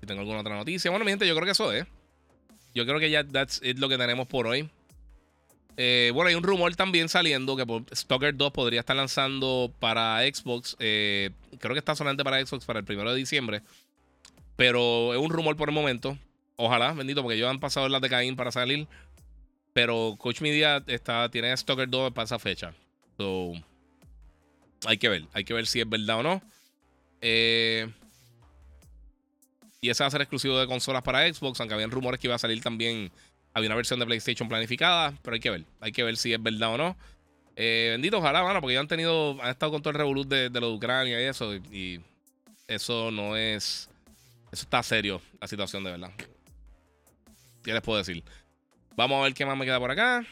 [0.00, 0.90] Si tengo alguna otra noticia.
[0.90, 1.86] Bueno, mi gente, yo creo que eso es.
[2.74, 4.68] Yo creo que ya that's it lo que tenemos por hoy.
[5.76, 7.64] Eh, bueno, hay un rumor también saliendo que
[7.94, 10.76] Stalker 2 podría estar lanzando para Xbox.
[10.78, 13.62] Eh, creo que está solamente para Xbox para el primero de diciembre.
[14.56, 16.18] Pero es un rumor por el momento.
[16.56, 18.86] Ojalá, bendito, porque ellos han pasado las de Caín para salir.
[19.72, 22.74] Pero Coach Media está, tiene Stalker 2 para esa fecha
[24.86, 26.42] hay que ver, hay que ver si es verdad o no.
[27.20, 27.88] Eh,
[29.80, 32.36] y ese va a ser exclusivo de consolas para Xbox, aunque habían rumores que iba
[32.36, 33.10] a salir también.
[33.54, 36.42] Había una versión de PlayStation planificada, pero hay que ver, hay que ver si es
[36.42, 36.96] verdad o no.
[37.54, 40.48] Eh, bendito, ojalá, mano, porque ya han tenido, han estado con todo el revolut de,
[40.48, 42.00] de lo de Ucrania y eso, y,
[42.66, 43.90] eso no es,
[44.50, 46.10] eso está serio, la situación de verdad.
[47.62, 48.24] ¿Qué les puedo decir?
[48.96, 50.26] Vamos a ver qué más me queda por acá.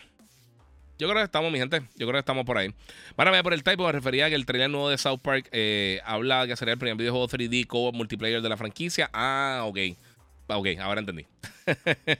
[0.98, 1.80] Yo creo que estamos, mi gente.
[1.96, 2.74] Yo creo que estamos por ahí.
[3.16, 6.00] Para por el typo me refería a que el trailer nuevo de South Park eh,
[6.04, 9.08] habla que sería el primer videojuego 3D co multiplayer de la franquicia.
[9.14, 9.78] Ah, ok.
[10.48, 11.24] Ah, ok, ahora entendí.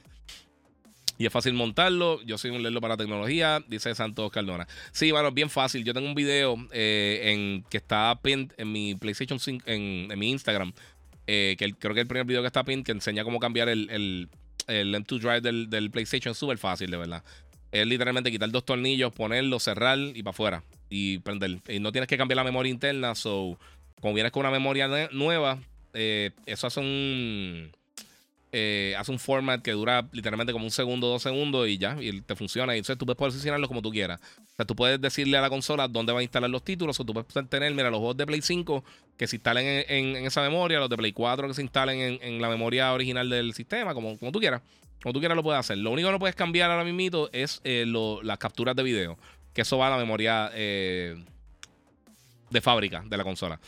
[1.19, 2.23] y es fácil montarlo.
[2.23, 4.67] Yo soy un lerdo para tecnología, dice Santos Cardona.
[4.91, 5.83] Sí, bueno, bien fácil.
[5.83, 10.31] Yo tengo un video eh, en, que está pinned en mi PlayStation 5, en, mi
[10.31, 10.73] Instagram.
[11.27, 13.91] Eh, que creo que el primer video que está pinned que enseña cómo cambiar el,
[13.91, 14.29] el,
[14.67, 16.33] el M2 Drive del, del PlayStation.
[16.35, 17.23] Súper fácil, de verdad
[17.71, 20.63] es literalmente quitar dos tornillos, ponerlo, cerrar y para afuera.
[20.89, 21.59] Y prender.
[21.69, 23.15] Y no tienes que cambiar la memoria interna.
[23.15, 23.57] So,
[24.01, 25.59] como vienes con una memoria nueva,
[25.93, 27.71] eh, eso hace un.
[28.53, 32.19] Eh, hace un format que dura literalmente como un segundo, dos segundos y ya, y
[32.21, 32.75] te funciona.
[32.75, 34.19] Y entonces tú puedes posicionarlo como tú quieras.
[34.37, 37.05] O sea, tú puedes decirle a la consola dónde va a instalar los títulos, o
[37.05, 38.83] tú puedes tener, mira, los juegos de Play 5
[39.15, 42.49] que se instalen en, esa memoria, los de Play 4 que se instalen en, la
[42.49, 44.61] memoria original del sistema, como, como tú quieras.
[45.01, 45.77] Como tú quieras lo puedes hacer.
[45.77, 47.85] Lo único que no puedes cambiar ahora mismo es eh,
[48.23, 49.17] las capturas de video.
[49.53, 51.15] Que eso va a la memoria eh,
[52.49, 53.59] de fábrica de la consola.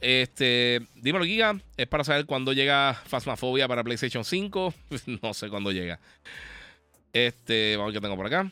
[0.00, 1.60] Este, dímelo, Giga.
[1.76, 4.74] Es para saber cuándo llega Phasmophobia para PlayStation 5.
[5.22, 6.00] no sé cuándo llega.
[7.12, 8.50] Este, vamos a qué tengo por acá.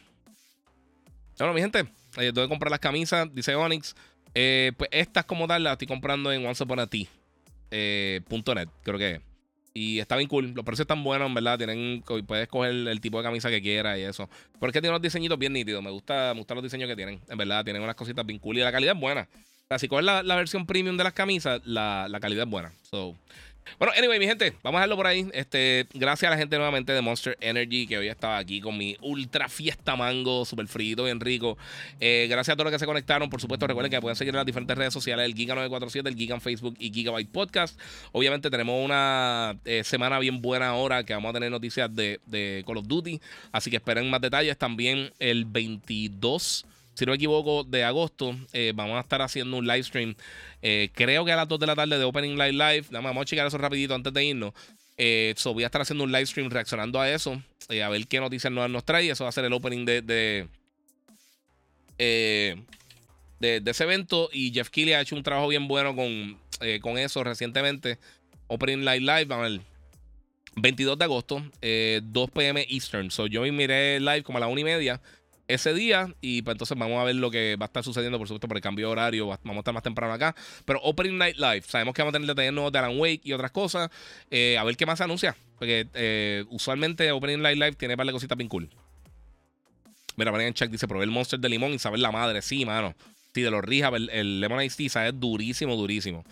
[1.39, 1.85] Bueno, mi gente,
[2.19, 3.95] eh, comprar las camisas, dice Onyx.
[4.33, 9.21] pues estas como tal las estoy comprando en OnceUponAT.net, creo que.
[9.75, 10.55] Y está bien cool.
[10.55, 11.59] Los precios están buenos, en verdad.
[11.59, 14.27] Tienen, puedes escoger el tipo de camisa que quieras y eso.
[14.59, 15.83] Pero es que tiene unos diseñitos bien nítidos.
[15.83, 17.21] Me gusta, me gustan los diseños que tienen.
[17.29, 18.57] En verdad, tienen unas cositas bien cool.
[18.57, 19.29] Y la calidad es buena.
[19.67, 22.51] O sea, si coges la, la versión premium de las camisas, la, la calidad es
[22.51, 22.73] buena.
[22.83, 23.17] So,
[23.81, 25.29] bueno, anyway, mi gente, vamos a dejarlo por ahí.
[25.33, 28.97] Este, gracias a la gente nuevamente de Monster Energy que hoy estaba aquí con mi
[29.03, 31.59] ultra fiesta mango, súper frito, bien rico.
[31.99, 33.29] Eh, gracias a todos los que se conectaron.
[33.29, 36.37] Por supuesto, recuerden que pueden seguir en las diferentes redes sociales: el Giga947, el Giga
[36.37, 37.77] en Facebook y Gigabyte Podcast.
[38.13, 42.63] Obviamente, tenemos una eh, semana bien buena ahora que vamos a tener noticias de, de
[42.65, 43.21] Call of Duty.
[43.51, 44.57] Así que esperen más detalles.
[44.57, 46.67] También el 22
[46.97, 50.15] si no me equivoco, de agosto, eh, vamos a estar haciendo un live stream.
[50.63, 52.87] Eh, creo que a las 2 de la tarde de Opening Live Live.
[52.91, 54.55] Vamos a checar eso rapidito antes de irnos.
[54.97, 57.43] Eh, voy a estar haciendo un live stream reaccionando a eso.
[57.69, 59.11] a ver qué noticias nuevas nos trae.
[59.11, 60.49] Eso va a ser el opening de, de,
[63.41, 64.31] de, ese evento.
[64.33, 66.39] Y Jeff Keighley ha hecho un trabajo bien bueno con,
[66.81, 67.99] con eso recientemente.
[68.47, 69.61] Opening Live Live, a ver.
[70.59, 73.11] 22 de agosto, 2 pm Eastern.
[73.11, 75.03] So, yo me miré live como a las 1 y media
[75.49, 76.15] ese día.
[76.21, 78.57] Y pues entonces vamos a ver lo que va a estar sucediendo, por supuesto, por
[78.57, 79.27] el cambio de horario.
[79.27, 80.35] Vamos a estar más temprano acá.
[80.65, 83.33] Pero Opening Night Live, sabemos que vamos a tener detalles nuevos de Alan Wake y
[83.33, 83.91] otras cosas.
[84.31, 85.37] Eh, a ver qué más se anuncia.
[85.59, 88.71] Porque eh, usualmente Opening Night Live tiene par de cositas bien cool.
[90.17, 92.43] Mira, en check dice: probé el monster de limón y saber la madre.
[92.43, 92.95] Sí, mano.
[93.43, 96.25] De los Rehab, el, el Lemon Ice Tea, sabe durísimo, durísimo.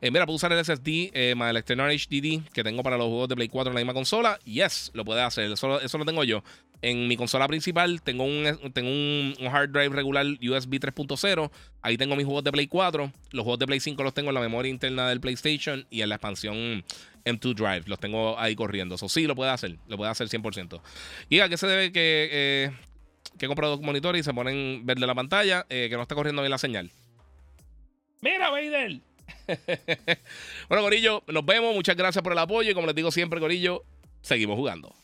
[0.00, 3.06] Eh, mira, puedo usar el SSD eh, más el external HDD que tengo para los
[3.06, 4.38] juegos de Play 4 en la misma consola.
[4.44, 5.50] Yes, lo puede hacer.
[5.50, 6.42] Eso, eso lo tengo yo.
[6.82, 11.50] En mi consola principal tengo un, tengo un, hard drive regular USB 3.0.
[11.82, 13.12] Ahí tengo mis juegos de Play 4.
[13.32, 16.08] Los juegos de Play 5 los tengo en la memoria interna del PlayStation y en
[16.08, 16.84] la expansión
[17.24, 17.82] M2 Drive.
[17.86, 18.94] Los tengo ahí corriendo.
[18.94, 19.76] Eso sí, lo puede hacer.
[19.88, 20.80] Lo puede hacer 100%.
[21.28, 22.70] ¿Y a qué se debe que, eh,
[23.40, 25.64] que he comprado dos monitores y se ponen verde la pantalla?
[25.70, 26.90] Eh, que no está corriendo bien la señal.
[28.20, 29.00] Mira, Vader.
[30.68, 31.74] bueno, Corillo, nos vemos.
[31.74, 32.70] Muchas gracias por el apoyo.
[32.70, 33.82] Y como les digo siempre, Corillo,
[34.20, 34.94] seguimos jugando.